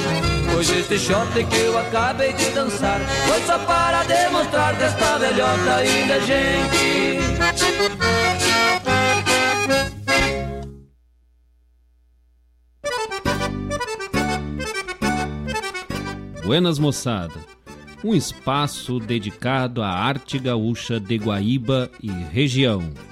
Pois 0.50 0.70
este 0.70 0.98
shot 0.98 1.44
que 1.44 1.58
eu 1.58 1.76
acabei 1.78 2.32
de 2.32 2.48
dançar 2.52 2.98
Foi 3.28 3.42
só 3.42 3.58
para 3.58 4.04
demonstrar 4.04 4.74
que 4.74 4.84
esta 4.84 5.18
velhota 5.18 5.74
ainda 5.74 6.14
é 6.14 6.20
gente. 6.22 7.18
Buenas 16.42 16.78
moçada, 16.78 17.34
um 18.02 18.14
espaço 18.14 18.98
dedicado 18.98 19.82
à 19.82 19.90
arte 19.90 20.38
gaúcha 20.38 20.98
de 20.98 21.18
Guaíba 21.18 21.90
e 22.02 22.08
região. 22.10 23.11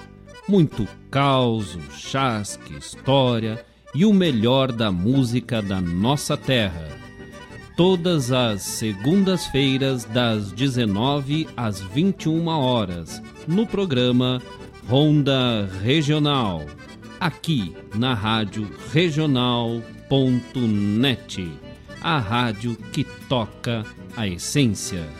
Muito 0.51 0.86
caos, 1.12 1.78
chasque, 1.92 2.76
história 2.76 3.64
e 3.94 4.05
o 4.05 4.12
melhor 4.12 4.72
da 4.72 4.90
música 4.90 5.62
da 5.62 5.80
nossa 5.80 6.36
terra. 6.36 6.88
Todas 7.76 8.32
as 8.32 8.62
segundas-feiras, 8.62 10.05
das 10.07 10.51
19 10.51 11.46
às 11.57 11.80
21 11.80 12.48
horas, 12.48 13.22
no 13.46 13.64
programa 13.64 14.42
Ronda 14.88 15.70
Regional, 15.84 16.66
aqui 17.20 17.72
na 17.94 18.12
Rádio 18.12 18.68
Regional.net, 18.92 19.88
a 22.03 22.18
rádio 22.18 22.74
que 22.92 23.05
toca 23.05 23.84
a 24.16 24.26
essência. 24.26 25.19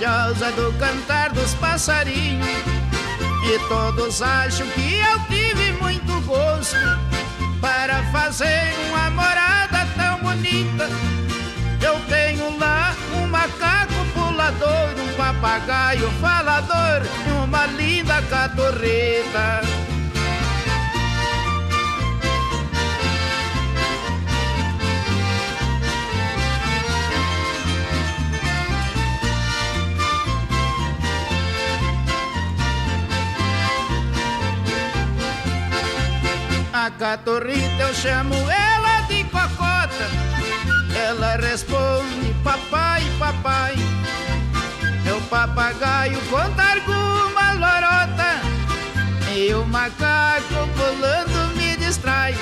Do 0.00 0.72
cantar 0.78 1.30
dos 1.30 1.52
passarinhos. 1.56 2.46
E 3.44 3.58
todos 3.68 4.22
acham 4.22 4.66
que 4.68 4.98
eu 4.98 5.18
tive 5.28 5.72
muito 5.72 6.18
gosto 6.26 6.74
para 7.60 8.02
fazer 8.10 8.72
uma 8.88 9.10
morada 9.10 9.86
tão 9.94 10.18
bonita. 10.20 10.88
Eu 11.82 12.00
tenho 12.08 12.58
lá 12.58 12.94
um 13.14 13.26
macaco 13.26 13.92
pulador, 14.14 14.94
um 14.98 15.16
papagaio 15.18 16.10
falador 16.12 17.02
e 17.26 17.44
uma 17.44 17.66
linda 17.66 18.22
catorreta. 18.22 19.60
A 36.80 36.90
catorrita 36.90 37.82
eu 37.82 37.94
chamo 37.94 38.34
ela 38.50 39.02
de 39.02 39.22
cocota. 39.24 40.06
Ela 40.96 41.36
responde 41.36 42.34
papai, 42.42 43.02
papai. 43.18 43.74
papagaio 45.30 46.18
conta 46.28 46.62
alguma 46.72 47.52
lorota 47.52 48.40
E 49.32 49.54
o 49.54 49.64
macaco 49.64 50.68
pulando 50.76 51.54
me 51.56 51.76
distrai 51.76 52.34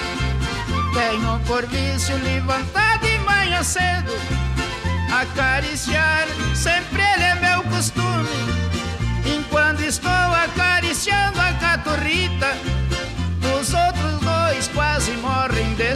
Tenho 0.95 1.39
por 1.41 1.67
vício 1.67 2.17
levantar 2.17 2.99
de 3.01 3.19
manhã 3.19 3.63
cedo 3.63 4.13
Acariciar, 5.13 6.27
sempre 6.55 7.03
ele 7.03 7.25
é 7.25 7.35
meu 7.35 7.63
costume 7.65 8.29
Enquanto 9.27 9.83
estou 9.83 10.11
acariciando 10.11 11.41
a 11.41 11.53
caturrita 11.55 12.78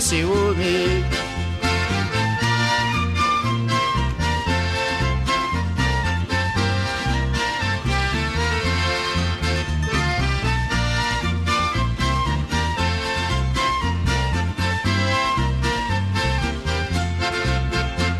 ciúme. 0.02 1.04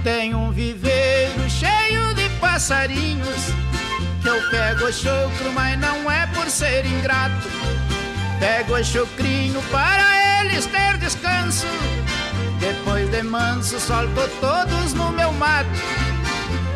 Tem 0.05 0.35
um 0.35 0.53
viveiro 0.53 1.49
cheio 1.49 2.15
de 2.15 2.29
passarinhos 2.41 3.29
Que 4.21 4.29
eu 4.29 4.51
pego 4.51 4.93
chocro, 4.93 5.53
mas 5.53 5.79
não 5.79 6.11
é 6.11 6.27
por 6.29 6.49
ser 6.49 6.87
ingrato 6.87 7.62
Pego 8.43 8.75
o 8.75 8.85
chocrinho 8.85 9.63
para 9.71 10.41
eles 10.41 10.67
ter 10.67 10.99
descanso. 10.99 11.65
Depois 12.59 13.09
de 13.09 13.23
manso 13.23 13.79
solto 13.79 14.29
todos 14.41 14.95
no 14.95 15.13
meu 15.13 15.33
mato. 15.35 15.71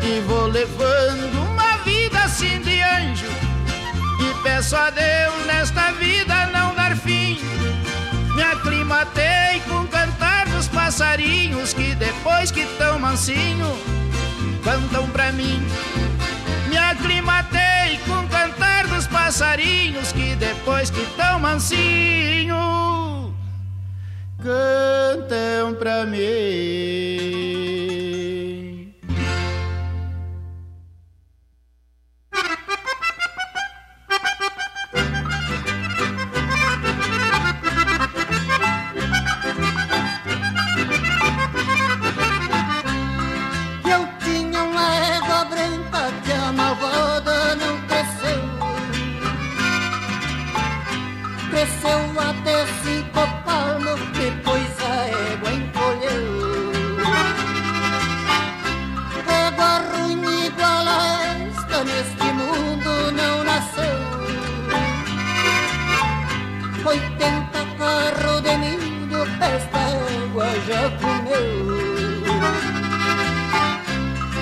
E 0.01 0.21
vou 0.21 0.47
levando 0.47 1.43
uma 1.51 1.75
vida 1.79 2.23
assim 2.23 2.61
de 2.61 2.81
anjo. 2.81 3.25
E 3.25 4.43
peço 4.43 4.77
a 4.77 4.89
Deus 4.91 5.45
nesta 5.45 5.91
vida 5.91 6.45
não 6.53 6.73
dar 6.73 6.95
fim. 6.95 7.37
Me 8.33 8.43
aclimatei 8.43 9.61
com 9.67 9.81
o 9.81 9.87
cantar 9.89 10.47
dos 10.47 10.67
passarinhos 10.67 11.73
Que 11.73 11.95
depois 11.95 12.51
que 12.51 12.67
tão 12.77 12.99
mansinho 12.99 13.65
Cantam 14.63 15.09
pra 15.09 15.31
mim 15.31 15.65
aclimatei 16.91 17.99
com 18.05 18.19
o 18.23 18.27
cantar 18.27 18.87
dos 18.87 19.07
passarinhos 19.07 20.11
Que 20.11 20.35
depois 20.35 20.89
que 20.89 21.05
tão 21.15 21.39
mansinho 21.39 22.55
Cantam 24.41 25.75
pra 25.75 26.05
mim 26.05 27.76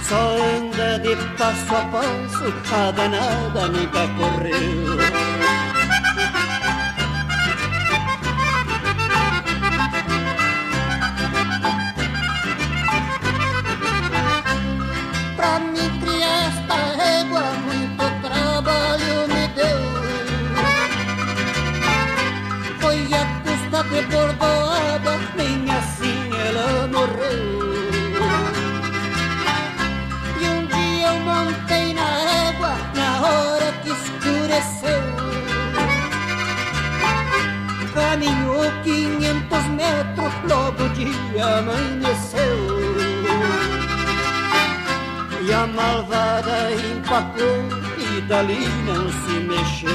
Só 0.07 0.37
anda 0.57 0.99
de 0.99 1.15
passo 1.35 1.75
a 1.75 1.81
passo, 1.85 2.53
a 2.71 2.91
danada 2.91 3.67
nunca 3.69 4.07
correu. 4.17 5.34
Malvada 46.35 46.71
empacou 46.73 47.69
e 47.97 48.21
dali 48.21 48.67
não 48.85 49.09
se 49.09 49.39
mexeu. 49.39 49.91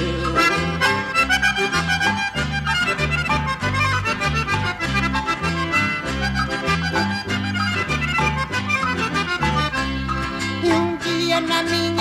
Um 10.64 10.96
dia 10.96 11.40
na 11.40 11.62
minha 11.64 11.99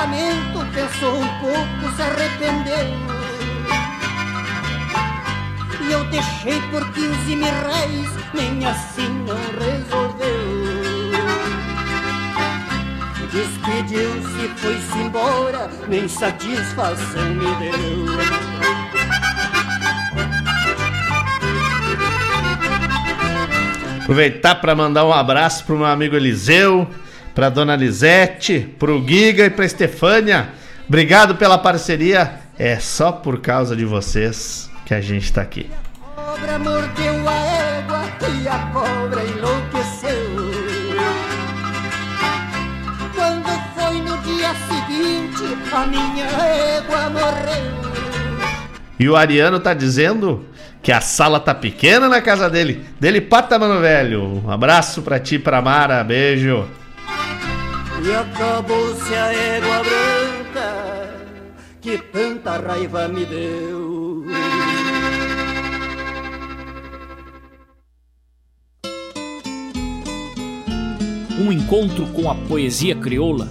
do 0.00 0.06
pagamento 0.06 0.66
pensou 0.72 1.14
um 1.14 1.28
pouco, 1.40 1.94
se 1.94 2.02
arrependeu. 2.02 2.96
E 5.80 5.92
eu 5.92 6.04
deixei 6.04 6.60
por 6.70 6.90
quinze 6.92 7.36
mil 7.36 7.46
réis, 7.46 8.08
nem 8.32 8.66
assim 8.66 9.08
não 9.26 9.36
resolveu. 9.58 10.70
Despediu-se, 13.30 14.48
foi-se 14.56 14.98
embora, 14.98 15.70
nem 15.88 16.08
satisfação 16.08 17.24
me 17.34 17.54
deu. 17.56 18.06
Aproveitar 24.02 24.56
para 24.56 24.74
mandar 24.74 25.04
um 25.04 25.12
abraço 25.12 25.64
pro 25.64 25.76
meu 25.76 25.86
amigo 25.86 26.16
Eliseu, 26.16 26.88
pra 27.40 27.48
dona 27.48 27.74
Lisete, 27.74 28.60
pro 28.78 29.02
Giga 29.02 29.46
e 29.46 29.50
pra 29.50 29.64
Estefânia. 29.64 30.50
Obrigado 30.86 31.36
pela 31.36 31.56
parceria. 31.56 32.34
É 32.58 32.78
só 32.78 33.10
por 33.10 33.40
causa 33.40 33.74
de 33.74 33.86
vocês 33.86 34.70
que 34.84 34.92
a 34.92 35.00
gente 35.00 35.32
tá 35.32 35.40
aqui. 35.40 35.70
e. 48.98 49.02
E 49.02 49.08
o 49.08 49.16
Ariano 49.16 49.60
tá 49.60 49.72
dizendo 49.72 50.44
que 50.82 50.92
a 50.92 51.00
sala 51.00 51.40
tá 51.40 51.54
pequena 51.54 52.06
na 52.06 52.20
casa 52.20 52.50
dele. 52.50 52.84
Dele 53.00 53.22
pata, 53.22 53.58
mano 53.58 53.80
velho. 53.80 54.42
Um 54.44 54.50
abraço 54.50 55.00
pra 55.00 55.18
ti, 55.18 55.38
pra 55.38 55.62
Mara. 55.62 56.04
Beijo. 56.04 56.68
E 58.02 58.14
acabou-se 58.14 59.14
a 59.14 59.32
égua 59.32 59.82
branca 59.82 61.10
que 61.80 61.98
tanta 61.98 62.58
raiva 62.58 63.08
me 63.08 63.24
deu. 63.26 63.80
um 71.40 71.50
encontro 71.50 72.06
com 72.08 72.30
a 72.30 72.34
poesia 72.34 72.94
crioula, 72.94 73.48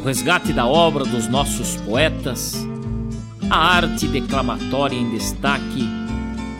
o 0.00 0.04
resgate 0.04 0.52
da 0.52 0.66
obra 0.66 1.04
dos 1.04 1.28
nossos 1.28 1.76
poetas, 1.76 2.66
a 3.48 3.56
arte 3.56 4.08
declamatória 4.08 4.96
em 4.96 5.10
destaque 5.10 5.88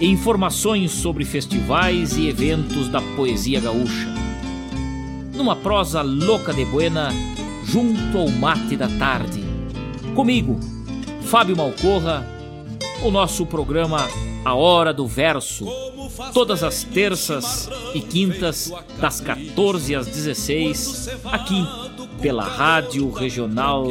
e 0.01 0.07
informações 0.07 0.93
sobre 0.93 1.25
festivais 1.25 2.17
e 2.17 2.29
eventos 2.29 2.89
da 2.89 3.03
poesia 3.17 3.61
gaúcha. 3.61 4.24
Numa 5.35 5.57
prosa 5.57 6.03
louca 6.03 6.53
de 6.53 6.65
buena 6.65 7.11
junto 7.65 8.19
ao 8.19 8.29
mate 8.29 8.77
da 8.77 8.89
tarde. 8.89 9.43
Comigo, 10.15 10.61
Fábio 11.23 11.57
Malcorra, 11.57 12.25
o 13.03 13.11
nosso 13.11 13.45
programa 13.45 14.09
A 14.45 14.55
Hora 14.55 14.93
do 14.93 15.07
Verso, 15.07 15.67
todas 16.33 16.63
as 16.63 16.85
terças 16.85 17.69
e 17.95 18.01
quintas, 18.01 18.73
das 19.01 19.21
14 19.21 19.95
às 19.95 20.07
16, 20.07 21.11
aqui 21.25 21.67
pela 22.21 22.45
Rádio 22.45 23.11
Regional.net, 23.11 23.89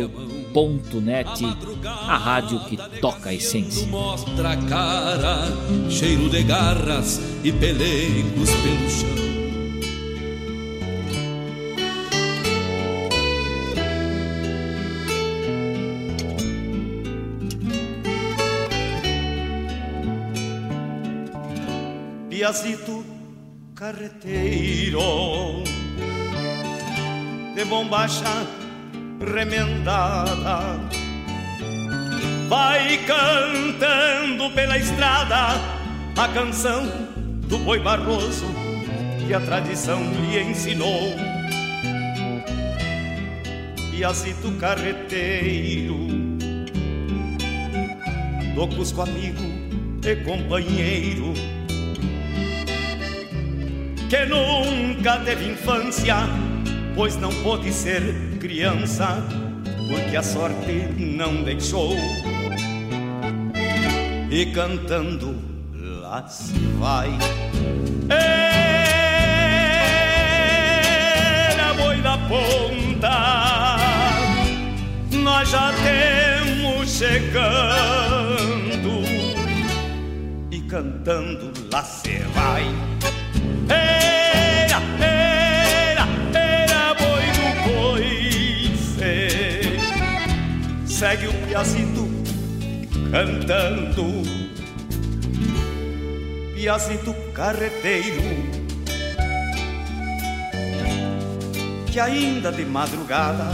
a 1.85 2.17
rádio 2.17 2.59
que 2.61 2.77
toca 2.99 3.31
a 3.31 3.33
essência. 3.33 3.85
Mostra 3.87 4.51
a 4.51 4.57
cara, 4.57 5.47
cheiro 5.89 6.29
de 6.29 6.43
garras 6.43 7.19
e 7.43 7.51
pelegos 7.51 8.49
pelo 8.49 8.89
chão. 8.89 9.22
Piazito 22.43 23.05
carreteiro. 23.73 24.99
De 27.55 27.63
bombacha 27.63 28.45
remendada. 29.33 30.77
Vai 32.49 32.97
cantando 33.05 34.53
pela 34.53 34.77
estrada 34.77 35.57
a 36.17 36.27
canção 36.33 36.85
do 37.47 37.59
boi 37.59 37.79
barroso 37.79 38.47
que 39.25 39.33
a 39.33 39.39
tradição 39.39 40.01
lhe 40.03 40.41
ensinou. 40.41 41.15
Piazito 43.89 44.51
carreteiro, 44.59 45.95
do 48.53 48.67
Cusco 48.75 49.01
amigo 49.01 49.43
e 50.05 50.15
companheiro 50.25 51.52
que 54.13 54.25
nunca 54.27 55.17
teve 55.25 55.49
infância, 55.49 56.17
pois 56.93 57.17
não 57.17 57.31
pôde 57.41 57.73
ser 57.73 58.37
criança, 58.39 59.23
porque 59.89 60.15
a 60.15 60.21
sorte 60.21 60.87
não 60.99 61.41
deixou. 61.41 61.95
E 64.29 64.45
cantando 64.53 65.35
lá 65.73 66.27
se 66.27 66.53
vai. 66.79 67.09
Era 71.49 71.73
boi 71.73 71.99
da 72.03 72.15
ponta, 72.29 73.77
nós 75.11 75.49
já 75.49 75.73
temos 75.81 76.87
chegando. 76.87 77.33
E 80.51 80.61
cantando 80.69 81.51
lá 81.71 81.81
se 81.81 82.19
vai. 82.35 82.92
Segue 91.03 91.27
o 91.27 91.33
piazito 91.45 92.07
cantando 93.11 94.23
Piazito 96.55 97.13
carreteiro 97.33 98.23
Que 101.91 101.99
ainda 101.99 102.53
de 102.53 102.63
madrugada 102.63 103.51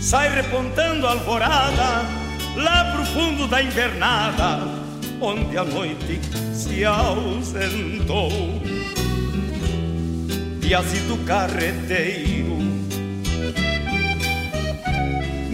Sai 0.00 0.34
repontando 0.34 1.06
a 1.06 1.10
alvorada 1.10 2.06
Lá 2.56 2.92
pro 2.94 3.04
fundo 3.04 3.46
da 3.46 3.62
invernada 3.62 4.80
onde 5.20 5.58
a 5.58 5.64
noite 5.64 6.18
se 6.54 6.82
ausentou. 6.82 8.30
Piazito 10.62 11.18
carreteiro, 11.26 12.49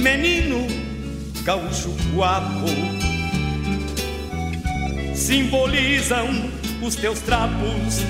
menino 0.06 0.68
gaúcho 1.42 1.90
guapo, 2.14 2.68
simbolizam 5.12 6.28
os 6.80 6.94
teus 6.94 7.18
trapos, 7.22 8.04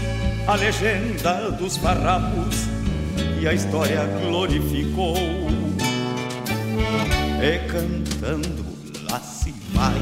a 0.46 0.56
legenda 0.56 1.50
dos 1.52 1.78
farrapos 1.78 2.66
e 3.40 3.48
a 3.48 3.54
história 3.54 4.02
glorificou. 4.26 5.16
E 7.40 7.58
cantando 7.66 8.66
lá 9.10 9.18
se 9.18 9.54
vai. 9.72 9.94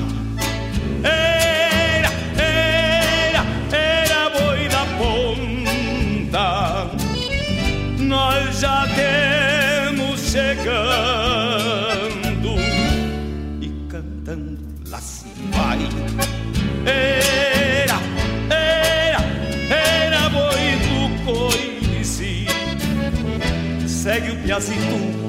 Era, 1.04 2.10
era, 2.42 3.44
era 3.72 4.30
boi 4.30 4.68
da 4.68 4.84
ponta. 4.98 6.90
Nós 8.00 8.58
já 8.58 8.84
temos 8.96 10.20
chegando 10.32 11.23
Segue 24.54 24.54
o 24.54 24.60
piazito 24.60 25.23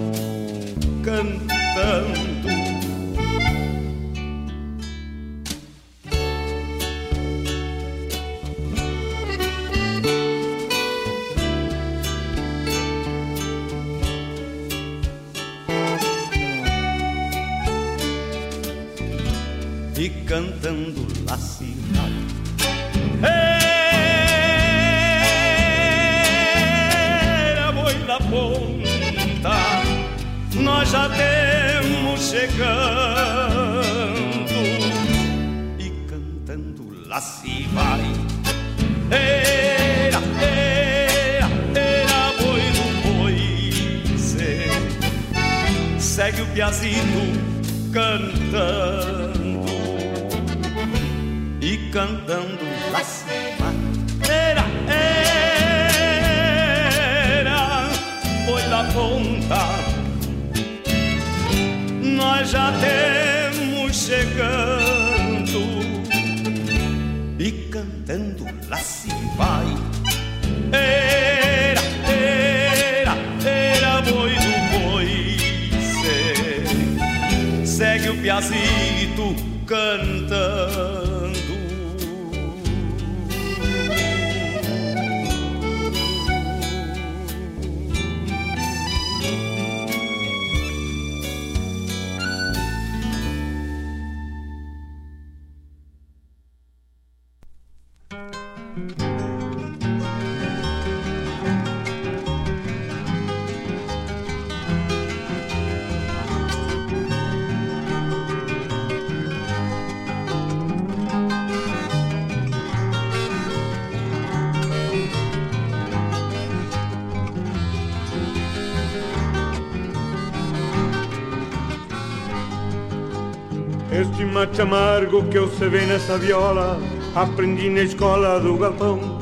Mate 124.56 124.61
amargo 124.61 125.23
que 125.26 125.38
eu 125.38 125.48
vê 125.49 125.82
nessa 125.82 126.18
viola 126.18 126.80
Aprendi 127.14 127.69
na 127.69 127.82
escola 127.82 128.40
do 128.40 128.56
galpão 128.56 129.19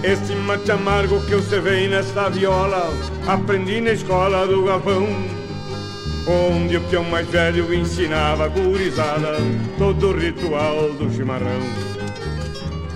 Este 0.00 0.36
mate 0.36 0.70
amargo 0.70 1.20
que 1.26 1.32
eu 1.32 1.42
vê 1.42 1.88
nessa 1.88 2.30
viola 2.30 2.88
Aprendi 3.26 3.80
na 3.80 3.90
escola 3.90 4.46
do 4.46 4.62
galpão 4.62 5.08
Onde 6.28 6.76
o 6.76 6.80
peão 6.82 7.02
mais 7.02 7.26
velho 7.26 7.74
ensinava 7.74 8.46
gurizada 8.46 9.38
Todo 9.76 10.10
o 10.10 10.16
ritual 10.16 10.92
do 10.92 11.12
chimarrão. 11.12 11.60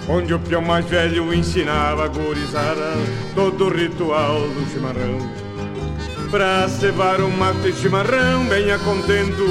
Onde 0.09 0.33
o 0.33 0.39
peão 0.39 0.63
mais 0.63 0.87
velho 0.87 1.35
ensinava 1.35 2.07
gurizada 2.07 2.93
Todo 3.35 3.65
o 3.65 3.77
ritual 3.77 4.43
do 4.43 4.65
chimarrão. 4.73 5.19
Pra 6.31 6.69
cevar 6.69 7.21
um 7.21 7.31
mate 7.31 7.73
chimarrão 7.73 8.45
bem 8.45 8.67
contento 8.79 9.45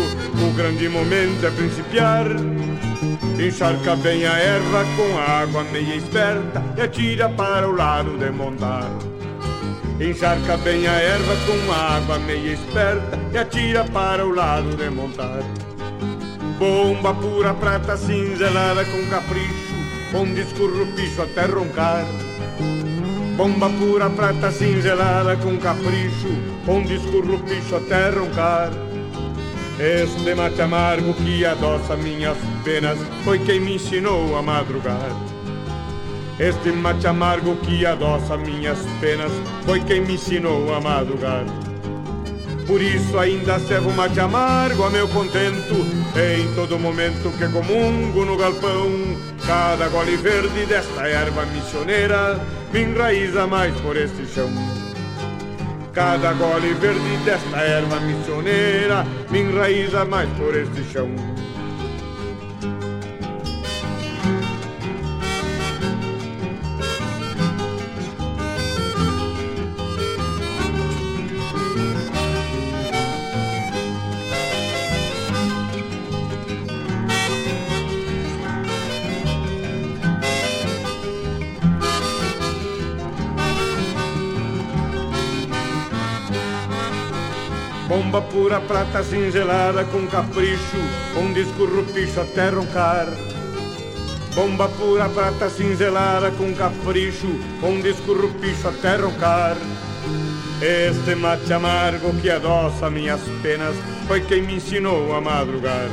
O 0.45 0.51
grande 0.51 0.87
momento 0.87 1.43
é 1.43 1.49
principiar. 1.49 2.27
Encharca 3.39 3.95
bem 3.95 4.25
a 4.27 4.37
erva 4.37 4.85
com 4.95 5.17
água 5.17 5.63
meia 5.65 5.95
esperta 5.95 6.63
E 6.77 6.81
atira 6.81 7.27
para 7.29 7.67
o 7.67 7.75
lado 7.75 8.15
de 8.17 8.29
montar. 8.29 8.87
Encharca 9.99 10.55
bem 10.57 10.87
a 10.87 10.93
erva 10.93 11.35
com 11.47 11.73
água 11.73 12.19
meia 12.19 12.53
esperta 12.53 13.19
E 13.33 13.37
atira 13.39 13.85
para 13.85 14.23
o 14.25 14.35
lado 14.35 14.77
de 14.77 14.87
montar. 14.91 15.39
Bomba 16.59 17.15
pura 17.15 17.53
prata 17.55 17.97
cinzelada 17.97 18.85
com 18.85 19.03
capricho 19.07 19.75
Onde 20.13 20.41
escurra 20.41 20.83
o 20.83 20.87
picho 20.93 21.23
até 21.23 21.45
roncar. 21.45 22.05
Bomba 23.35 23.69
pura 23.69 24.11
prata 24.11 24.51
cinzelada 24.51 25.35
com 25.37 25.57
capricho 25.57 26.29
Onde 26.67 26.97
escurra 26.97 27.33
o 27.33 27.39
picho 27.39 27.75
até 27.75 28.09
roncar 28.09 28.84
Este 29.77 30.33
mate 30.35 30.61
amargo 30.61 31.13
que 31.15 31.45
adoça 31.45 31.97
minhas 31.97 32.37
penas 32.63 32.97
Foi 33.25 33.37
quem 33.39 33.59
me 33.59 33.75
ensinou 33.75 34.37
a 34.37 34.41
madrugar. 34.41 35.09
Este 36.39 36.71
mate 36.71 37.05
amargo 37.07 37.57
que 37.57 37.85
adoça 37.85 38.37
minhas 38.37 38.79
penas 39.01 39.33
Foi 39.65 39.81
quem 39.81 39.99
me 39.99 40.13
ensinou 40.13 40.73
a 40.73 40.79
madrugar. 40.79 41.43
Por 42.65 42.81
isso 42.81 43.19
ainda 43.19 43.59
servo 43.59 43.91
mate 43.91 44.17
amargo 44.17 44.81
a 44.85 44.89
meu 44.89 45.09
contento 45.09 45.75
Em 46.15 46.55
todo 46.55 46.79
momento 46.79 47.37
que 47.37 47.45
comungo 47.49 48.23
no 48.23 48.37
galpão. 48.37 48.89
Cada 49.45 49.89
gole 49.89 50.15
verde 50.15 50.65
desta 50.67 51.05
erva 51.05 51.45
missioneira 51.47 52.39
Me 52.71 52.83
enraiza 52.83 53.45
mais 53.45 53.75
por 53.81 53.97
este 53.97 54.25
chão 54.25 54.84
Cada 55.95 56.33
gole 56.33 56.73
verde 56.73 57.17
desta 57.23 57.61
erva 57.61 58.01
missioneira 58.01 59.05
Me 59.31 59.39
enraiza 59.39 60.03
mais 60.03 60.29
por 60.37 60.53
este 60.53 60.83
chão 60.91 61.34
pura 88.45 88.61
prata 88.61 89.01
cinzelada 89.01 89.83
com 89.85 90.05
capricho, 90.05 90.77
onde 91.17 91.41
escurra 91.41 91.79
o 91.79 91.83
picho 91.83 92.21
até 92.21 92.49
roncar. 92.49 93.07
Bomba 94.35 94.69
pura 94.69 95.09
prata 95.09 95.49
cinzelada 95.49 96.29
com 96.29 96.53
capricho, 96.53 97.25
onde 97.63 97.89
escurra 97.89 98.25
o 98.25 98.33
picho 98.35 98.67
até 98.67 98.97
roncar. 98.97 99.57
Este 100.61 101.15
mate 101.15 101.51
amargo 101.51 102.13
que 102.21 102.29
adoça 102.29 102.87
minhas 102.87 103.21
penas, 103.41 103.75
foi 104.07 104.21
quem 104.21 104.43
me 104.43 104.57
ensinou 104.57 105.15
a 105.15 105.19
madrugar. 105.19 105.89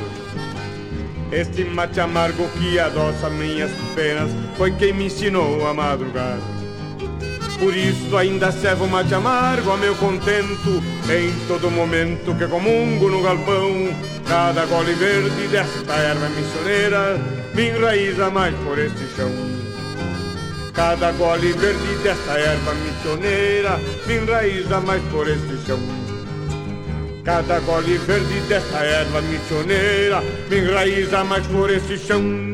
Este 1.33 1.65
mate 1.65 2.01
amargo 2.01 2.47
que 2.51 2.79
adoça 2.79 3.31
minhas 3.31 3.71
penas, 3.95 4.31
foi 4.59 4.73
quem 4.73 4.93
me 4.93 5.07
ensinou 5.07 5.67
a 5.67 5.73
madrugar. 5.73 6.37
Por 7.59 7.75
isso 7.75 8.15
ainda 8.15 8.53
servo 8.53 8.87
mate 8.87 9.15
amargo 9.15 9.71
a 9.71 9.77
meu 9.79 9.95
contento 9.95 10.83
Em 11.11 11.33
todo 11.49 11.71
momento 11.71 12.35
que 12.39 12.47
comungo 12.47 13.09
no 13.09 13.23
galpão 13.23 13.89
Cada 14.27 14.65
gole 14.67 14.95
verde 14.95 15.49
desta 15.49 15.95
erva 15.95 16.29
missioneira 16.29 17.19
Me 17.55 17.71
enraiza 17.71 18.31
mais 18.31 18.55
por 18.65 18.79
este 18.79 19.05
chão. 19.15 19.31
Cada 20.73 21.13
gole 21.13 21.53
verde 21.53 22.03
desta 22.03 22.39
erva 22.39 22.73
missioneira 22.75 23.81
Me 24.07 24.15
enraiza 24.15 24.81
mais 24.81 25.03
por 25.11 25.29
este 25.29 25.67
chão. 25.67 25.79
Cada 27.25 27.61
gole 27.61 27.99
verde 27.99 28.41
desta 28.49 28.79
erva 28.85 29.21
missioneira 29.23 30.23
Me 30.49 30.59
enraiza 30.59 31.25
mais 31.25 31.47
por 31.49 31.71
este 31.71 31.99
chão 31.99 32.52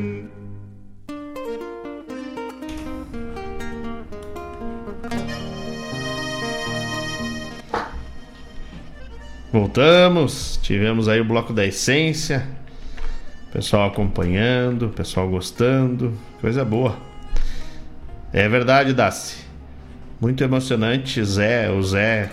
Voltamos, 9.50 10.60
tivemos 10.62 11.08
aí 11.08 11.20
o 11.20 11.24
bloco 11.24 11.54
da 11.54 11.64
essência, 11.64 12.46
pessoal 13.50 13.88
acompanhando, 13.88 14.90
pessoal 14.90 15.26
gostando, 15.26 16.12
coisa 16.40 16.64
boa. 16.66 16.96
É 18.30 18.46
verdade, 18.46 18.92
Daci. 18.92 19.38
Muito 20.20 20.44
emocionante, 20.44 21.24
Zé, 21.24 21.70
o 21.70 21.82
Zé. 21.82 22.30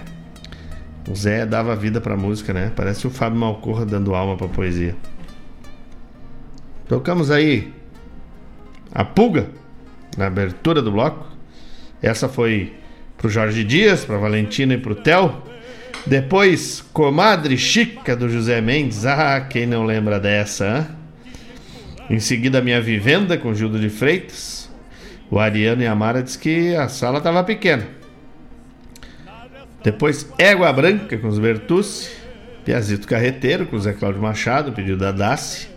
O 1.09 1.15
Zé 1.15 1.45
dava 1.45 1.73
vida 1.73 2.01
pra 2.01 2.17
música, 2.17 2.51
né? 2.51 2.71
Parece 2.75 3.07
o 3.07 3.09
Fábio 3.09 3.39
Malcorra 3.39 3.85
dando 3.85 4.13
alma 4.13 4.35
pra 4.35 4.49
poesia. 4.49 4.95
Tocamos 6.87 7.31
aí 7.31 7.73
a 8.91 9.05
pulga 9.05 9.49
na 10.17 10.27
abertura 10.27 10.81
do 10.81 10.91
bloco. 10.91 11.25
Essa 12.01 12.27
foi 12.27 12.73
pro 13.17 13.29
Jorge 13.29 13.63
Dias, 13.63 14.03
pra 14.03 14.17
Valentina 14.17 14.73
e 14.73 14.77
pro 14.77 14.95
Theo. 14.95 15.54
Depois, 16.05 16.81
Comadre 16.93 17.57
Chica 17.57 18.15
do 18.15 18.29
José 18.29 18.61
Mendes. 18.61 19.05
Ah, 19.05 19.41
quem 19.41 19.65
não 19.65 19.83
lembra 19.83 20.19
dessa? 20.19 20.87
Hein? 22.07 22.17
Em 22.17 22.19
seguida, 22.19 22.61
Minha 22.61 22.79
Vivenda 22.79 23.37
com 23.37 23.55
Gildo 23.55 23.79
de 23.79 23.89
Freitas. 23.89 24.69
O 25.31 25.39
Ariano 25.39 25.81
e 25.81 25.87
a 25.87 25.95
Mara 25.95 26.21
diz 26.21 26.35
que 26.35 26.75
a 26.75 26.87
sala 26.87 27.17
estava 27.17 27.43
pequena. 27.43 27.87
Depois, 29.83 30.31
Égua 30.37 30.71
Branca 30.71 31.17
com 31.17 31.27
os 31.27 31.39
Bertucci. 31.39 32.11
Piazito 32.63 33.07
Carreteiro 33.07 33.65
com 33.67 33.79
Zé 33.79 33.93
Cláudio 33.93 34.21
Machado, 34.21 34.71
pedido 34.71 34.97
da 34.97 35.11
Daci. 35.11 35.67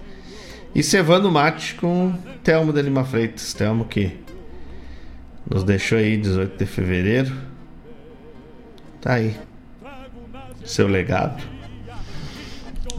E 0.75 0.83
Cevando 0.83 1.31
Mate 1.31 1.75
com 1.75 2.15
Telmo 2.43 2.73
de 2.73 2.83
Lima 2.83 3.05
Freitas. 3.05 3.55
Telmo 3.55 3.87
que 3.87 4.13
nos 5.51 5.65
deixou 5.65 5.97
aí 5.97 6.19
18 6.19 6.59
de 6.59 6.67
fevereiro. 6.67 7.33
Tá 9.01 9.15
aí 9.15 9.35
seu 10.69 10.86
legado. 10.86 11.43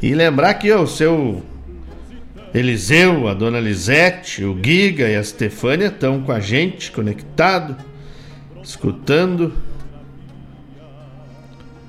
E 0.01 0.13
lembrar 0.13 0.55
que 0.55 0.71
o 0.71 0.87
seu 0.87 1.43
Eliseu, 2.53 3.27
a 3.27 3.33
dona 3.33 3.59
Lisete, 3.59 4.43
o 4.43 4.57
Giga 4.61 5.07
e 5.07 5.15
a 5.15 5.23
Stefânia 5.23 5.87
estão 5.87 6.21
com 6.21 6.31
a 6.31 6.39
gente, 6.39 6.91
conectado, 6.91 7.77
escutando. 8.63 9.53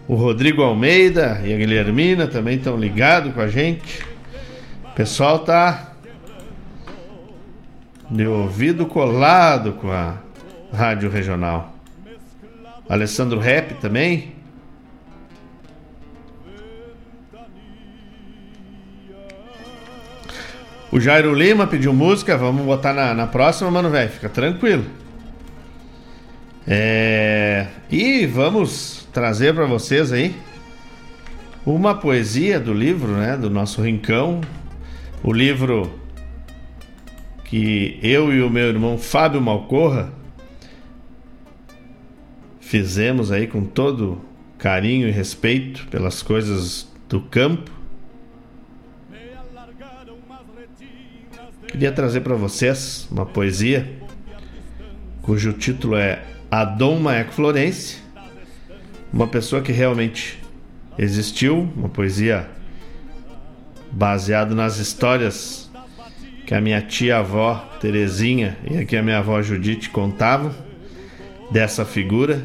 O 0.06 0.16
Rodrigo 0.16 0.62
Almeida 0.62 1.40
e 1.44 1.54
a 1.54 1.56
Guilhermina 1.56 2.26
também 2.26 2.56
estão 2.56 2.76
ligados 2.76 3.32
com 3.32 3.40
a 3.40 3.48
gente. 3.48 4.04
O 4.84 4.94
pessoal 4.94 5.38
tá 5.38 5.92
de 8.10 8.26
ouvido 8.26 8.84
colado 8.86 9.74
com 9.74 9.90
a 9.90 10.18
Rádio 10.72 11.08
Regional. 11.08 11.74
Alessandro 12.88 13.38
Rap 13.38 13.74
também. 13.74 14.39
O 20.92 20.98
Jairo 20.98 21.32
Lima 21.32 21.68
pediu 21.68 21.92
música, 21.92 22.36
vamos 22.36 22.66
botar 22.66 22.92
na, 22.92 23.14
na 23.14 23.26
próxima, 23.26 23.70
mano, 23.70 23.90
velho. 23.90 24.10
Fica 24.10 24.28
tranquilo. 24.28 24.84
É... 26.66 27.68
E 27.88 28.26
vamos 28.26 29.06
trazer 29.12 29.54
para 29.54 29.66
vocês 29.66 30.12
aí 30.12 30.34
uma 31.64 31.94
poesia 31.94 32.58
do 32.58 32.74
livro, 32.74 33.12
né? 33.12 33.36
Do 33.36 33.48
nosso 33.48 33.80
Rincão. 33.82 34.40
O 35.22 35.32
livro 35.32 35.92
que 37.44 37.98
eu 38.02 38.32
e 38.32 38.42
o 38.42 38.50
meu 38.50 38.68
irmão 38.68 38.98
Fábio 38.98 39.40
Malcorra 39.40 40.12
fizemos 42.60 43.30
aí 43.30 43.46
com 43.46 43.64
todo 43.64 44.20
carinho 44.58 45.08
e 45.08 45.12
respeito 45.12 45.86
pelas 45.86 46.20
coisas 46.20 46.88
do 47.08 47.20
campo 47.20 47.79
queria 51.70 51.92
trazer 51.92 52.20
para 52.22 52.34
vocês 52.34 53.06
uma 53.12 53.24
poesia 53.24 53.88
cujo 55.22 55.52
título 55.52 55.96
é 55.96 56.20
Adão 56.50 56.98
Maeco 56.98 57.32
Florence, 57.32 57.98
uma 59.12 59.28
pessoa 59.28 59.62
que 59.62 59.70
realmente 59.70 60.42
existiu, 60.98 61.70
uma 61.76 61.88
poesia 61.88 62.48
baseada 63.92 64.52
nas 64.52 64.78
histórias 64.78 65.70
que 66.44 66.52
a 66.54 66.60
minha 66.60 66.82
tia-avó 66.82 67.56
Terezinha 67.80 68.58
e 68.68 68.78
aqui 68.78 68.96
a 68.96 69.02
minha 69.02 69.18
avó 69.18 69.40
Judite 69.40 69.90
contavam 69.90 70.52
dessa 71.52 71.84
figura, 71.84 72.42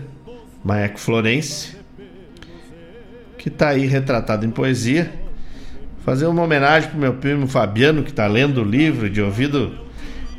Maeco 0.63 0.99
Florence, 0.99 1.75
que 3.39 3.49
está 3.49 3.69
aí 3.69 3.87
retratado 3.87 4.45
em 4.45 4.51
poesia. 4.51 5.24
Fazer 6.05 6.27
uma 6.27 6.43
homenagem 6.43 6.91
pro 6.91 6.99
meu 6.99 7.15
primo 7.15 7.47
Fabiano, 7.47 8.03
que 8.03 8.11
está 8.11 8.27
lendo 8.27 8.61
o 8.61 8.63
livro 8.63 9.09
de 9.09 9.19
ouvido 9.23 9.75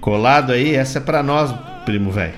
colado 0.00 0.52
aí. 0.52 0.76
Essa 0.76 0.98
é 0.98 1.00
para 1.00 1.24
nós, 1.24 1.52
primo 1.84 2.12
velho. 2.12 2.34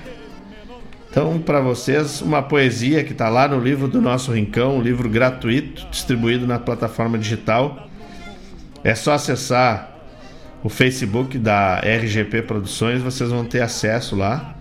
Então, 1.11 1.39
para 1.39 1.61
vocês, 1.61 2.21
uma 2.21 2.41
poesia 2.41 3.03
que 3.03 3.11
está 3.11 3.29
lá 3.29 3.47
no 3.47 3.59
livro 3.59 3.87
do 3.87 4.01
nosso 4.01 4.31
Rincão, 4.31 4.77
um 4.77 4.81
livro 4.81 5.07
gratuito, 5.07 5.87
distribuído 5.91 6.47
na 6.47 6.57
plataforma 6.57 7.19
digital. 7.19 7.87
É 8.83 8.95
só 8.95 9.13
acessar 9.13 9.95
o 10.63 10.69
Facebook 10.69 11.37
da 11.37 11.79
RGP 11.79 12.41
Produções, 12.41 13.01
vocês 13.01 13.29
vão 13.29 13.45
ter 13.45 13.61
acesso 13.61 14.15
lá. 14.15 14.55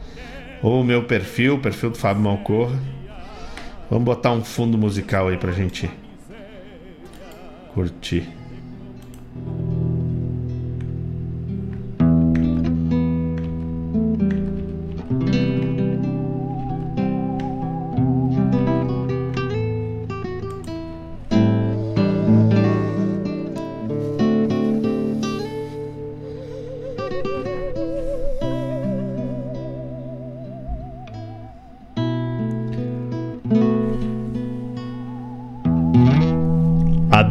Ou 0.63 0.83
o 0.83 0.85
meu 0.85 1.05
perfil, 1.05 1.55
o 1.55 1.59
perfil 1.59 1.91
do 1.91 1.97
Fábio 1.97 2.23
Malcorra. 2.23 2.79
Vamos 3.89 4.05
botar 4.05 4.33
um 4.33 4.45
fundo 4.45 4.77
musical 4.77 5.29
aí 5.29 5.39
pra 5.39 5.53
gente 5.53 5.91
curtir. 7.73 8.38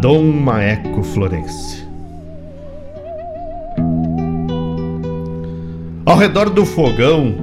Dom 0.08 0.44
Maeco 0.44 1.04
Florense. 1.04 1.87
Ao 6.18 6.22
redor 6.22 6.50
do 6.50 6.66
fogão, 6.66 7.36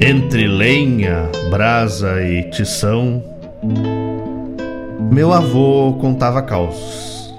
entre 0.00 0.48
lenha, 0.48 1.28
brasa 1.50 2.22
e 2.22 2.44
tição, 2.44 3.22
meu 5.12 5.30
avô 5.30 5.92
contava 6.00 6.40
causos. 6.40 7.34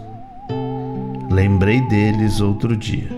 Lembrei 1.28 1.82
deles 1.88 2.40
outro 2.40 2.78
dia. 2.78 3.10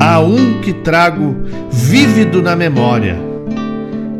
Há 0.00 0.18
um 0.20 0.62
que 0.62 0.72
trago 0.72 1.44
vívido 1.70 2.40
na 2.40 2.56
memória. 2.56 3.18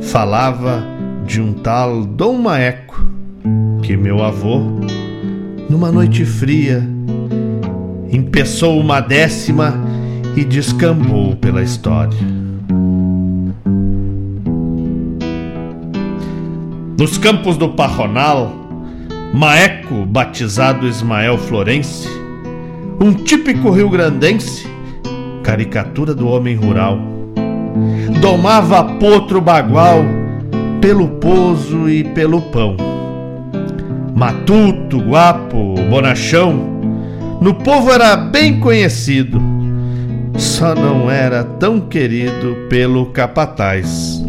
Falava 0.02 0.84
de 1.24 1.40
um 1.40 1.54
tal 1.54 2.04
Dom 2.04 2.34
Maeco 2.34 3.02
que 3.80 3.96
meu 3.96 4.22
avô, 4.22 4.60
numa 5.70 5.90
noite 5.90 6.26
fria, 6.26 6.86
empeçou 8.12 8.78
uma 8.78 9.00
décima 9.00 9.85
e 10.36 10.44
descambou 10.44 11.34
pela 11.36 11.62
história. 11.62 12.18
Nos 16.98 17.18
campos 17.18 17.56
do 17.56 17.70
Parronal, 17.70 18.52
Maeco, 19.32 20.06
batizado 20.06 20.86
Ismael 20.86 21.38
Florence, 21.38 22.08
um 23.00 23.12
típico 23.12 23.70
rio-grandense, 23.70 24.66
caricatura 25.42 26.14
do 26.14 26.28
homem 26.28 26.54
rural, 26.54 26.98
domava 28.20 28.84
potro 28.98 29.40
bagual 29.40 30.04
pelo 30.80 31.08
pouso 31.08 31.88
e 31.88 32.04
pelo 32.04 32.40
pão 32.40 32.76
matuto, 34.16 34.98
guapo, 34.98 35.74
bonachão. 35.90 36.54
No 37.38 37.52
povo 37.52 37.92
era 37.92 38.16
bem 38.16 38.58
conhecido, 38.58 39.38
só 40.38 40.74
não 40.74 41.10
era 41.10 41.42
tão 41.42 41.80
querido 41.80 42.56
pelo 42.68 43.06
capataz, 43.06 44.22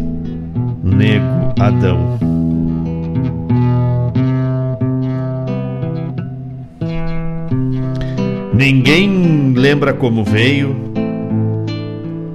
nego 0.82 1.52
Adão. 1.58 2.18
Ninguém 8.54 9.54
lembra 9.54 9.92
como 9.92 10.24
veio, 10.24 10.74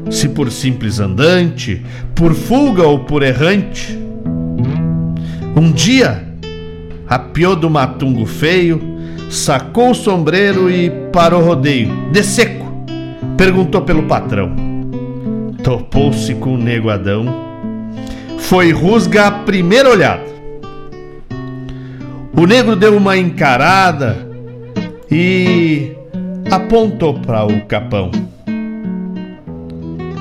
se 0.10 0.30
por 0.30 0.52
simples 0.52 1.00
andante, 1.00 1.84
por 2.16 2.34
fuga 2.34 2.84
ou 2.84 3.00
por 3.00 3.24
errante. 3.24 4.00
Um 5.56 5.72
dia 5.72 6.24
apiou 7.08 7.56
do 7.56 7.70
matungo 7.70 8.26
feio, 8.26 8.82
sacou 9.30 9.92
o 9.92 9.96
sombreiro 9.96 10.72
e 10.72 10.90
parou 11.12 11.44
rodeio, 11.44 11.90
de 12.12 12.24
seco. 12.24 12.63
Perguntou 13.38 13.82
pelo 13.82 14.04
patrão. 14.04 14.52
Topou-se 15.64 16.36
com 16.36 16.54
o 16.54 16.58
nego 16.58 16.90
Adão. 16.90 17.26
Foi 18.38 18.72
rusga 18.72 19.28
a 19.28 19.32
primeira 19.32 19.90
olhada. 19.90 20.34
O 22.36 22.46
negro 22.46 22.76
deu 22.76 22.96
uma 22.98 23.16
encarada 23.16 24.28
e 25.10 25.92
apontou 26.52 27.14
para 27.14 27.46
o 27.46 27.62
capão. 27.66 28.12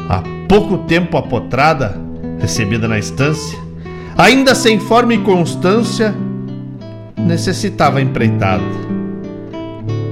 Há 0.09 0.23
pouco 0.49 0.79
tempo 0.79 1.17
a 1.17 1.23
potrada, 1.23 1.99
recebida 2.39 2.87
na 2.87 2.99
estância, 2.99 3.59
ainda 4.17 4.55
sem 4.55 4.79
forma 4.79 5.15
e 5.15 5.19
constância, 5.19 6.15
necessitava 7.17 8.01
empreitada. 8.01 8.63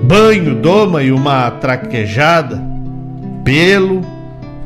Banho, 0.03 0.55
doma 0.55 1.03
e 1.03 1.13
uma 1.13 1.51
traquejada, 1.51 2.70
pelo, 3.45 4.03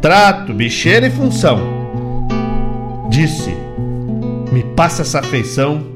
trato, 0.00 0.52
bicheira 0.52 1.06
e 1.06 1.10
função. 1.10 1.58
Disse: 3.08 3.54
Me 4.52 4.62
passa 4.76 5.02
essa 5.02 5.20
afeição 5.20 5.86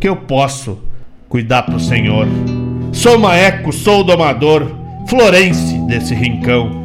que 0.00 0.08
eu 0.08 0.16
posso 0.16 0.78
cuidar 1.28 1.62
pro 1.62 1.80
senhor. 1.80 2.26
Sou 2.92 3.18
maeco, 3.18 3.72
sou 3.72 4.02
domador, 4.04 4.70
Florence 5.08 5.78
desse 5.86 6.14
rincão. 6.14 6.84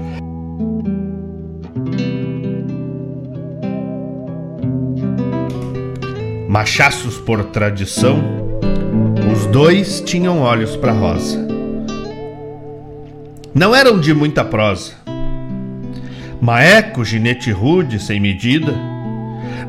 Machaços 6.48 7.18
por 7.18 7.46
tradição 7.46 8.42
os 9.32 9.46
dois 9.48 10.02
tinham 10.02 10.42
olhos 10.42 10.76
para 10.76 10.92
Rosa. 10.92 11.48
Não 13.54 13.74
eram 13.74 14.00
de 14.00 14.14
muita 14.14 14.44
prosa. 14.44 15.01
Maeco, 16.42 17.06
ginete 17.06 17.52
rude, 17.52 18.00
sem 18.00 18.20
medida. 18.20 18.74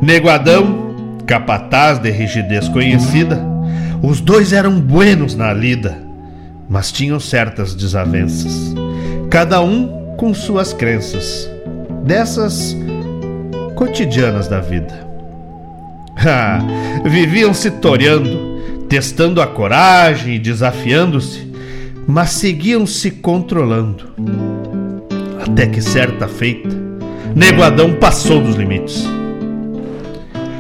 Neguadão, 0.01 1.19
capataz 1.27 1.99
de 1.99 2.11
rigidez 2.11 2.67
conhecida. 2.69 3.39
Os 4.03 4.23
dois 4.23 4.55
eram 4.55 4.81
buenos 4.81 5.35
na 5.35 5.53
lida, 5.53 5.99
mas 6.69 6.91
tinham 6.91 7.21
certas 7.21 7.75
desavenças. 7.75 8.75
Cada 9.29 9.61
um 9.61 10.17
com 10.17 10.33
suas 10.33 10.73
crenças, 10.73 11.49
dessas 12.05 12.75
cotidianas 13.77 14.49
da 14.49 14.61
vida. 14.61 15.07
Ah, 16.17 16.59
viviam 17.05 17.53
se 17.53 17.71
toreando, 17.71 18.87
testando 18.89 19.43
a 19.43 19.47
coragem 19.47 20.37
e 20.37 20.39
desafiando-se, 20.39 21.53
mas 22.07 22.31
seguiam 22.31 22.87
se 22.87 23.11
controlando. 23.11 24.13
Até 25.43 25.67
que 25.67 25.83
certa 25.83 26.29
feita, 26.29 26.69
Neguadão 27.35 27.95
passou 27.95 28.41
dos 28.41 28.55
limites. 28.55 29.05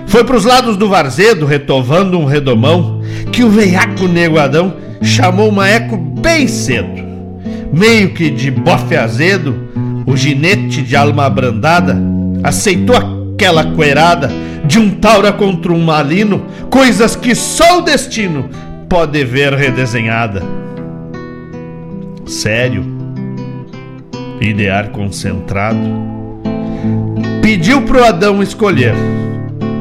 Foi 0.08 0.24
para 0.24 0.36
os 0.36 0.44
lados 0.44 0.76
do 0.76 0.88
Varzedo, 0.88 1.46
retovando 1.46 2.18
um 2.18 2.24
redomão, 2.24 3.00
que 3.30 3.44
o 3.44 3.48
veiaco 3.48 4.08
Neguadão 4.08 4.74
chamou 5.00 5.48
o 5.48 5.52
Maeco 5.52 5.96
bem 5.96 6.48
cedo. 6.48 7.00
Meio 7.72 8.12
que 8.12 8.28
de 8.28 8.50
bofe 8.50 8.96
azedo, 8.96 9.54
o 10.04 10.16
ginete 10.16 10.82
de 10.82 10.96
alma 10.96 11.26
abrandada 11.26 11.96
aceitou 12.42 12.96
aquela 12.96 13.64
coerada 13.64 14.30
de 14.64 14.78
um 14.78 14.90
taura 14.90 15.32
contra 15.32 15.72
um 15.72 15.80
malino, 15.80 16.44
coisas 16.68 17.14
que 17.14 17.34
só 17.34 17.78
o 17.78 17.82
destino 17.82 18.50
pode 18.88 19.24
ver 19.24 19.54
redesenhada. 19.54 20.42
Sério, 22.26 23.01
e 24.42 24.52
de 24.52 24.68
ar 24.68 24.88
concentrado, 24.88 25.78
pediu 27.40 27.82
pro 27.82 28.04
Adão 28.04 28.42
escolher, 28.42 28.94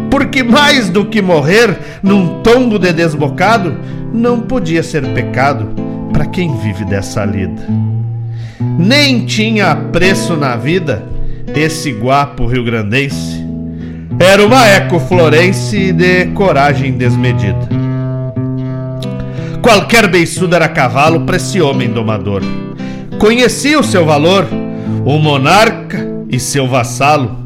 porque 0.09 0.43
mais 0.43 0.89
do 0.89 1.05
que 1.05 1.21
morrer 1.21 1.77
num 2.03 2.41
tombo 2.41 2.77
de 2.77 2.93
desbocado, 2.93 3.75
não 4.13 4.41
podia 4.41 4.83
ser 4.83 5.05
pecado 5.13 5.67
para 6.13 6.25
quem 6.25 6.55
vive 6.57 6.85
dessa 6.85 7.25
lida. 7.25 7.61
Nem 8.77 9.25
tinha 9.25 9.75
preço 9.75 10.35
na 10.35 10.55
vida 10.55 11.03
esse 11.55 11.91
guapo 11.91 12.45
rio-grandense. 12.45 13.41
Era 14.19 14.45
uma 14.45 14.67
eco 14.67 14.99
florense 14.99 15.91
de 15.91 16.25
coragem 16.27 16.93
desmedida. 16.93 17.67
Qualquer 19.61 20.07
beiçudo 20.07 20.55
era 20.55 20.67
cavalo 20.67 21.21
para 21.21 21.37
esse 21.37 21.61
homem 21.61 21.89
domador. 21.89 22.43
Conhecia 23.19 23.79
o 23.79 23.83
seu 23.83 24.05
valor, 24.05 24.47
o 25.05 25.17
monarca 25.17 25.99
e 26.29 26.39
seu 26.39 26.67
vassalo. 26.67 27.37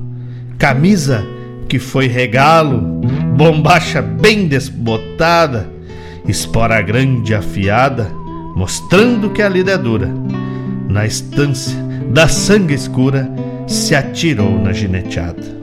Camisa 0.57 1.25
que 1.67 1.79
foi 1.79 2.07
regalo, 2.07 2.79
bombacha 3.35 4.01
bem 4.01 4.47
desbotada, 4.47 5.69
espora 6.27 6.81
grande 6.81 7.33
afiada, 7.33 8.09
mostrando 8.55 9.29
que 9.31 9.41
a 9.41 9.49
lida 9.49 9.71
é 9.71 9.77
dura. 9.77 10.09
Na 10.87 11.05
estância 11.05 11.77
da 12.09 12.27
sangue 12.27 12.73
escura, 12.73 13.29
se 13.67 13.95
atirou 13.95 14.59
na 14.59 14.71
gineteada. 14.71 15.55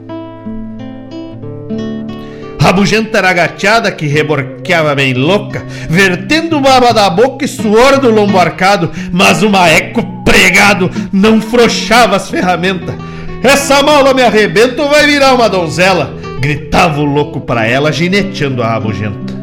Rabugenta 2.63 3.17
era 3.17 3.29
agateada 3.31 3.91
que 3.91 4.07
reborqueava 4.07 4.95
bem 4.95 5.13
louca, 5.13 5.65
vertendo 5.89 6.61
baba 6.61 6.93
da 6.93 7.09
boca 7.09 7.43
e 7.43 7.47
suor 7.47 7.99
do 7.99 8.09
lombo 8.09 8.39
arcado, 8.39 8.89
mas 9.11 9.43
o 9.43 9.49
maeco 9.49 10.01
pregado 10.23 10.89
não 11.11 11.41
frouxava 11.41 12.15
as 12.15 12.29
ferramentas. 12.29 12.95
Essa 13.43 13.83
mala 13.83 14.13
me 14.13 14.23
arrebenta 14.23 14.81
ou 14.81 14.89
vai 14.89 15.05
virar 15.05 15.33
uma 15.33 15.49
donzela? 15.49 16.17
Gritava 16.39 17.01
o 17.01 17.03
louco 17.03 17.41
para 17.41 17.67
ela, 17.67 17.91
gineteando 17.91 18.63
a 18.63 18.67
rabugenta. 18.69 19.33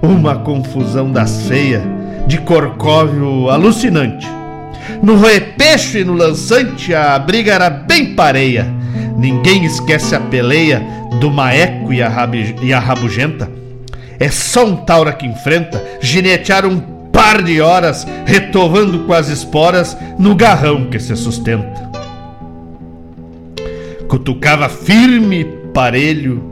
Uma 0.00 0.36
confusão 0.36 1.10
das 1.10 1.48
feias, 1.48 1.82
de 2.28 2.38
corcóvio 2.38 3.50
alucinante. 3.50 4.28
No 5.02 5.20
repecho 5.20 5.98
e 5.98 6.04
no 6.04 6.14
lançante 6.14 6.94
a 6.94 7.18
briga 7.18 7.52
era 7.52 7.68
bem 7.68 8.14
pareia. 8.14 8.83
Ninguém 9.16 9.64
esquece 9.64 10.14
a 10.14 10.20
peleia 10.20 10.82
do 11.20 11.30
maeco 11.30 11.92
e 11.92 12.02
a, 12.02 12.08
rabi, 12.08 12.56
e 12.62 12.72
a 12.72 12.78
rabugenta. 12.78 13.50
É 14.18 14.28
só 14.28 14.64
um 14.66 14.76
taura 14.76 15.12
que 15.12 15.26
enfrenta, 15.26 15.82
ginetear 16.00 16.66
um 16.66 16.80
par 17.12 17.42
de 17.42 17.60
horas, 17.60 18.06
retovando 18.26 19.00
com 19.00 19.12
as 19.12 19.28
esporas 19.28 19.96
no 20.18 20.34
garrão 20.34 20.86
que 20.86 20.98
se 20.98 21.14
sustenta. 21.16 21.90
Cutucava 24.08 24.68
firme 24.68 25.44
parelho, 25.72 26.42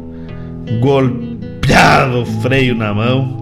golpeava 0.81 2.19
o 2.19 2.27
freio 2.27 2.75
na 2.75 2.95
mão, 2.95 3.39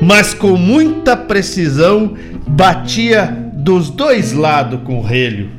mas 0.00 0.34
com 0.34 0.56
muita 0.56 1.16
precisão 1.16 2.14
batia 2.46 3.26
dos 3.54 3.90
dois 3.90 4.32
lados 4.32 4.80
com 4.84 5.00
relho, 5.00 5.50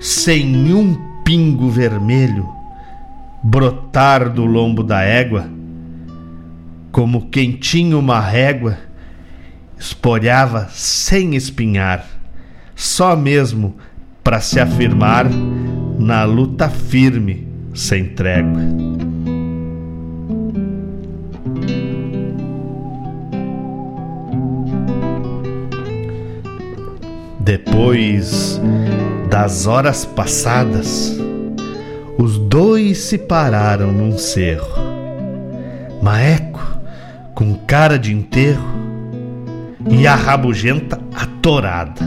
sem 0.00 0.72
um 0.72 1.11
pingo 1.24 1.68
vermelho 1.68 2.48
brotar 3.42 4.30
do 4.30 4.44
lombo 4.44 4.82
da 4.82 5.02
égua, 5.02 5.46
como 6.92 7.28
quem 7.28 7.52
tinha 7.52 7.98
uma 7.98 8.20
régua, 8.20 8.78
esporhava 9.78 10.68
sem 10.70 11.34
espinhar, 11.34 12.06
só 12.76 13.16
mesmo 13.16 13.76
para 14.22 14.40
se 14.40 14.60
afirmar 14.60 15.26
na 15.98 16.24
luta 16.24 16.68
firme, 16.68 17.48
sem 17.74 18.04
trégua. 18.04 19.01
Depois 27.44 28.60
das 29.28 29.66
horas 29.66 30.04
passadas, 30.04 31.18
os 32.16 32.38
dois 32.38 32.98
se 32.98 33.18
pararam 33.18 33.90
num 33.90 34.16
cerro. 34.16 34.80
Maeco, 36.00 36.62
com 37.34 37.56
cara 37.66 37.98
de 37.98 38.14
enterro, 38.14 38.62
e 39.90 40.06
a 40.06 40.14
rabugenta 40.14 41.00
atorada. 41.12 42.00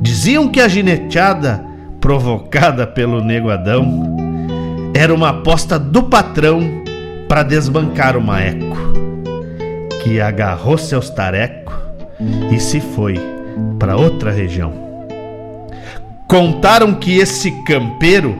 Diziam 0.00 0.48
que 0.48 0.62
a 0.62 0.68
gineteada, 0.68 1.62
provocada 2.00 2.86
pelo 2.86 3.22
neguadão, 3.22 4.16
era 4.94 5.14
uma 5.14 5.28
aposta 5.28 5.78
do 5.78 6.04
patrão 6.04 6.82
para 7.28 7.42
desbancar 7.42 8.16
o 8.16 8.22
maeco, 8.22 8.78
que 10.02 10.18
agarrou 10.18 10.78
seus 10.78 11.10
tarecos 11.10 11.74
e 12.50 12.58
se 12.58 12.80
foi 12.80 13.35
para 13.78 13.96
outra 13.96 14.30
região. 14.30 14.72
Contaram 16.28 16.94
que 16.94 17.18
esse 17.18 17.50
campeiro 17.64 18.36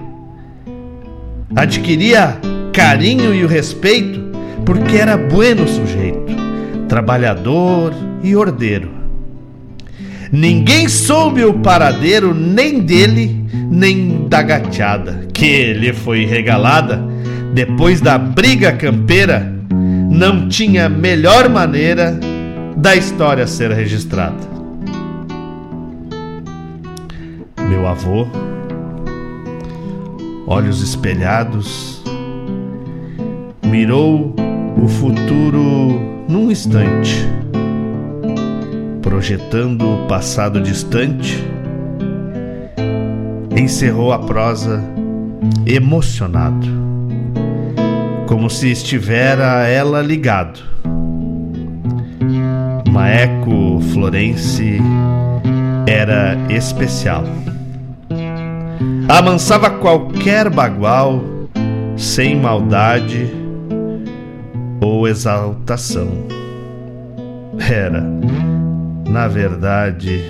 adquiria 1.54 2.36
carinho 2.72 3.34
e 3.34 3.44
o 3.44 3.48
respeito 3.48 4.26
porque 4.64 4.96
era 4.96 5.16
bueno 5.16 5.66
sujeito, 5.68 6.34
trabalhador 6.88 7.94
e 8.22 8.34
ordeiro. 8.34 8.90
Ninguém 10.32 10.88
soube 10.88 11.44
o 11.44 11.54
paradeiro 11.54 12.34
nem 12.34 12.80
dele, 12.80 13.44
nem 13.70 14.26
da 14.28 14.42
gateada, 14.42 15.28
que 15.32 15.72
lhe 15.72 15.92
foi 15.92 16.26
regalada 16.26 17.00
depois 17.54 18.00
da 18.00 18.18
briga 18.18 18.72
campeira. 18.72 19.54
Não 20.10 20.48
tinha 20.48 20.88
melhor 20.88 21.48
maneira 21.48 22.18
da 22.76 22.96
história 22.96 23.46
ser 23.46 23.70
registrada. 23.70 24.56
Meu 27.68 27.86
avô, 27.86 28.26
olhos 30.46 30.82
espelhados, 30.82 32.02
mirou 33.64 34.34
o 34.82 34.86
futuro 34.86 36.00
num 36.28 36.50
instante, 36.50 37.26
projetando 39.02 39.82
o 39.82 40.06
passado 40.06 40.60
distante, 40.60 41.44
encerrou 43.56 44.12
a 44.12 44.18
prosa 44.18 44.82
emocionado, 45.66 46.66
como 48.26 48.48
se 48.48 48.70
estivera 48.70 49.58
a 49.60 49.66
ela 49.66 50.00
ligado. 50.02 50.60
Maeco 52.88 53.80
Florence 53.92 54.78
era 55.86 56.36
especial. 56.48 57.24
Amansava 59.08 59.70
qualquer 59.70 60.50
bagual 60.50 61.22
sem 61.96 62.36
maldade 62.36 63.30
ou 64.80 65.08
exaltação. 65.08 66.08
Era, 67.58 68.04
na 69.08 69.28
verdade, 69.28 70.20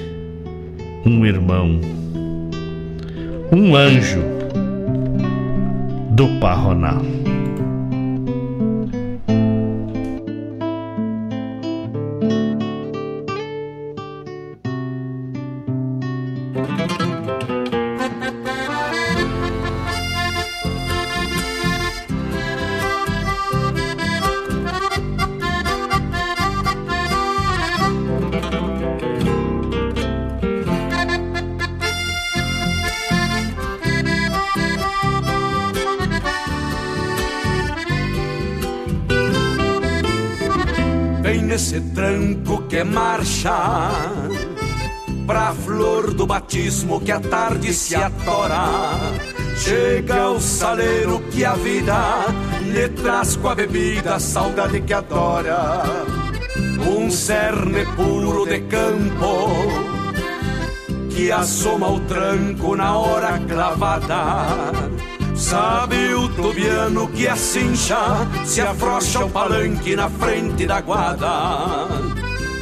um 1.05 1.27
irmão, 1.27 1.81
um 3.53 3.75
anjo 3.75 4.23
do 6.11 6.29
Parronal. 6.41 7.26
Que 47.05 47.13
a 47.13 47.21
tarde 47.21 47.73
se 47.73 47.95
atora 47.95 48.67
Chega 49.57 50.31
o 50.31 50.41
saleiro 50.41 51.21
que 51.31 51.45
a 51.45 51.55
vida 51.55 52.27
lhe 52.63 52.89
traz 52.89 53.37
com 53.37 53.49
a 53.49 53.55
bebida 53.55 54.19
Saudade 54.19 54.81
que 54.81 54.95
adora 54.95 55.83
Um 56.89 57.11
cerne 57.11 57.85
puro 57.95 58.47
de 58.47 58.61
campo 58.61 59.97
que 61.17 61.33
assoma 61.33 61.89
o 61.89 62.01
tranco 62.01 62.77
na 62.77 62.95
hora 62.99 63.39
clavada. 63.49 64.71
Sabe 65.35 66.13
o 66.13 66.29
tubiano 66.29 67.09
que 67.09 67.27
assim 67.27 67.75
já 67.75 68.27
se 68.45 68.61
afrouxa 68.61 69.25
o 69.25 69.31
palanque 69.31 69.97
na 69.97 70.11
frente 70.11 70.67
da 70.67 70.83
guarda. 70.83 72.16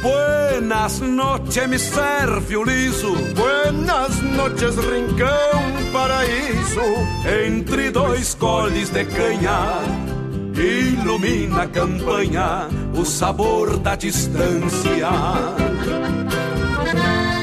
Buenas 0.05 1.01
noches, 1.01 1.67
me 1.67 1.79
serve 1.79 2.57
o 2.57 2.63
liso. 2.63 3.15
Buenas 3.33 4.21
noches, 4.21 4.75
rincão, 4.75 5.63
paraíso. 5.91 6.79
Entre 7.47 7.89
dois 7.89 8.35
coles 8.35 8.91
de 8.91 9.03
canha, 9.05 9.79
ilumina 10.55 11.63
a 11.63 11.67
campanha 11.67 12.67
o 12.95 13.03
sabor 13.03 13.77
da 13.79 13.95
distância. 13.95 15.09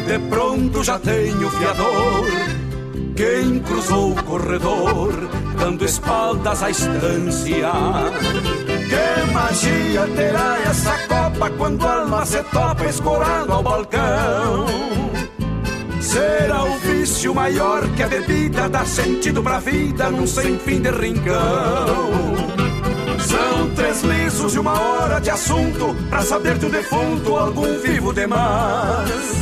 De 0.06 0.18
pronto 0.30 0.84
já 0.84 1.01
tenho 1.01 1.51
fiador, 1.51 2.26
quem 3.16 3.59
cruzou 3.59 4.12
o 4.12 4.22
corredor, 4.22 5.12
dando 5.59 5.84
espaldas 5.84 6.62
à 6.62 6.70
estância. 6.70 7.72
Magia 9.33 10.07
terá 10.15 10.59
essa 10.67 10.99
copa 11.09 11.51
quando 11.51 11.87
a 11.87 12.03
alma 12.03 12.27
se 12.27 12.43
topa 12.45 12.85
escorando 12.85 13.53
ao 13.53 13.63
balcão? 13.63 14.67
Será 16.01 16.65
o 16.65 16.79
vício 16.79 17.35
maior 17.35 17.87
que 17.97 18.03
a 18.03 18.09
bebida 18.09 18.69
dá 18.69 18.85
sentido 18.85 19.43
pra 19.43 19.59
vida 19.61 20.11
num 20.11 20.27
sem 20.27 20.59
fim 20.59 20.83
de 20.83 20.91
rincão. 20.91 21.97
São 23.21 23.71
três 23.75 24.03
lisos 24.03 24.55
e 24.55 24.59
uma 24.59 24.79
hora 24.79 25.21
de 25.21 25.31
assunto 25.31 25.97
pra 26.11 26.23
saber 26.23 26.59
de 26.59 26.67
um 26.67 26.71
defunto 26.71 27.37
algum 27.37 27.79
vivo 27.79 28.13
demais. 28.13 29.33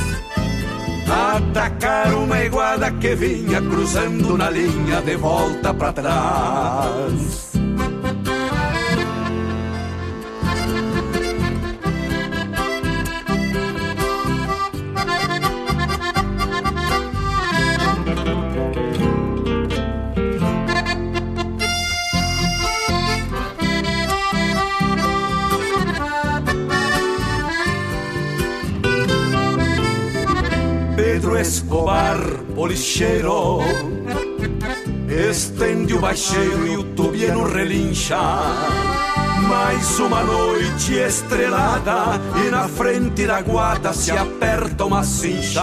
Atacar 1.34 2.14
uma 2.14 2.44
iguada 2.44 2.90
que 2.92 3.16
vinha 3.16 3.60
cruzando 3.60 4.38
na 4.38 4.50
linha 4.50 5.02
de 5.02 5.16
volta 5.16 5.74
pra 5.74 5.92
trás. 5.92 7.49
Escobar, 31.40 32.18
policheiro, 32.54 33.60
estende 35.08 35.94
o 35.94 35.98
baixeiro 35.98 36.66
e 36.66 36.76
o 36.76 36.84
tubiano 36.84 37.44
relincha. 37.44 38.18
Mais 39.48 39.98
uma 40.00 40.22
noite 40.22 40.96
estrelada 40.96 42.20
e 42.46 42.50
na 42.50 42.68
frente 42.68 43.26
da 43.26 43.40
guarda 43.40 43.90
se 43.94 44.10
aperta 44.10 44.84
uma 44.84 45.02
cincha. 45.02 45.62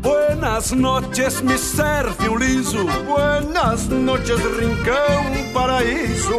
Buenas 0.00 0.70
noches, 0.70 1.40
me 1.40 1.58
serve 1.58 2.28
um 2.28 2.36
liso. 2.36 2.86
Buenas 3.06 3.88
noches, 3.88 4.38
rincão, 4.38 5.52
paraíso. 5.52 6.36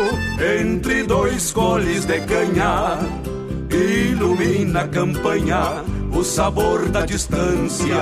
Entre 0.62 1.04
dois 1.04 1.52
coles 1.52 2.06
de 2.06 2.22
canha, 2.22 2.98
ilumina 3.76 4.82
a 4.82 4.88
campanha 4.88 5.84
o 6.12 6.24
sabor 6.24 6.90
da 6.90 7.06
distância. 7.06 8.02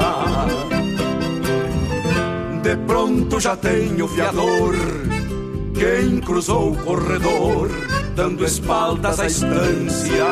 De 2.63 2.75
pronto 2.85 3.39
já 3.39 3.55
tenho 3.55 4.07
fiador, 4.07 4.75
quem 5.73 6.19
cruzou 6.19 6.71
o 6.71 6.77
corredor, 6.77 7.69
dando 8.15 8.43
espaldas 8.43 9.19
à 9.19 9.27
estância. 9.27 10.25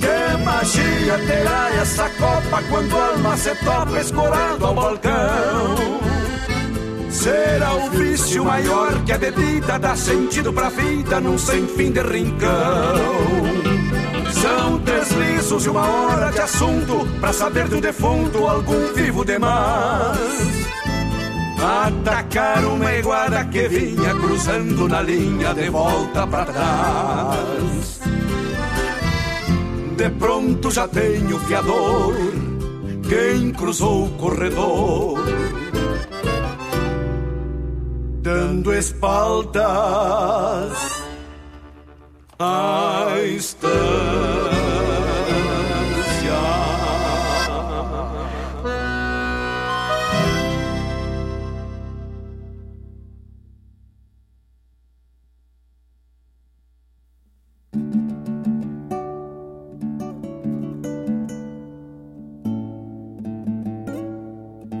Que 0.00 0.44
magia 0.44 1.18
terá 1.26 1.70
essa 1.80 2.08
copa 2.10 2.62
quando 2.68 2.96
a 2.96 3.06
alma 3.08 3.36
se 3.36 3.54
topa 3.56 4.00
escorando 4.00 4.66
ao 4.66 4.74
balcão? 4.74 5.98
Será 7.10 7.74
o 7.74 7.90
vício 7.90 8.44
maior 8.44 9.02
que 9.04 9.12
a 9.12 9.18
bebida 9.18 9.78
dá 9.78 9.96
sentido 9.96 10.52
pra 10.52 10.68
vida 10.68 11.20
num 11.20 11.38
sem 11.38 11.66
fim 11.66 11.90
de 11.90 12.00
rincão. 12.00 13.57
Três 15.08 15.12
lisos 15.12 15.66
e 15.66 15.70
uma 15.70 15.86
hora 15.86 16.30
de 16.30 16.40
assunto 16.40 17.06
Pra 17.20 17.32
saber 17.32 17.68
do 17.68 17.80
defunto 17.80 18.46
algum 18.46 18.92
vivo 18.94 19.24
demais. 19.24 20.18
Atacar 21.60 22.64
uma 22.64 22.92
iguada 22.94 23.44
que 23.46 23.68
vinha 23.68 24.14
cruzando 24.14 24.88
na 24.88 25.02
linha 25.02 25.52
de 25.54 25.68
volta 25.70 26.26
pra 26.26 26.44
trás. 26.44 28.00
De 29.96 30.10
pronto 30.10 30.70
já 30.70 30.86
tenho 30.86 31.38
fiador 31.40 32.14
Quem 33.08 33.50
cruzou 33.52 34.06
o 34.06 34.10
corredor? 34.10 35.18
Dando 38.22 38.72
espaldas 38.74 39.48
a 42.38 43.16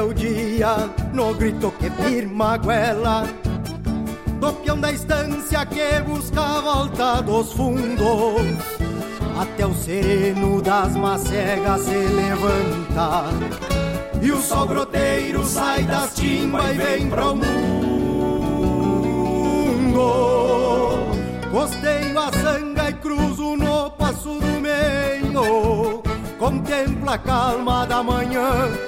O 0.00 0.14
dia 0.14 0.88
no 1.12 1.34
grito 1.34 1.72
que 1.72 1.90
firma 1.90 2.54
a 2.54 2.56
goela 2.56 3.26
Do 4.40 4.52
peão 4.52 4.78
da 4.78 4.92
estância 4.92 5.66
que 5.66 6.00
busca 6.06 6.40
a 6.40 6.60
volta 6.60 7.20
dos 7.20 7.52
fundos 7.52 8.40
Até 9.36 9.66
o 9.66 9.74
sereno 9.74 10.62
das 10.62 10.94
macegas 10.94 11.80
se 11.80 11.96
levanta 11.96 13.24
E 14.22 14.30
o 14.30 14.40
sol 14.40 14.68
groteiro 14.68 15.44
sai 15.44 15.82
das 15.82 16.14
timbas 16.14 16.70
e 16.70 16.74
vem 16.74 17.10
para 17.10 17.32
o 17.32 17.36
mundo. 17.36 17.48
Costeio 21.50 22.18
a 22.20 22.32
sanga 22.32 22.90
e 22.90 22.92
cruzo 22.94 23.56
no 23.56 23.90
passo 23.90 24.38
do 24.38 24.60
meio 24.60 26.02
Contempla 26.38 27.14
a 27.14 27.18
calma 27.18 27.84
da 27.84 28.00
manhã 28.00 28.87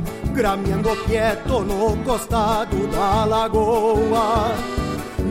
grameando 0.41 0.89
quieto 1.05 1.63
no 1.63 1.95
costado 2.03 2.87
da 2.87 3.25
lagoa. 3.25 4.55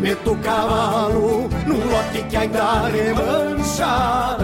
Meto 0.00 0.32
o 0.32 0.36
cavalo 0.36 1.48
num 1.66 1.90
lote 1.90 2.22
que 2.28 2.36
ainda 2.36 2.86
remancha, 2.86 4.36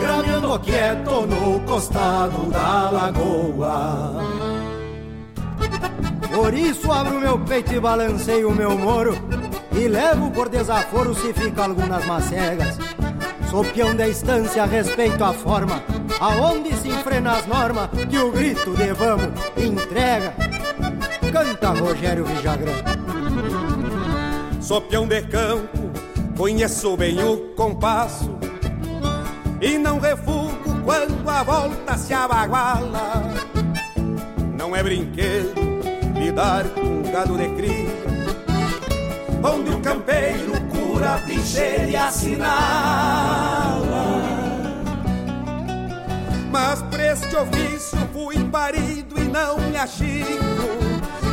grameando 0.00 0.58
quieto 0.60 1.26
no 1.26 1.60
costado 1.66 2.50
da 2.50 2.90
lagoa. 2.90 4.24
Por 6.34 6.54
isso 6.54 6.90
abro 6.90 7.20
meu 7.20 7.38
peito 7.40 7.74
e 7.74 7.80
balanceio 7.80 8.50
o 8.50 8.54
meu 8.54 8.76
moro 8.76 9.16
E 9.72 9.88
levo 9.88 10.30
por 10.30 10.50
desaforo 10.50 11.14
se 11.14 11.32
fica 11.32 11.64
algumas 11.64 12.04
macegas 12.04 12.78
Sou 13.50 13.64
peão 13.64 13.94
da 13.94 14.08
estância, 14.08 14.64
respeito 14.64 15.22
a 15.22 15.32
forma. 15.32 15.82
Aonde 16.20 16.74
se 16.76 16.88
enfrena 16.88 17.32
as 17.32 17.46
normas 17.46 17.90
Que 18.08 18.18
o 18.18 18.32
grito 18.32 18.74
de 18.74 18.92
vamos 18.92 19.28
entrega? 19.56 20.34
Canta 21.32 21.70
Rogério 21.70 22.24
Vijagrã. 22.24 22.72
Sou 24.60 24.80
peão 24.80 25.06
de 25.06 25.22
campo, 25.22 25.90
conheço 26.36 26.96
bem 26.96 27.22
o 27.22 27.54
compasso. 27.54 28.36
E 29.60 29.78
não 29.78 29.98
refugo 29.98 30.82
quando 30.84 31.28
a 31.28 31.42
volta 31.42 31.96
se 31.96 32.12
abaguala. 32.12 33.22
Não 34.58 34.74
é 34.74 34.82
brinquedo 34.82 35.54
lidar 36.18 36.64
com 36.70 37.02
gado 37.12 37.36
de 37.36 37.48
cria 37.50 38.06
Onde 39.42 39.70
o 39.70 39.80
campeiro 39.80 40.52
cura, 40.96 41.20
trincheira 41.24 41.86
e 41.86 41.96
assinala. 41.96 42.56
Mas 46.50 46.82
pra 46.82 47.12
este 47.12 47.36
ofício 47.36 47.98
fui 48.12 48.42
parido 48.44 49.20
e 49.20 49.24
não 49.24 49.58
me 49.58 49.76
achico 49.76 50.30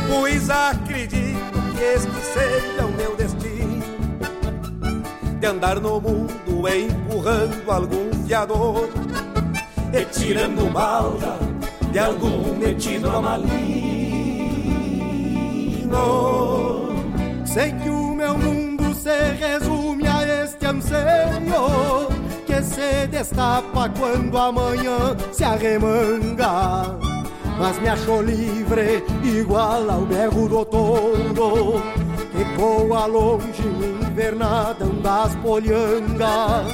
Pois 0.06 0.50
acredito 0.50 1.62
que 1.74 1.82
este 1.82 2.10
seja 2.34 2.84
o 2.84 2.92
meu 2.92 3.16
destino. 3.16 3.82
De 5.40 5.46
andar 5.46 5.80
no 5.80 5.98
mundo 6.00 6.68
empurrando 6.68 7.70
algum 7.70 8.12
fiador 8.26 8.90
E 9.92 10.04
tirando 10.06 10.70
balda 10.72 11.38
de 11.90 11.98
algum 11.98 12.54
metido 12.56 13.08
a 13.08 13.20
maligno 13.22 13.54
Sei 17.46 17.72
que 17.72 17.88
o 17.88 18.03
se 19.04 19.36
resume 19.38 20.08
a 20.08 20.44
este 20.44 20.66
anseio 20.66 22.08
Que 22.46 22.62
se 22.62 23.06
destapa 23.08 23.90
quando 23.90 24.38
amanhã 24.38 25.14
se 25.30 25.44
arremanga. 25.44 26.96
Mas 27.58 27.78
me 27.80 27.88
achou 27.88 28.22
livre 28.22 29.04
igual 29.22 29.90
ao 29.90 30.06
berro 30.06 30.48
do 30.48 30.64
touro 30.64 31.82
Que 32.32 32.44
voa 32.56 33.06
longe 33.06 33.62
no 33.62 34.06
invernadão 34.08 34.94
das 35.02 35.36
polhangas 35.36 36.66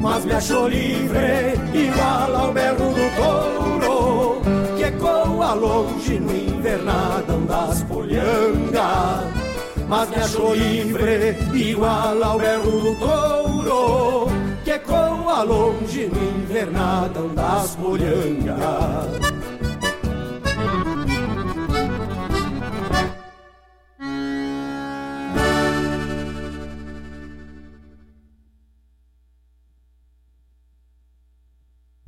Mas 0.00 0.24
me 0.24 0.32
achou 0.34 0.68
livre 0.68 1.54
igual 1.72 2.36
ao 2.36 2.52
berro 2.52 2.92
do 2.98 3.06
touro 3.16 4.42
Que 4.76 4.84
ecoa 4.84 5.54
longe 5.54 6.20
no 6.20 6.32
invernadão 6.32 7.44
das 7.46 7.82
polhangas 7.82 9.43
mas 9.88 10.08
me 10.10 10.16
achou 10.16 10.54
livre, 10.54 11.36
igual 11.54 12.22
ao 12.22 12.38
berro 12.38 12.70
do 12.80 12.96
touro, 12.96 14.26
que 14.64 14.70
ecoa 14.70 15.42
longe 15.42 16.06
no 16.06 16.42
invernadão 16.42 17.34
das 17.34 17.76
polhangas. 17.76 19.34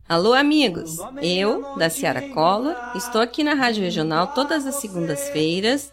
Alô, 0.08 0.32
amigos! 0.34 0.98
Eu, 1.20 1.76
da 1.76 1.90
Ciara 1.90 2.28
Cola, 2.28 2.92
estou 2.94 3.20
aqui 3.20 3.42
na 3.42 3.54
Rádio 3.54 3.82
Regional 3.82 4.28
todas 4.28 4.64
as 4.64 4.76
segundas-feiras, 4.76 5.92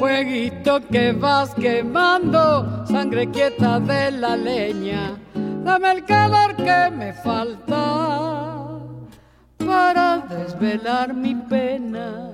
Fueguito 0.00 0.80
que 0.90 1.12
vas 1.12 1.52
quemando, 1.52 2.86
sangre 2.86 3.30
quieta 3.30 3.78
de 3.78 4.10
la 4.10 4.34
leña, 4.34 5.18
dame 5.62 5.92
el 5.92 6.04
calor 6.06 6.56
que 6.56 6.90
me 6.90 7.12
falta 7.12 8.80
para 9.58 10.24
desvelar 10.26 11.12
mi 11.12 11.34
pena. 11.34 12.32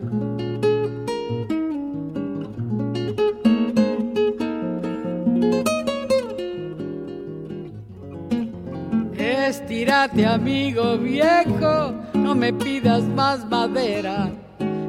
Estírate 9.18 10.24
amigo 10.24 10.98
viejo, 10.98 11.94
no 12.14 12.36
me 12.36 12.52
pidas 12.52 13.02
más 13.02 13.44
madera, 13.50 14.30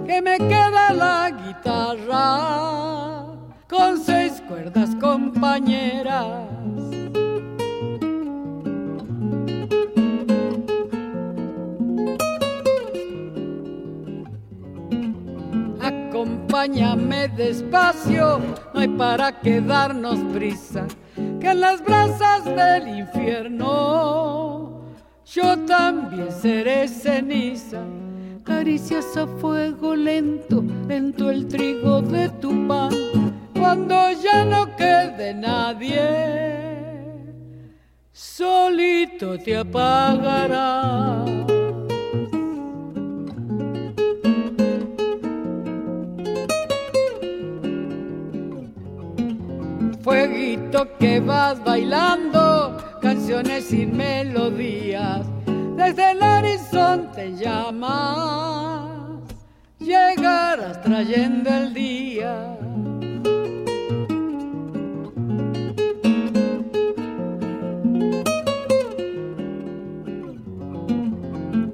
que 0.08 0.22
me 0.22 0.38
queda 0.38 0.94
la 0.94 1.30
guitarra 1.30 3.26
con 3.68 3.98
seis 3.98 4.42
cuerdas 4.48 4.96
compañeras. 4.96 6.48
Acompáñame 15.82 17.28
despacio, 17.28 18.40
no 18.74 18.80
hay 18.80 18.88
para 18.88 19.42
qué 19.42 19.60
darnos 19.60 20.20
prisa, 20.34 20.88
que 21.42 21.52
en 21.52 21.60
las 21.60 21.84
brasas 21.84 22.46
del 22.46 22.88
infierno 23.00 24.82
yo 25.26 25.58
también 25.66 26.32
seré 26.32 26.88
ceniza. 26.88 27.82
Caricias 28.48 29.18
a 29.18 29.28
fuego 29.28 29.94
lento, 29.94 30.64
lento 30.88 31.30
el 31.30 31.48
trigo 31.50 32.02
de 32.02 32.30
tu 32.42 32.66
pan, 32.66 32.92
cuando 33.54 33.94
ya 34.24 34.46
no 34.46 34.74
quede 34.78 35.34
nadie, 35.34 36.00
solito 38.14 39.38
te 39.38 39.58
apagará. 39.58 41.26
Fueguito 50.02 50.88
que 50.98 51.20
vas 51.20 51.62
bailando, 51.66 52.78
canciones 53.02 53.66
sin 53.66 53.98
melodías, 53.98 55.28
desde 55.78 56.12
el 56.12 56.24
horizonte 56.24 57.36
llamas, 57.36 58.90
llegarás 59.80 60.82
trayendo 60.82 61.50
el 61.52 61.74
día. 61.74 62.58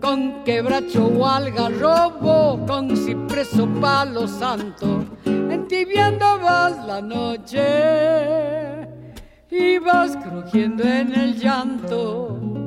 Con 0.02 0.44
quebracho 0.44 1.06
o 1.06 1.26
algarrobo, 1.26 2.66
con 2.68 2.98
cipreso 2.98 3.66
palo 3.80 4.28
santo, 4.28 5.06
entibiando 5.26 6.26
vas 6.40 6.86
la 6.86 7.02
noche 7.02 7.64
y 9.50 9.78
vas 9.78 10.18
crujiendo 10.18 10.84
en 10.84 11.16
el 11.16 11.40
llanto. 11.40 12.63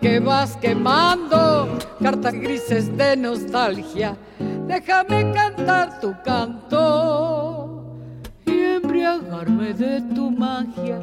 que 0.00 0.20
vas 0.20 0.56
quemando, 0.56 1.68
cartas 2.00 2.34
grises 2.34 2.94
de 2.96 3.16
nostalgia, 3.16 4.16
déjame 4.66 5.32
cantar 5.32 6.00
tu 6.00 6.14
canto 6.24 7.84
y 8.46 8.76
embriagarme 8.76 9.72
de 9.72 10.00
tu 10.14 10.30
magia, 10.30 11.00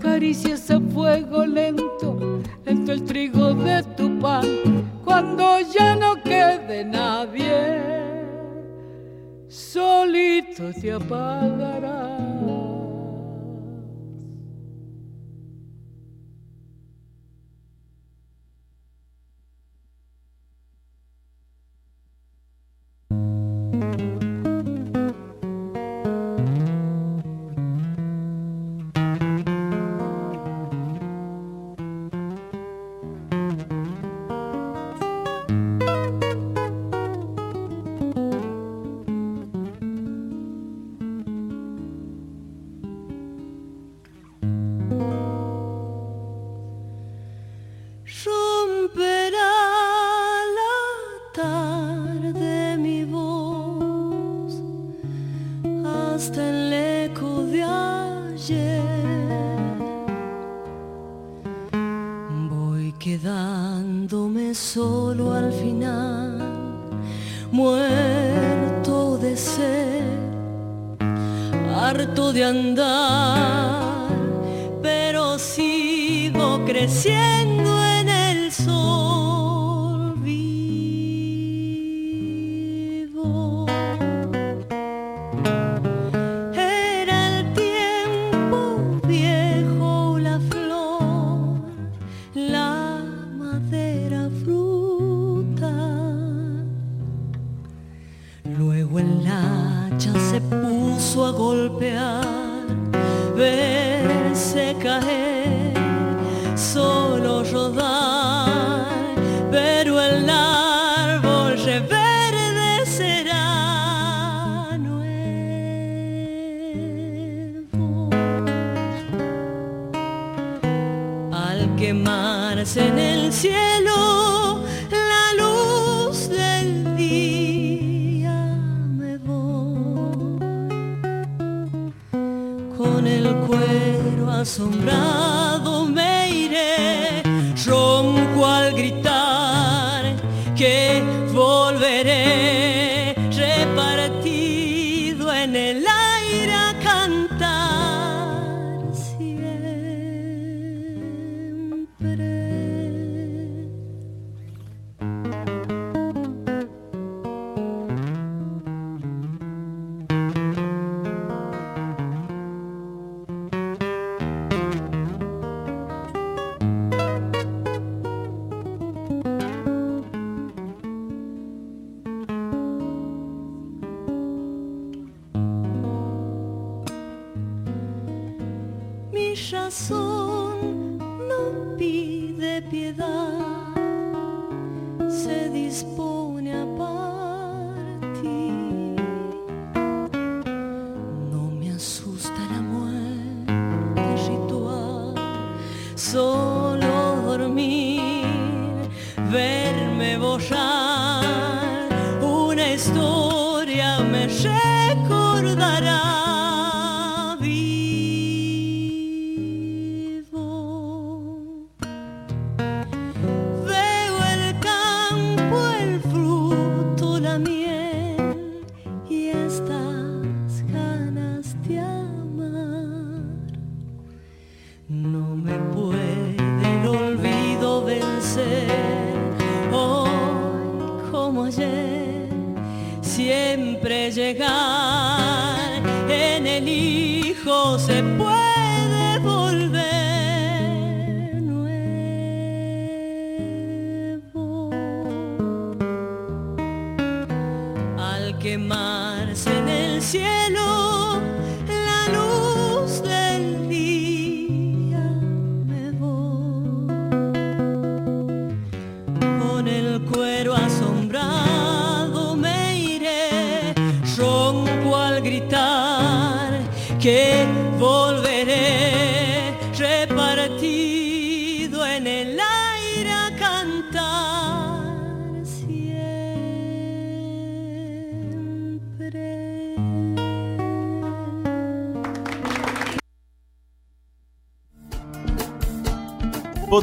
caricias 0.00 0.70
a 0.70 0.80
fuego 0.80 1.46
lento, 1.46 2.42
lento 2.64 2.92
el 2.92 3.04
trigo 3.04 3.54
de 3.54 3.82
tu 3.96 4.18
pan, 4.18 4.46
cuando 5.04 5.60
ya 5.60 5.96
no 5.96 6.22
quede 6.22 6.84
nadie, 6.84 7.82
solito 9.48 10.72
te 10.80 10.92
apagarás. 10.92 12.41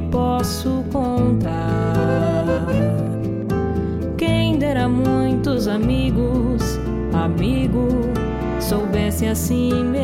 posso 0.00 0.84
contar. 0.92 1.94
Quem 4.16 4.58
dera 4.58 4.88
muitos 4.88 5.68
amigos, 5.68 6.78
amigo, 7.12 7.88
soubesse 8.60 9.26
assim 9.26 9.97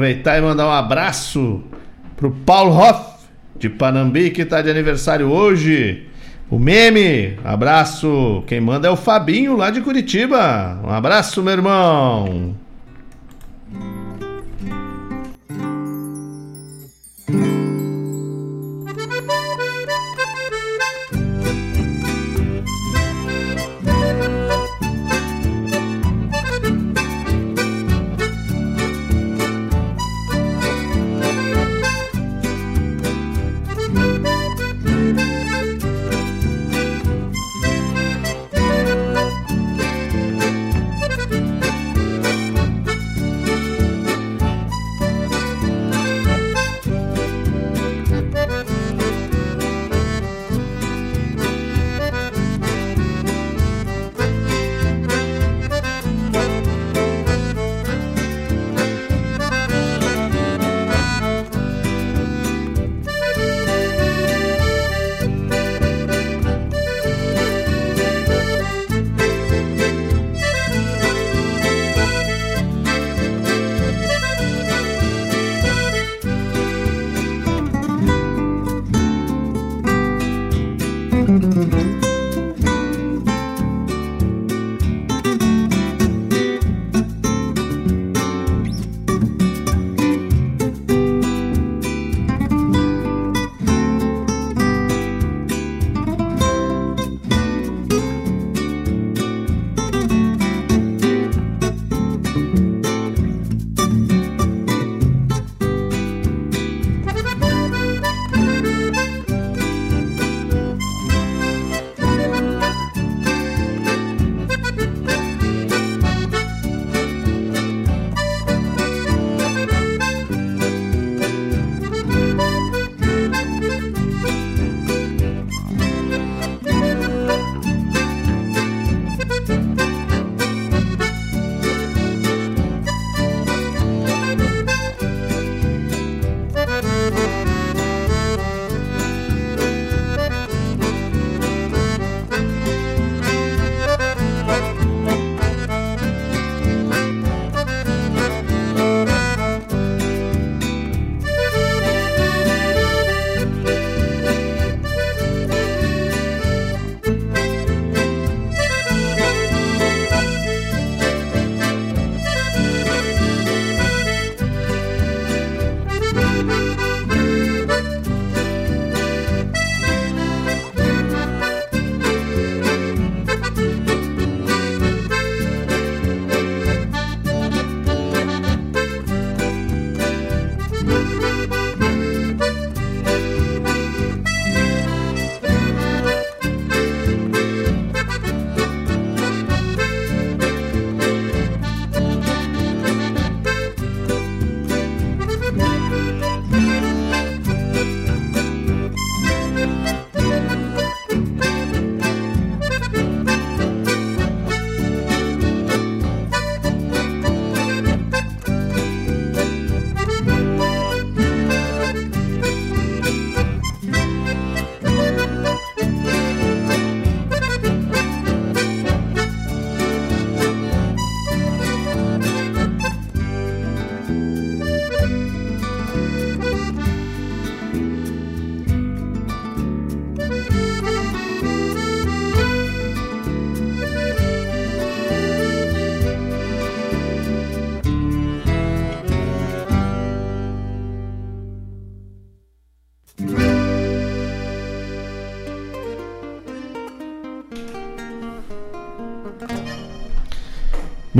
Aproveitar 0.00 0.38
e 0.38 0.40
mandar 0.40 0.66
um 0.66 0.72
abraço 0.72 1.62
pro 2.16 2.30
Paulo 2.30 2.74
Hoff, 2.74 3.26
de 3.58 3.68
Panambi, 3.68 4.30
que 4.30 4.46
tá 4.46 4.62
de 4.62 4.70
aniversário 4.70 5.30
hoje. 5.30 6.06
O 6.48 6.58
meme, 6.58 7.36
abraço. 7.44 8.42
Quem 8.46 8.62
manda 8.62 8.88
é 8.88 8.90
o 8.90 8.96
Fabinho, 8.96 9.58
lá 9.58 9.68
de 9.68 9.82
Curitiba. 9.82 10.80
Um 10.82 10.88
abraço, 10.88 11.42
meu 11.42 11.52
irmão. 11.52 12.56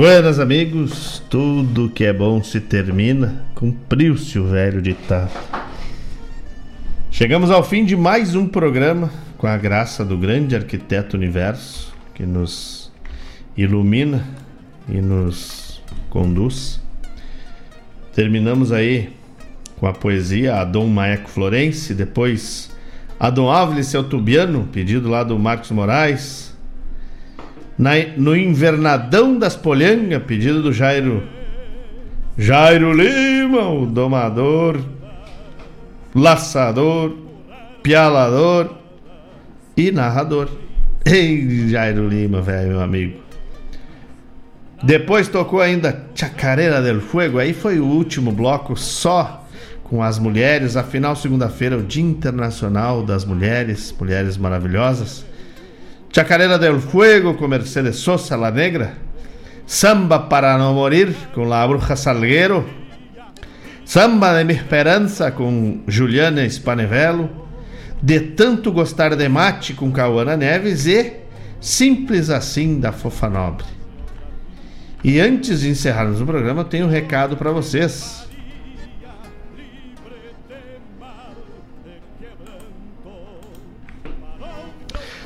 Buenas 0.01 0.39
amigos, 0.39 1.21
tudo 1.29 1.87
que 1.87 2.05
é 2.05 2.11
bom 2.11 2.41
se 2.41 2.59
termina, 2.59 3.45
cumpriu-se 3.53 4.39
o 4.39 4.47
velho 4.47 4.81
ditado. 4.81 5.29
Chegamos 7.11 7.51
ao 7.51 7.61
fim 7.61 7.85
de 7.85 7.95
mais 7.95 8.33
um 8.33 8.47
programa 8.47 9.11
com 9.37 9.45
a 9.45 9.55
graça 9.55 10.03
do 10.03 10.17
grande 10.17 10.55
arquiteto 10.55 11.15
universo 11.15 11.93
que 12.15 12.25
nos 12.25 12.91
ilumina 13.55 14.27
e 14.89 14.99
nos 14.99 15.83
conduz. 16.09 16.81
Terminamos 18.11 18.71
aí 18.71 19.13
com 19.79 19.85
a 19.85 19.93
poesia 19.93 20.55
Adão 20.55 20.87
Maeco 20.87 21.29
Florense, 21.29 21.93
depois 21.93 22.71
Adão 23.19 23.51
Ávila 23.51 23.83
seu 23.83 24.03
Tubiano, 24.03 24.67
pedido 24.73 25.07
lá 25.07 25.23
do 25.23 25.37
Marcos 25.37 25.69
Moraes, 25.69 26.40
na, 27.81 27.93
no 28.15 28.37
Invernadão 28.37 29.39
das 29.39 29.55
Polhangas, 29.55 30.21
pedido 30.23 30.61
do 30.61 30.71
Jairo. 30.71 31.23
Jairo 32.37 32.93
Lima, 32.93 33.67
o 33.69 33.87
domador, 33.87 34.79
laçador, 36.13 37.17
pialador 37.81 38.75
e 39.75 39.91
narrador. 39.91 40.47
Ei, 41.03 41.67
Jairo 41.69 42.07
Lima, 42.07 42.39
velho, 42.39 42.69
meu 42.69 42.81
amigo. 42.81 43.19
Depois 44.83 45.27
tocou 45.27 45.59
ainda 45.59 46.05
Chacareira 46.13 46.83
del 46.83 47.01
Fuego, 47.01 47.39
aí 47.39 47.51
foi 47.51 47.79
o 47.79 47.85
último 47.85 48.31
bloco 48.31 48.77
só 48.77 49.43
com 49.83 50.03
as 50.03 50.19
mulheres. 50.19 50.77
Afinal, 50.77 51.15
segunda-feira 51.15 51.75
é 51.75 51.79
o 51.79 51.83
Dia 51.83 52.03
Internacional 52.03 53.03
das 53.03 53.25
Mulheres, 53.25 53.93
mulheres 53.99 54.37
maravilhosas. 54.37 55.30
Chacarera 56.13 56.59
del 56.59 56.81
Fuego 56.81 57.35
com 57.35 57.47
Mercedes 57.47 57.95
Sosa, 57.95 58.35
La 58.35 58.51
Negra. 58.51 58.97
Samba 59.65 60.19
para 60.19 60.57
no 60.57 60.73
morir 60.73 61.15
com 61.33 61.45
La 61.45 61.65
Bruja 61.65 61.95
Salguero. 61.95 62.67
Samba 63.85 64.37
de 64.37 64.43
mi 64.43 64.53
esperança 64.53 65.31
com 65.31 65.81
Juliana 65.87 66.47
Spanevelo. 66.49 67.29
De 68.01 68.19
tanto 68.19 68.73
gostar 68.73 69.15
de 69.15 69.29
mate 69.29 69.73
com 69.73 69.89
Cauana 69.89 70.35
Neves 70.35 70.85
e 70.85 71.13
Simples 71.61 72.29
assim 72.29 72.77
da 72.77 72.91
Fofa 72.91 73.29
Nobre. 73.29 73.65
E 75.01 75.17
antes 75.21 75.61
de 75.61 75.69
encerrarmos 75.69 76.19
o 76.19 76.25
programa, 76.25 76.65
tenho 76.65 76.87
um 76.87 76.89
recado 76.89 77.37
para 77.37 77.51
vocês. 77.51 78.20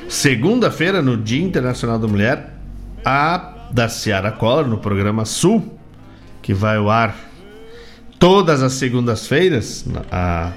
Segunda-feira, 0.08 1.02
no 1.02 1.16
Dia 1.16 1.42
Internacional 1.42 1.98
da 1.98 2.06
Mulher, 2.06 2.54
a 3.04 3.54
da 3.70 3.88
Ciara 3.88 4.30
Collor, 4.30 4.66
no 4.66 4.78
programa 4.78 5.24
Sul, 5.24 5.78
que 6.40 6.54
vai 6.54 6.76
ao 6.76 6.88
ar 6.88 7.16
todas 8.18 8.62
as 8.62 8.74
segundas-feiras. 8.74 9.84
A 10.10 10.52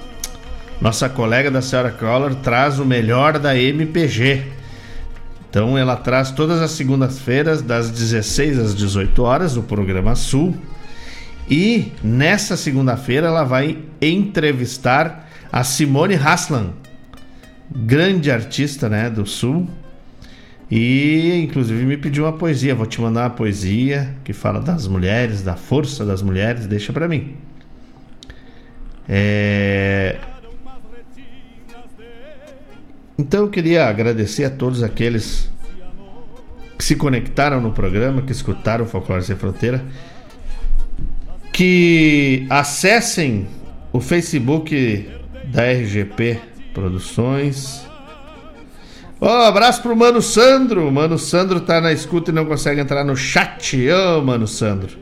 nossa 0.80 1.08
colega 1.08 1.50
da 1.50 1.60
Ciara 1.60 1.90
Collor 1.90 2.34
traz 2.36 2.78
o 2.78 2.84
melhor 2.84 3.38
da 3.38 3.56
MPG. 3.56 4.44
Então 5.48 5.76
ela 5.76 5.96
traz 5.96 6.30
todas 6.30 6.62
as 6.62 6.70
segundas-feiras, 6.70 7.60
das 7.60 7.90
16 7.90 8.58
às 8.58 8.74
18 8.74 9.22
horas, 9.22 9.56
o 9.56 9.62
programa 9.62 10.14
Sul. 10.14 10.56
E 11.50 11.92
nessa 12.04 12.56
segunda-feira 12.56 13.26
ela 13.26 13.42
vai 13.42 13.78
entrevistar 14.00 15.28
a 15.52 15.64
Simone 15.64 16.14
Haslan, 16.14 16.68
grande 17.74 18.30
artista, 18.30 18.88
né, 18.88 19.08
do 19.08 19.26
Sul. 19.26 19.68
E 20.70 21.42
inclusive 21.42 21.84
me 21.84 21.96
pediu 21.96 22.24
uma 22.24 22.32
poesia. 22.32 22.74
Vou 22.74 22.86
te 22.86 23.00
mandar 23.00 23.24
uma 23.24 23.30
poesia 23.30 24.14
que 24.22 24.32
fala 24.32 24.60
das 24.60 24.86
mulheres, 24.86 25.42
da 25.42 25.56
força 25.56 26.04
das 26.04 26.22
mulheres. 26.22 26.66
Deixa 26.66 26.92
para 26.92 27.08
mim. 27.08 27.34
É... 29.08 30.16
Então 33.18 33.42
eu 33.42 33.50
queria 33.50 33.86
agradecer 33.86 34.44
a 34.44 34.50
todos 34.50 34.82
aqueles 34.82 35.50
que 36.78 36.84
se 36.84 36.96
conectaram 36.96 37.60
no 37.60 37.72
programa, 37.72 38.22
que 38.22 38.32
escutaram 38.32 38.86
Folclore 38.86 39.22
Sem 39.22 39.36
Fronteira, 39.36 39.84
que 41.52 42.46
acessem 42.48 43.46
o 43.92 44.00
Facebook 44.00 45.10
da 45.52 45.64
RGP 45.64 46.40
Produções. 46.72 47.86
Ó, 49.20 49.26
oh, 49.26 49.42
abraço 49.42 49.82
pro 49.82 49.96
Mano 49.96 50.22
Sandro. 50.22 50.90
Mano 50.90 51.18
Sandro 51.18 51.60
tá 51.60 51.80
na 51.80 51.92
escuta 51.92 52.30
e 52.30 52.34
não 52.34 52.46
consegue 52.46 52.80
entrar 52.80 53.04
no 53.04 53.16
chat. 53.16 53.76
Ô, 53.88 54.18
oh, 54.18 54.22
Mano 54.22 54.46
Sandro. 54.46 54.96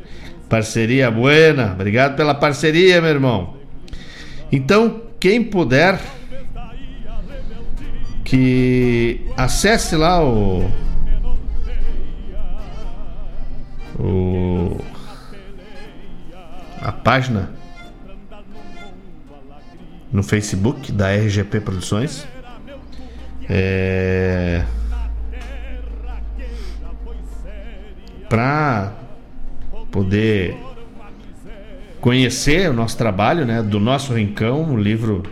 Parceria 0.48 1.10
buena. 1.10 1.72
Obrigado 1.72 2.16
pela 2.16 2.34
parceria, 2.34 3.00
meu 3.00 3.10
irmão. 3.10 3.56
Então, 4.50 5.02
quem 5.20 5.44
puder 5.44 6.00
que 8.24 9.20
acesse 9.36 9.96
lá 9.96 10.22
o 10.22 10.70
o 13.98 14.78
a 16.80 16.92
página 16.92 17.57
no 20.12 20.22
Facebook 20.22 20.90
da 20.92 21.10
RGP 21.10 21.60
Produções. 21.60 22.26
É... 23.48 24.64
Para 28.28 28.92
poder 29.90 30.56
conhecer 32.00 32.70
o 32.70 32.72
nosso 32.72 32.96
trabalho, 32.96 33.46
né, 33.46 33.62
do 33.62 33.80
nosso 33.80 34.12
rincão, 34.12 34.72
o 34.72 34.76
livro 34.76 35.22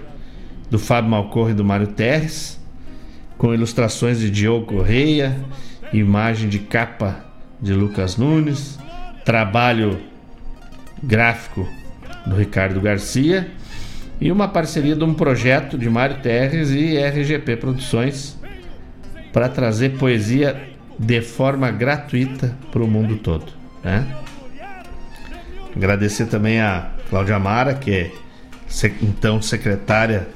do 0.71 0.79
Fábio 0.79 1.11
Malcorre 1.11 1.53
e 1.53 1.55
do 1.55 1.65
Mário 1.65 1.89
Terres, 1.89 2.59
com 3.37 3.53
ilustrações 3.53 4.19
de 4.19 4.31
Diogo 4.31 4.67
Correia, 4.67 5.37
imagem 5.93 6.49
de 6.49 6.59
capa 6.59 7.25
de 7.61 7.73
Lucas 7.75 8.17
Nunes, 8.17 8.79
trabalho 9.25 10.01
gráfico 11.03 11.69
do 12.27 12.35
Ricardo 12.35 12.81
Garcia 12.81 13.51
e 14.21 14.33
uma 14.33 14.49
parceria 14.49 14.97
de 14.97 15.05
um 15.05 15.15
projeto 15.15 15.77
de 15.77 15.89
Mário 15.89 16.19
Terres 16.23 16.71
e 16.71 16.97
RGP 16.99 17.57
Produções 17.57 18.39
para 19.33 19.49
trazer 19.49 19.99
poesia 19.99 20.71
de 20.99 21.21
forma 21.21 21.71
gratuita 21.71 22.57
para 22.71 22.83
o 22.83 22.89
mundo 22.89 23.17
todo. 23.17 23.47
Né? 23.85 24.07
Agradecer 25.75 26.27
também 26.27 26.61
a 26.61 26.91
Cláudia 27.11 27.39
Mara, 27.39 27.75
que 27.75 27.91
é 27.91 28.11
então 29.03 29.43
secretária 29.43 30.27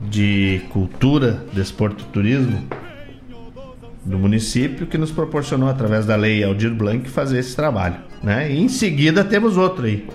de 0.00 0.60
Cultura, 0.70 1.44
Desporto 1.52 2.04
e 2.04 2.12
Turismo 2.12 2.68
do 4.04 4.18
município, 4.18 4.86
que 4.86 4.96
nos 4.96 5.10
proporcionou, 5.10 5.68
através 5.68 6.06
da 6.06 6.14
lei 6.14 6.44
Aldir 6.44 6.72
Blanc, 6.74 7.08
fazer 7.08 7.38
esse 7.38 7.56
trabalho. 7.56 7.96
Né? 8.22 8.52
E 8.52 8.60
em 8.60 8.68
seguida 8.68 9.24
temos 9.24 9.56
outro 9.56 9.86
aí 9.86 10.06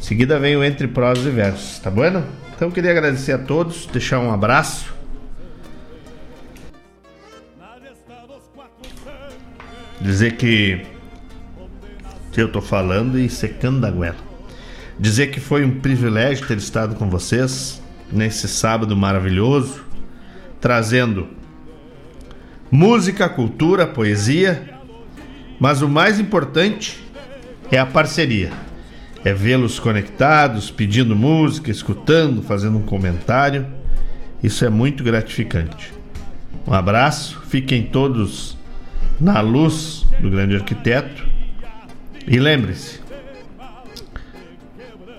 em 0.00 0.02
seguida 0.02 0.38
vem 0.38 0.56
o 0.56 0.64
Entre 0.64 0.88
Prós 0.88 1.18
e 1.26 1.30
Versos, 1.30 1.78
tá 1.78 1.90
bueno? 1.90 2.24
Então 2.56 2.68
eu 2.68 2.72
queria 2.72 2.90
agradecer 2.90 3.32
a 3.32 3.38
todos, 3.38 3.84
deixar 3.84 4.18
um 4.18 4.32
abraço. 4.32 4.94
Dizer 10.00 10.36
que, 10.36 10.80
que 12.32 12.40
eu 12.40 12.50
tô 12.50 12.62
falando 12.62 13.18
e 13.18 13.28
secando 13.28 13.84
a 13.84 13.90
goela. 13.90 14.16
Dizer 14.98 15.26
que 15.26 15.38
foi 15.38 15.66
um 15.66 15.80
privilégio 15.80 16.46
ter 16.46 16.56
estado 16.56 16.94
com 16.94 17.10
vocês 17.10 17.80
nesse 18.10 18.48
sábado 18.48 18.96
maravilhoso, 18.96 19.84
trazendo 20.58 21.28
música, 22.70 23.28
cultura, 23.28 23.86
poesia, 23.86 24.78
mas 25.60 25.82
o 25.82 25.88
mais 25.90 26.18
importante 26.18 27.04
é 27.70 27.78
a 27.78 27.84
parceria 27.84 28.69
é 29.24 29.32
vê-los 29.34 29.78
conectados, 29.78 30.70
pedindo 30.70 31.14
música, 31.14 31.70
escutando, 31.70 32.42
fazendo 32.42 32.78
um 32.78 32.82
comentário. 32.82 33.66
Isso 34.42 34.64
é 34.64 34.70
muito 34.70 35.04
gratificante. 35.04 35.92
Um 36.66 36.72
abraço, 36.72 37.40
fiquem 37.48 37.82
todos 37.82 38.56
na 39.20 39.40
luz 39.40 40.06
do 40.20 40.30
grande 40.30 40.56
arquiteto. 40.56 41.26
E 42.26 42.38
lembre-se: 42.38 43.00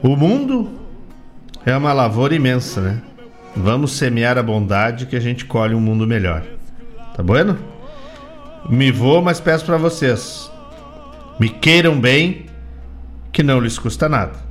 o 0.02 0.16
mundo 0.16 0.72
é 1.66 1.76
uma 1.76 1.94
lavoura 1.94 2.34
imensa, 2.34 2.82
né? 2.82 3.02
Vamos 3.56 3.92
semear 3.92 4.38
a 4.38 4.44
bondade 4.44 5.06
que 5.06 5.16
a 5.16 5.20
gente 5.20 5.46
colhe 5.46 5.76
um 5.76 5.82
mundo 5.82 6.08
melhor. 6.08 6.44
Tá 7.16 7.22
bueno? 7.22 7.58
Me 8.70 8.92
vou, 8.92 9.22
mas 9.22 9.40
peço 9.40 9.66
para 9.66 9.78
vocês. 9.78 10.50
Me 11.40 11.50
queiram 11.50 12.00
bem 12.00 12.46
que 13.32 13.44
não 13.44 13.60
lhes 13.60 13.80
custa 13.80 14.10
nada. 14.10 14.51